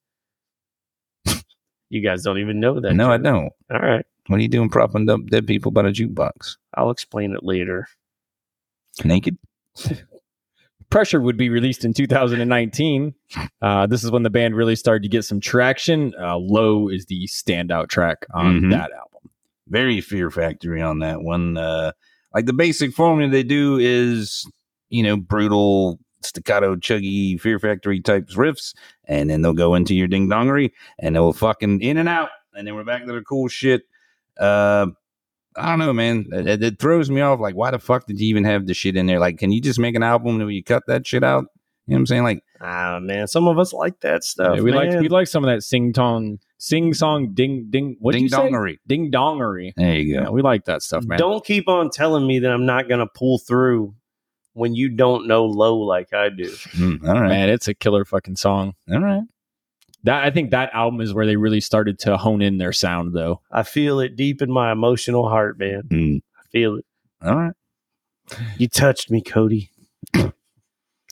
[1.90, 2.94] you guys don't even know that.
[2.94, 3.52] No, I don't.
[3.72, 4.06] All right.
[4.28, 6.58] What are you doing propping up dead people by the jukebox?
[6.76, 7.88] I'll explain it later.
[9.04, 9.38] Naked?
[10.94, 13.16] Pressure would be released in 2019.
[13.64, 16.14] Uh, this is when the band really started to get some traction.
[16.22, 18.70] Uh, Low is the standout track on Mhm.
[18.72, 19.32] that album.
[19.68, 21.58] Very Fear Factory on that one.
[21.58, 21.94] Uh,
[22.32, 24.48] like the basic formula they do is,
[24.90, 28.76] you know, brutal staccato, chuggy Fear Factory types riffs,
[29.06, 32.68] and then they'll go into your ding dongery, and they'll fucking in and out, and
[32.68, 33.82] then we're back to the cool shit.
[35.56, 36.26] I don't know, man.
[36.32, 37.40] It, it- it throws me off.
[37.40, 39.20] Like, why the fuck did you even have the shit in there?
[39.20, 41.46] Like, can you just make an album where you cut that shit out?
[41.86, 42.24] You know what I'm saying?
[42.24, 44.56] Like, Ah, man, some of us like that stuff.
[44.56, 47.98] Yeah, we like we like some of that sing tong, sing song, ding ding.
[48.00, 48.78] What ding dongery.
[48.88, 49.74] Ding dongery.
[49.76, 50.22] There you go.
[50.22, 51.20] Yeah, we like that stuff, man.
[51.20, 53.96] Don't keep on telling me that I'm not going to pull through
[54.54, 56.46] when you don't know low like I do.
[56.46, 57.28] Mm, all right.
[57.28, 58.76] man, it's a killer fucking song.
[58.90, 59.24] All right.
[60.04, 63.14] That I think that album is where they really started to hone in their sound,
[63.14, 63.42] though.
[63.52, 65.84] I feel it deep in my emotional heart, man.
[65.90, 66.86] Mm, I feel it.
[67.24, 67.54] all right.
[68.58, 69.70] You touched me, Cody.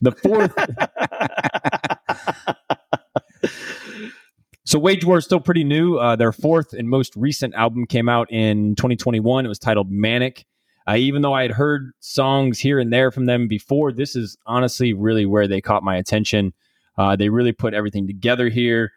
[0.04, 0.56] The fourth,
[4.66, 5.98] so Wage War is still pretty new.
[5.98, 9.46] Uh, their fourth and most recent album came out in 2021.
[9.46, 10.44] It was titled Manic.
[10.88, 14.36] Uh, even though I had heard songs here and there from them before, this is
[14.48, 16.52] honestly really where they caught my attention.
[16.98, 18.92] Uh, they really put everything together here,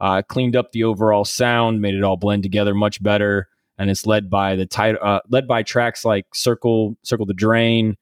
[0.00, 3.48] uh, cleaned up the overall sound, made it all blend together much better,
[3.78, 7.96] and it's led by the title, uh, led by tracks like "Circle," "Circle the Drain,"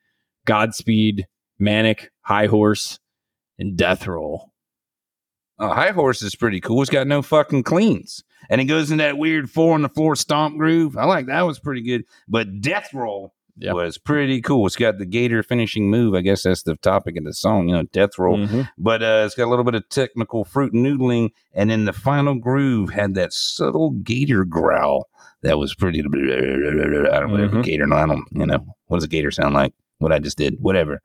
[0.44, 1.26] "Godspeed,"
[1.58, 2.98] "Manic," "High Horse,"
[3.58, 4.52] and "Death Roll."
[5.58, 6.80] Oh, High Horse is pretty cool.
[6.82, 8.22] It's got no fucking cleans.
[8.48, 10.96] And it goes in that weird four on the floor stomp groove.
[10.96, 12.04] I like that was pretty good.
[12.28, 13.74] But Death Roll Yep.
[13.74, 14.66] was pretty cool.
[14.66, 16.14] It's got the Gator finishing move.
[16.14, 18.38] I guess that's the topic of the song, you know, Death Roll.
[18.38, 18.68] Mhm.
[18.78, 21.30] But uh, it's got a little bit of technical fruit noodling.
[21.52, 25.08] And then the final groove had that subtle Gator growl
[25.42, 26.00] that was pretty.
[26.00, 26.02] I
[27.20, 27.64] don't know, Mhm.
[27.64, 29.72] Gator, no, I don't, you know, what does a Gator sound like?
[29.98, 31.00] What I just did, whatever.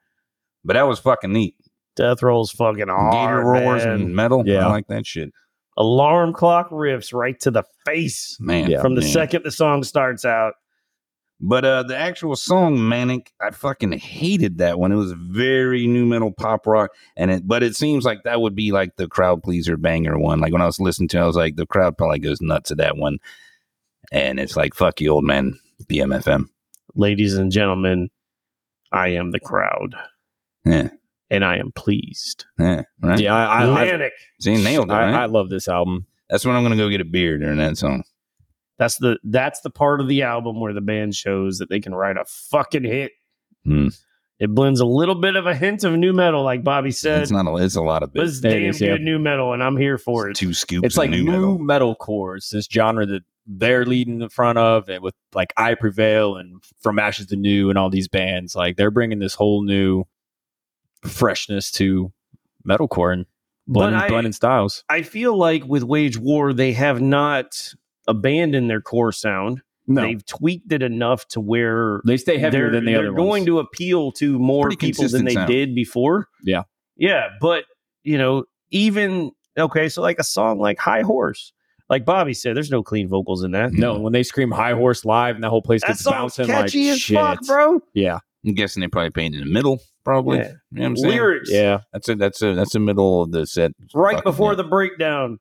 [0.63, 1.55] But that was fucking neat.
[1.95, 3.93] Death roll's fucking hard, Gator roars man.
[4.01, 4.43] and metal.
[4.45, 4.67] Yeah.
[4.67, 5.31] I like that shit.
[5.77, 8.69] Alarm clock riffs right to the face Man.
[8.69, 8.81] Yeah.
[8.81, 9.09] from the man.
[9.09, 10.53] second the song starts out.
[11.41, 14.91] But uh the actual song Manic, I fucking hated that one.
[14.91, 18.55] It was very nu metal pop rock, and it but it seems like that would
[18.55, 20.39] be like the crowd pleaser banger one.
[20.39, 22.71] Like when I was listening to, it, I was like, the crowd probably goes nuts
[22.71, 23.17] at that one,
[24.11, 26.45] and it's like fuck you, old man, BMFM.
[26.95, 28.09] Ladies and gentlemen,
[28.93, 29.95] I am the crowd,
[30.63, 30.89] Yeah,
[31.29, 32.45] and I am pleased.
[32.57, 33.19] yeah, right.
[33.19, 34.13] Yeah, I, I, I, Manic.
[34.39, 34.93] See, nailed it.
[34.93, 35.23] I.
[35.23, 36.05] I love this album.
[36.29, 38.03] That's when I'm gonna go get a beer during that song.
[38.77, 41.93] That's the that's the part of the album where the band shows that they can
[41.93, 43.11] write a fucking hit.
[43.63, 43.89] Hmm.
[44.39, 47.21] It blends a little bit of a hint of nu metal, like Bobby said.
[47.21, 47.55] It's not a.
[47.63, 48.89] It's a lot of but it's It damn is, yeah.
[48.89, 50.35] good nu metal, and I'm here for it.
[50.35, 50.85] Two scoops.
[50.85, 51.59] It's of like new new, metal.
[51.59, 52.35] metal core.
[52.35, 56.63] It's this genre that they're leading the front of, and with like I Prevail and
[56.81, 60.05] From Ashes to New and all these bands, like they're bringing this whole new
[61.05, 62.11] freshness to
[62.67, 63.25] metalcore and
[63.67, 64.83] But blending, I, blending styles.
[64.89, 67.73] I feel like with Wage War, they have not
[68.07, 69.61] abandoned their core sound.
[69.85, 73.11] No, They've tweaked it enough to where they stay heavier they're, than the they're other
[73.11, 73.45] going ones.
[73.47, 75.49] to appeal to more Pretty people than they sound.
[75.49, 76.29] did before.
[76.41, 76.63] Yeah.
[76.95, 77.27] Yeah.
[77.41, 77.65] But,
[78.03, 81.51] you know, even, okay, so like a song like High Horse,
[81.89, 83.73] like Bobby said, there's no clean vocals in that.
[83.73, 86.45] no, when they scream "High Horse" live and that whole place That gets song's bouncing
[86.47, 87.81] catchy like as shit, fuck, bro.
[87.93, 89.79] Yeah, I'm guessing they probably painted in the middle.
[90.05, 90.37] Probably.
[90.39, 90.43] Yeah.
[90.47, 91.13] You know what I'm saying?
[91.13, 91.51] Lyrics.
[91.51, 91.79] yeah.
[91.91, 93.71] That's a that's a that's the middle of the set.
[93.93, 94.55] Right Fucking before yeah.
[94.55, 95.39] the breakdown,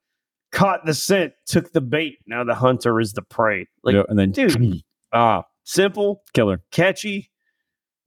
[0.52, 2.18] caught the scent, took the bait.
[2.26, 3.66] Now the hunter is the prey.
[3.82, 6.62] Like, Yeah, and then dude, ah, simple, killer.
[6.70, 7.30] catchy.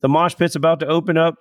[0.02, 1.36] The mosh pit's about to open up.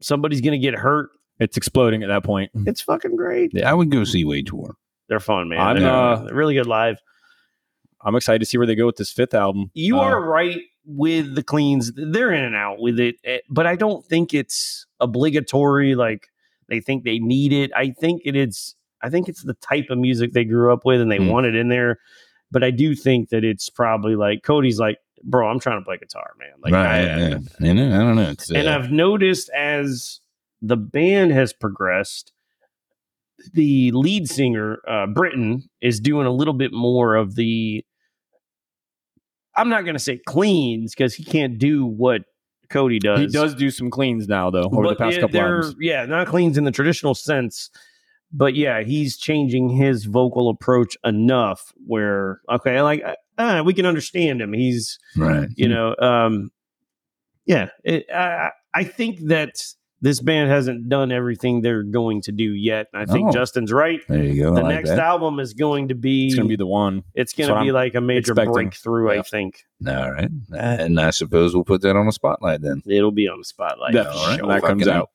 [0.00, 1.10] Somebody's gonna get hurt.
[1.40, 2.50] It's exploding at that point.
[2.66, 3.50] It's fucking great.
[3.54, 4.76] Yeah, I would go see Wage War.
[5.08, 5.58] They're fun, man.
[5.60, 6.98] I'm, they're, uh, they're really good live.
[8.04, 9.70] I'm excited to see where they go with this fifth album.
[9.74, 11.92] You Uh, are right with the cleans.
[11.94, 15.94] They're in and out with it, eh, but I don't think it's obligatory.
[15.94, 16.26] Like
[16.68, 17.70] they think they need it.
[17.76, 18.74] I think it is.
[19.02, 21.28] I think it's the type of music they grew up with, and they Hmm.
[21.28, 21.98] want it in there.
[22.50, 25.96] But I do think that it's probably like Cody's like, bro, I'm trying to play
[25.98, 26.50] guitar, man.
[26.62, 26.86] Like, right.
[26.86, 27.38] I- yeah.
[27.60, 28.30] You know, I don't know.
[28.30, 30.20] It's, and uh, I've noticed as
[30.60, 32.32] the band has progressed,
[33.54, 37.84] the lead singer, uh, Britton, is doing a little bit more of the.
[39.56, 42.22] I'm not going to say cleans because he can't do what
[42.70, 43.20] Cody does.
[43.20, 45.74] He does do some cleans now, though, over the past yeah, couple they're- albums.
[45.78, 47.70] Yeah, not cleans in the traditional sense.
[48.32, 53.02] But yeah, he's changing his vocal approach enough where, okay, like,
[53.38, 54.52] uh, we can understand him.
[54.52, 55.48] He's right.
[55.56, 56.50] you know um
[57.46, 59.52] yeah it, I, I think that
[60.00, 62.88] this band hasn't done everything they're going to do yet.
[62.92, 63.32] And I think Oh.
[63.32, 64.00] Justin's right.
[64.08, 64.54] There you go.
[64.54, 64.98] The like next that.
[64.98, 67.04] album is going to be It's gonna be the one.
[67.14, 68.52] it's going to be I'm like a major expecting.
[68.52, 69.10] breakthrough.
[69.10, 70.28] I think All right.
[70.56, 72.82] And I suppose we'll put that on the spotlight then.
[72.86, 73.94] it'll be on the spotlight.
[73.94, 74.40] Yeah, all right.
[74.42, 75.10] when that comes out.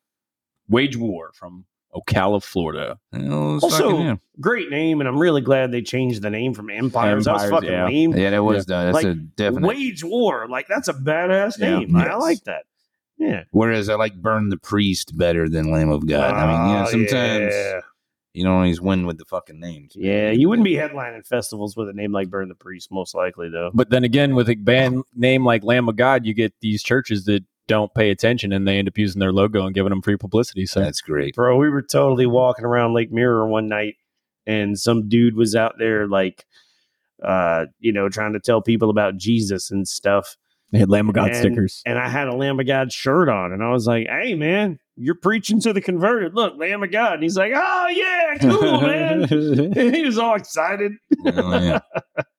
[0.70, 1.66] Wage War from
[1.96, 3.00] Ocala, Florida.
[3.12, 4.16] Well, Also, fucking, yeah.
[4.40, 7.26] great name, and I'm really glad they changed the name from Empires.
[7.26, 7.86] that was Empires, fucking yeah.
[7.86, 8.16] lame.
[8.18, 8.92] Yeah, that was done.
[8.92, 9.68] That's Like, a definite.
[9.68, 11.80] Wage War, like that's a badass Yeah.
[11.80, 11.96] name.
[11.96, 12.22] I Yes.
[12.22, 12.64] like that.
[13.18, 13.44] Yeah.
[13.52, 16.34] Whereas I like Burn the Priest better than Lamb of God.
[16.36, 17.80] I mean, yeah, Oh, sometimes yeah.
[18.34, 19.94] you don't always win with the fucking names.
[19.96, 23.50] Yeah, you wouldn't be headlining festivals with a name like Burn the Priest, most likely
[23.50, 23.72] though.
[23.74, 27.26] But then again, with a band name like Lamb of God, you get these churches
[27.26, 30.18] that don't pay attention and they end up using their logo and giving them free
[30.18, 30.66] publicity.
[30.66, 31.36] So That's great.
[31.36, 33.96] Bro, we were totally walking around Lake Mirror one night,
[34.46, 36.46] and some dude was out there like,
[37.24, 40.38] uh, you know, trying to tell people about Jesus and stuff.
[40.72, 41.82] they had Lamb of God And- stickers.
[41.86, 44.80] And I had a Lamb of God shirt on, and I was like, "Hey, man,
[44.98, 46.36] you're preaching to the converted.
[46.36, 49.24] Look, Lamb of God." And he's like, "Oh yeah, cool, man."
[49.94, 50.92] he was all excited.
[51.26, 51.80] Oh, yeah.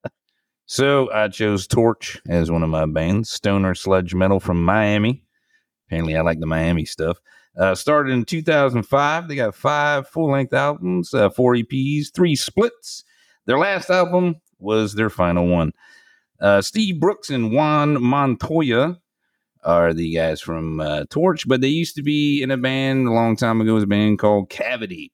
[0.71, 5.23] So I chose Torche as one of my bands, stoner sludge metal from Miami.
[5.87, 7.17] Apparently, I like the Miami stuff.
[7.57, 9.27] Uh, started in 2005.
[9.27, 13.03] They got five full length albums, uh, four EPs, three splits.
[13.47, 15.71] Their last album was their final one.
[16.39, 18.99] Uh, Steve Brooks and Juan Montoya
[19.63, 23.11] are the guys from uh, Torche, but they used to be in a band a
[23.11, 23.71] long time ago.
[23.71, 25.13] It was a band called Cavity,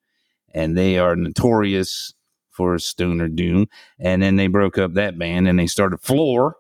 [0.54, 2.14] and they are notorious
[2.56, 3.68] for stoner doom.
[4.00, 6.56] And then they broke up that band and they started Floor.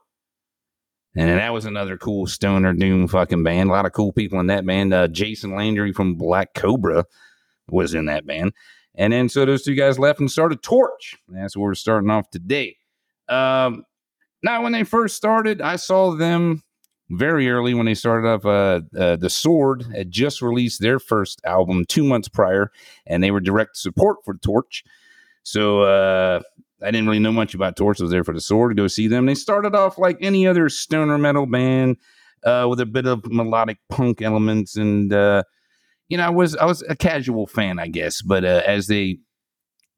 [1.18, 3.70] And that was another cool stoner doom fucking band.
[3.70, 4.94] A lot of cool people in that band.
[4.94, 7.06] Uh, Jason Landry from Black Cobra
[7.70, 8.52] was in that band.
[8.96, 11.16] And then so those two guys left and started Torche.
[11.30, 12.78] That's where we're starting off today.
[13.30, 13.86] Um,
[14.44, 16.64] now, when they first started, I saw them
[17.10, 18.46] very early when they started off.
[18.46, 22.72] Uh, uh, the Sword had just released their first album two months prior,
[23.06, 24.84] and they were direct support for Torche.
[25.46, 26.42] So uh,
[26.82, 28.02] I didn't really know much about Torche.
[28.02, 29.28] I was there for the Sword to go see them.
[29.28, 31.98] They started off like any other stoner metal band
[32.44, 35.44] uh, with a bit of melodic punk elements, and uh,
[36.10, 38.24] you know, I was I was a casual fan, I guess.
[38.24, 39.20] But uh, as they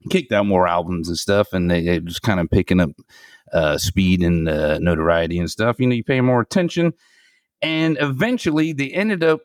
[0.09, 2.91] kicked out more albums and stuff, and they, they just kind of picking up
[3.53, 6.91] uh, speed and uh, notoriety and stuff, you know, you pay more attention,
[7.61, 9.39] and eventually they ended up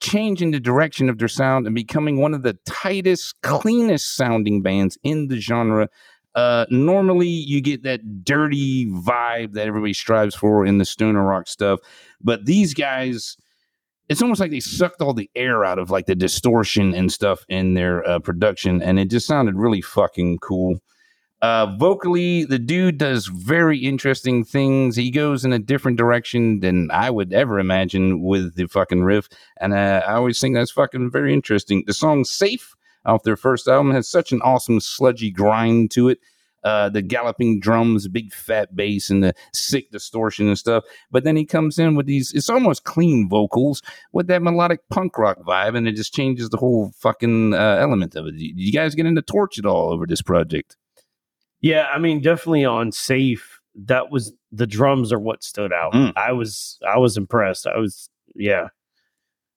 [0.00, 4.98] changing the direction of their sound and becoming one of the tightest, cleanest sounding bands
[5.02, 5.88] in the genre.
[6.34, 11.46] Uh, normally, you get that dirty vibe that everybody strives for in the stoner rock
[11.46, 11.78] stuff,
[12.20, 13.36] but these guys,
[14.08, 17.44] it's almost like they sucked all the air out of like the distortion and stuff
[17.48, 20.80] in their uh, production, and it just sounded really fucking cool.
[21.44, 24.96] Uh, vocally, the dude does very interesting things.
[24.96, 29.28] He goes in a different direction than I would ever imagine with the fucking riff.
[29.60, 31.84] And uh, I always think that's fucking very interesting.
[31.86, 36.18] The song Safe off their first album has such an awesome sludgy grind to it.
[36.62, 40.82] Uh, the galloping drums, big fat bass, and the sick distortion and stuff.
[41.10, 43.82] But then he comes in with these, it's almost clean vocals
[44.14, 48.16] with that melodic punk rock vibe, and it just changes the whole fucking uh, element
[48.16, 48.36] of it.
[48.36, 50.78] You guys get into Torche at all over this project?
[51.64, 53.58] Yeah, I mean, definitely on safe.
[53.86, 55.94] That was the drums are what stood out.
[55.94, 56.12] Mm.
[56.14, 57.66] I was I was impressed.
[57.66, 58.68] I was yeah.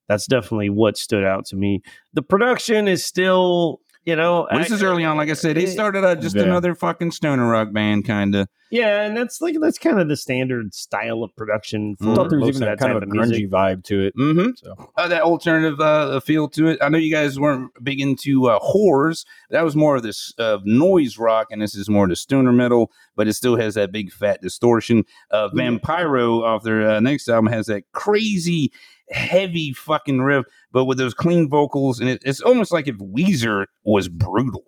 [0.08, 1.82] That's definitely what stood out to me.
[2.14, 5.18] The production is still, you know, Well, this I- is early on.
[5.18, 6.44] Like I said, they started out just Yeah.
[6.44, 8.48] another fucking stoner rock band, kind of.
[8.72, 12.30] Yeah, and that's like that's kind of the standard style of production for I thought
[12.30, 13.48] there was even of that kind type of a of music.
[13.48, 14.16] grungy vibe to it.
[14.18, 14.50] Mm-hmm.
[14.58, 16.80] So Uh, that alternative uh, feel to it.
[16.82, 19.26] I know you guys weren't big into uh, horrors.
[19.52, 22.92] That was more of this uh, noise rock, and this is more the stoner metal,
[23.16, 25.04] but it still has that big fat distortion.
[25.32, 28.72] Uh, Vampiro off their uh, next album has that crazy
[29.12, 33.66] heavy fucking riff, but with those clean vocals, and it, it's almost like if Weezer
[33.84, 34.64] was brutal.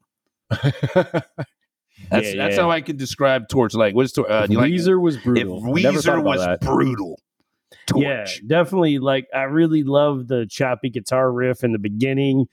[2.09, 2.61] That's Yeah, that's yeah.
[2.61, 3.73] how I could describe Torche.
[3.75, 5.61] Like, what's Tor- uh, if you like Weezer was if brutal.
[5.65, 6.61] I never thought Weezer was that.
[6.61, 7.19] brutal?
[7.87, 8.01] Torche.
[8.03, 8.99] Yeah, definitely.
[8.99, 12.47] Like I really love the choppy guitar riff in the beginning,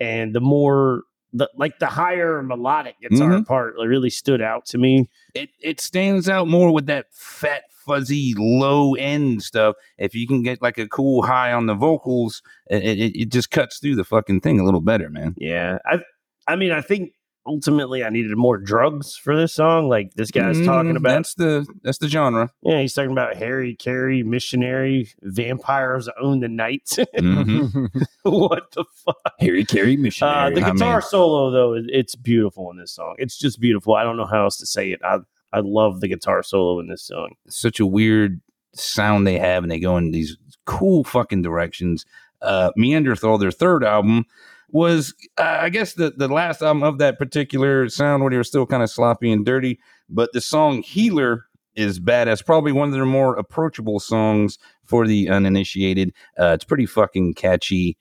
[0.00, 1.02] and the more
[1.32, 3.46] the like the higher melodic guitar Mhm.
[3.46, 5.08] part really stood out to me.
[5.34, 10.42] it it stands out more with that fat fuzzy low end stuff if you can
[10.42, 14.04] get like a cool high on the vocals it, it, it just cuts through the
[14.04, 16.00] fucking thing a little better man Yeah, I
[16.46, 17.12] I mean I think
[17.46, 19.88] ultimately I needed more drugs for this song.
[19.88, 23.36] Like this guy's talking Mm, about that's the that's the genre yeah, he's talking about
[23.36, 26.84] Harry Carey, missionary, vampires own the night.
[27.18, 27.88] Mhm.
[28.22, 29.16] what the fuck?
[29.40, 30.54] Harry Carey Uh, missionary.
[30.54, 33.14] the I guitar mean- solo though, it's beautiful in this song.
[33.18, 33.94] It's just beautiful.
[33.94, 35.00] I don't know how else to say it.
[35.04, 35.18] I
[35.52, 37.30] I love the guitar solo in this song.
[37.48, 38.40] such a weird
[38.74, 42.04] sound they have and they go in these cool fucking directions
[42.42, 44.24] Uh, Meanderthal, their third album,
[44.72, 48.44] was uh, I guess the the last album of that particular sound where they were
[48.44, 49.78] still kind of sloppy and dirty.
[50.08, 52.44] But the song Healer is badass.
[52.44, 56.12] Probably one of their more approachable songs for the uninitiated.
[56.38, 57.96] Uh, it's pretty fucking catchy.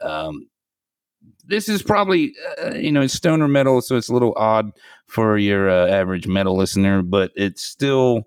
[0.00, 0.48] Um,
[1.44, 4.70] this is probably uh, you know it's stoner metal, so it's a little odd
[5.06, 8.24] for your uh, average metal listener, but it's still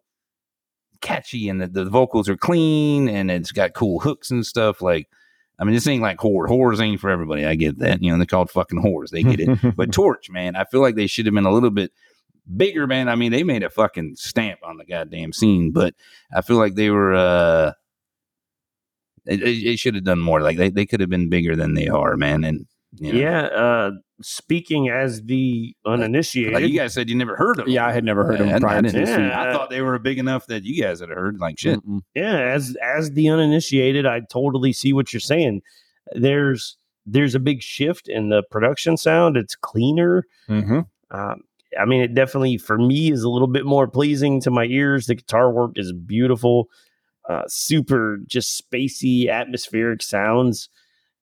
[1.03, 4.81] catchy and the, the vocals are clean and it's got cool hooks and stuff.
[4.81, 5.07] Like,
[5.59, 6.47] I mean, this ain't like horror.
[6.47, 7.45] Horrors ain't for everybody.
[7.45, 8.01] I get that.
[8.01, 9.11] You know, they're called fucking horrors.
[9.11, 9.59] They get it.
[9.75, 11.91] but Torche, man, I feel like they should have been a little bit
[12.57, 13.07] bigger, man.
[13.07, 15.93] I mean, they made a fucking stamp on the goddamn scene, but
[16.35, 17.13] I feel like they were.
[17.13, 17.73] uh
[19.25, 20.41] they, they should have done more.
[20.41, 22.43] Like they, they could have been bigger than they are, man.
[22.43, 22.65] And
[22.95, 23.41] you know, Yeah.
[23.47, 23.91] Uh,
[24.21, 27.73] speaking as the uninitiated, like you guys said, you never heard of them.
[27.73, 29.09] Yeah, I had never heard of them prior to this.
[29.09, 29.41] Yeah.
[29.41, 31.39] I thought they were big enough that you guys had heard.
[31.39, 31.79] Like shit.
[31.85, 32.01] Mm-mm.
[32.15, 35.61] yeah, as as the uninitiated, I totally see what you're saying.
[36.13, 39.35] There's there's a big shift in the production sound.
[39.35, 40.25] It's cleaner.
[40.49, 40.85] Mhm.
[41.11, 41.41] Um,
[41.79, 45.07] I mean, it definitely for me is a little bit more pleasing to my ears.
[45.07, 46.69] The guitar work is beautiful,
[47.27, 50.69] uh, super just spacey, atmospheric sounds,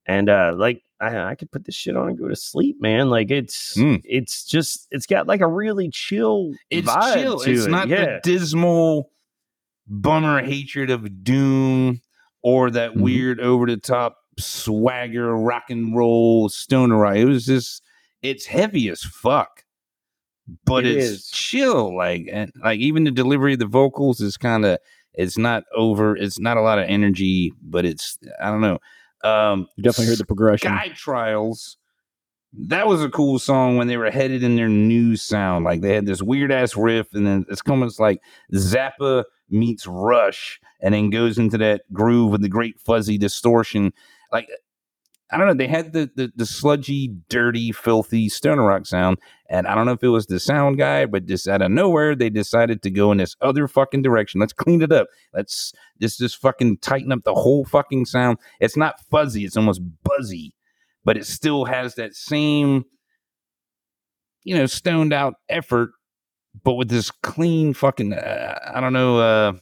[0.05, 3.09] and uh, like I, I could put this shit on and go to sleep, man.
[3.09, 4.01] Like it's Mm.
[4.05, 6.53] it's just it's got like a really chill.
[6.69, 7.39] It's vibe chill.
[7.39, 7.69] to It's it.
[7.69, 8.05] not yeah.
[8.05, 9.09] the dismal
[9.87, 12.01] bummer hatred of doom
[12.43, 13.01] or that Mhm.
[13.01, 17.15] weird over the top swagger rock and roll stoner rock.
[17.15, 17.81] It was just
[18.21, 19.63] it's heavy as fuck.
[20.65, 21.29] But It it's is.
[21.29, 21.95] chill.
[21.95, 24.77] Like and like even the delivery of the vocals is kind of
[25.13, 28.79] it's not over, it's not a lot of energy, but it's I don't know.
[29.23, 30.71] Um You definitely heard the progression.
[30.71, 31.77] Sky Trials.
[32.53, 35.63] That was a cool song when they were headed in their new sound.
[35.63, 38.21] Like they had this weird ass riff, and then it's almost like
[38.53, 43.93] Zappa meets Rush, and then goes into that groove with the great fuzzy distortion.
[44.33, 44.49] Like
[45.31, 49.17] I don't know, they had the the, the sludgy, dirty, filthy stoner rock sound,
[49.49, 52.15] and I don't know if it was the sound guy, but just out of nowhere
[52.15, 54.41] they decided to go in this other fucking direction.
[54.41, 55.07] Let's clean it up.
[55.33, 58.37] Let's just just fucking tighten up the whole fucking sound.
[58.59, 60.53] It's not fuzzy; it's almost buzzy
[61.03, 62.85] but it still has that same,
[64.43, 65.91] you know, stoned out effort,
[66.63, 69.53] but with this clean fucking, uh, I don't know, uh,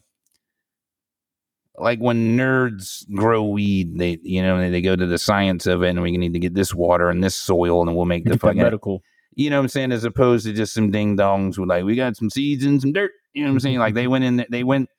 [1.80, 5.84] like when nerds grow weed, they, you know, they, they go to the science of
[5.84, 8.38] it and we need to get this water and this soil and we'll make the
[8.38, 9.02] fucking, medical.
[9.36, 9.92] you know what I'm saying?
[9.92, 12.92] As opposed to just some ding dongs with like, we got some seeds and some
[12.94, 13.12] dirt.
[13.34, 13.80] You know what I'm saying?
[13.80, 14.90] Like they went in, there- they went,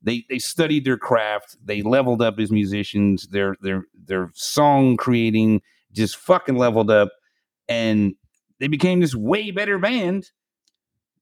[0.00, 1.56] they they studied their craft.
[1.64, 3.26] They leveled up as musicians.
[3.26, 5.60] Their their their song creating
[5.92, 7.10] just fucking leveled up,
[7.68, 8.14] and
[8.60, 10.30] they became this way better band.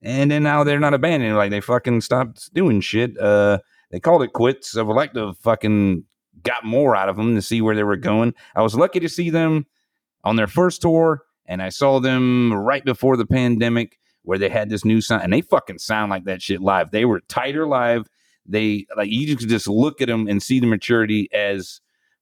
[0.02, 1.39] And then now they're not a band anymore.
[1.39, 3.18] Like they fucking stopped doing shit.
[3.18, 3.60] Uh,
[3.90, 4.76] they called it quits.
[4.76, 6.04] I would like to fucking
[6.42, 8.34] got more out of them to see where they were going.
[8.54, 9.66] I was lucky to see them
[10.24, 14.68] on their first tour, and I saw them right before the pandemic where they had
[14.68, 16.90] this new sound, and they fucking sound like that shit live.
[16.90, 18.08] They were tighter live.
[18.44, 21.80] They like you could just look at them and see the maturity as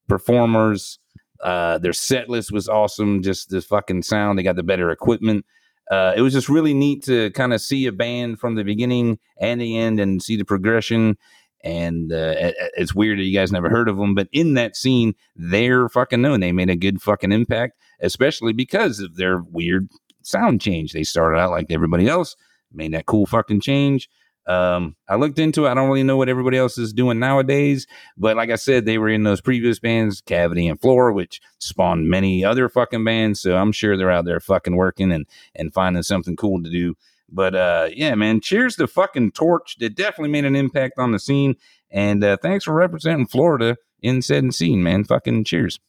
[0.09, 0.99] performers.
[1.43, 3.23] Uh, their set list was awesome.
[3.23, 4.39] Just the fucking sound.
[4.39, 5.45] They got the better equipment.
[5.91, 9.19] Uh, it was just really neat to kind of see a band from the beginning
[9.39, 11.16] and the end and see the progression.
[11.65, 12.35] And uh,
[12.77, 16.20] it's weird that you guys never heard of them, but in that scene, they're fucking
[16.20, 16.41] known.
[16.41, 19.89] They made a good fucking impact, especially because of their weird
[20.23, 20.93] sound change.
[20.93, 22.36] They started out like everybody else,
[22.70, 24.11] made that cool fucking change.
[24.47, 25.70] Um, I looked into it.
[25.70, 27.86] I don't really know what everybody else is doing nowadays,
[28.19, 32.11] but like I said, they were in those previous bands, Cavity and Floor, which spawned
[32.11, 33.41] many other fucking bands.
[33.41, 36.95] So I'm sure they're out there fucking working and and finding something cool to do.
[37.31, 39.77] But uh, yeah, man, cheers to fucking Torche.
[39.79, 41.57] That definitely made an impact on the scene.
[41.91, 45.05] And uh, thanks for representing Florida in said scene, man.
[45.05, 45.81] Fucking cheers.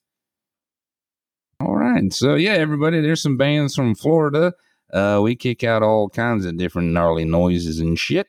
[1.59, 2.11] All right.
[2.13, 4.53] So yeah, everybody, there's some bands from Florida.
[4.93, 8.27] Uh, we kick out all kinds of different gnarly noises and shit.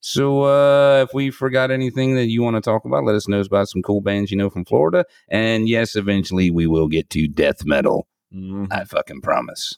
[0.00, 3.40] So uh, if we forgot anything that you want to talk about, let us know
[3.40, 5.04] about some cool bands you know from Florida.
[5.28, 8.06] And yes, eventually we will get to death metal.
[8.32, 8.68] Mhm.
[8.70, 9.76] I fucking promise.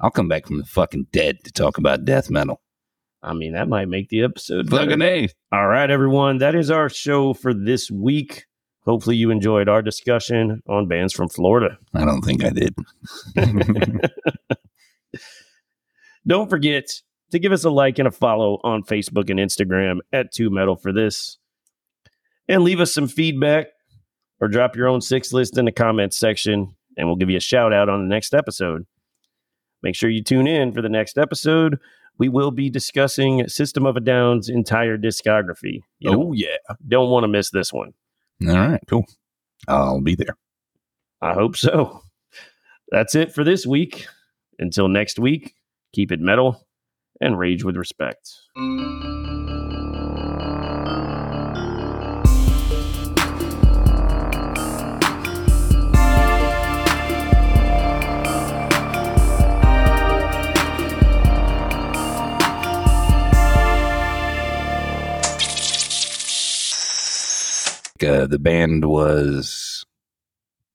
[0.00, 2.60] I'll come back from the fucking dead to talk about death metal.
[3.22, 4.68] I mean, that might make the episode.
[4.68, 5.00] Fucking.
[5.00, 5.28] A.
[5.50, 6.38] All right, everyone.
[6.38, 8.44] That is our show for this week.
[8.84, 11.78] Hopefully, you enjoyed our discussion on bands from Florida.
[11.94, 12.74] I don't think I did.
[16.26, 16.90] Don't forget
[17.30, 20.76] to give us a like and a follow on Facebook and Instagram at Two Metal
[20.76, 21.38] for this.
[22.48, 23.68] And leave us some feedback
[24.40, 27.40] or drop your own six list in the comments section, and we'll give you a
[27.40, 28.86] shout out on the next episode.
[29.84, 31.78] Make sure you tune in for the next episode.
[32.16, 35.80] We will be discussing System of a Down's entire discography.
[35.98, 36.56] You Oh yeah.
[36.88, 37.92] don't want to miss this one.
[38.48, 39.04] All right, cool.
[39.68, 40.36] I'll be there.
[41.20, 42.00] I hope so.
[42.90, 44.06] That's it for this week.
[44.58, 45.54] Until next week,
[45.92, 46.66] keep it metal
[47.20, 48.30] and rage with respect.
[68.02, 69.84] Uh, the band was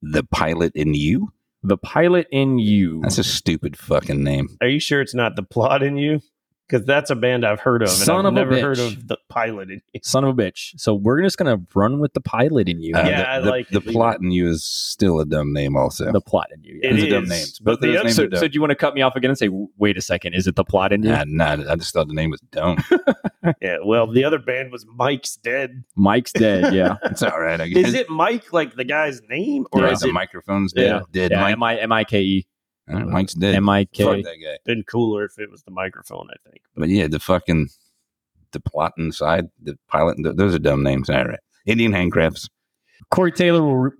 [0.01, 1.33] The Pilot in You.
[1.61, 3.01] The pilot in you.
[3.01, 4.57] That's a stupid fucking name.
[4.61, 6.21] Are you sure it's not the plot in you?
[6.69, 8.87] Because that's a band I've heard of, and Son I've of a never heard bitch.
[8.97, 9.99] of the pilot in you.
[10.03, 10.79] Son of a bitch.
[10.79, 12.93] So we're just gonna run with the pilot in you.
[12.95, 13.73] Uh, Yeah, the, I the, like it.
[13.73, 16.11] the Leave plot in you is still a dumb name, also.
[16.11, 16.79] the plot in you.
[16.83, 16.89] Yeah.
[16.89, 17.59] It Those are dumb is, names.
[17.59, 18.39] but Both of the those other- names so, are dumb.
[18.41, 20.45] so do you want to cut me off again and say, wait a second, is
[20.45, 21.09] it the plot in you?
[21.09, 22.77] Nah, nah, I just thought the name was dumb.
[23.61, 25.83] Yeah, well, the other band was Mike's Dead.
[25.95, 26.73] Mike's dead.
[26.73, 26.97] Yeah.
[27.05, 27.87] it's all right, I guess.
[27.87, 30.83] Is it Mike like the guy's name, or Yeah, is the it microphone's Yeah.
[30.83, 31.01] dead.
[31.13, 31.39] Dead yeah.
[31.41, 31.53] Mike.
[31.53, 32.47] M I M I K E.
[32.89, 33.55] All right, Mike's dead.
[33.55, 34.57] M I Fuck that guy.
[34.65, 36.27] been cooler if it was the microphone?
[36.31, 36.61] I think.
[36.75, 37.69] But yeah, the fucking
[38.51, 40.17] the plot inside the pilot.
[40.23, 41.09] th- those are dumb names.
[41.09, 42.49] All right, Indian handcrafts.
[43.11, 43.75] Corey Taylor will.
[43.75, 43.91] Re-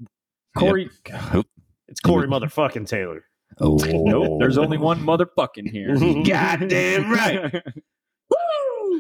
[0.58, 0.90] Corey.
[1.36, 1.48] Oop.
[1.88, 3.24] It's Corey motherfucking Taylor.
[3.60, 4.40] Oh, Nope.
[4.40, 5.96] There's only one motherfucking here.
[6.24, 7.64] Goddamn right.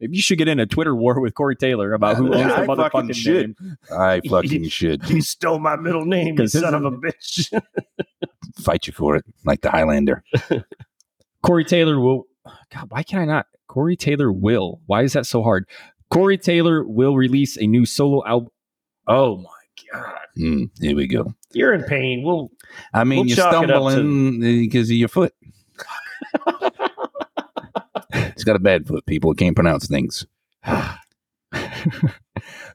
[0.00, 2.54] Maybe you should get in a Twitter war with Corey Taylor about who owns the
[2.62, 3.54] I fucking motherfucking should.
[3.60, 3.76] name.
[3.96, 7.50] I fucking should You stole my middle name, you 'Cause his- son of a bitch.
[8.62, 10.22] fight you for it, like the Highlander.
[11.42, 12.24] Corey Taylor will.
[12.74, 13.46] God, why can I not?
[13.68, 14.80] Corey Taylor will.
[14.86, 15.66] Why is that so hard?
[16.10, 18.48] Corey Taylor will release a new solo album.
[19.06, 20.18] Oh my god!
[20.36, 21.34] Hmm, here we go.
[21.52, 22.22] You're in pain.
[22.24, 22.50] We'll
[22.94, 25.32] I mean, We'll you're chalk it up to- stumbling because of your foot.
[28.40, 29.04] He's got a bad foot.
[29.04, 30.24] People can't pronounce things.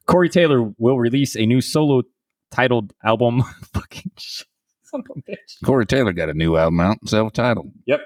[0.05, 2.03] Corey Taylor will release a new solo
[2.51, 3.41] titled album.
[3.73, 4.45] Fucking shit.
[4.83, 5.65] Son of a bitch.
[5.65, 7.71] Corey Taylor got a new album out, self-titled.
[7.87, 8.01] Yep.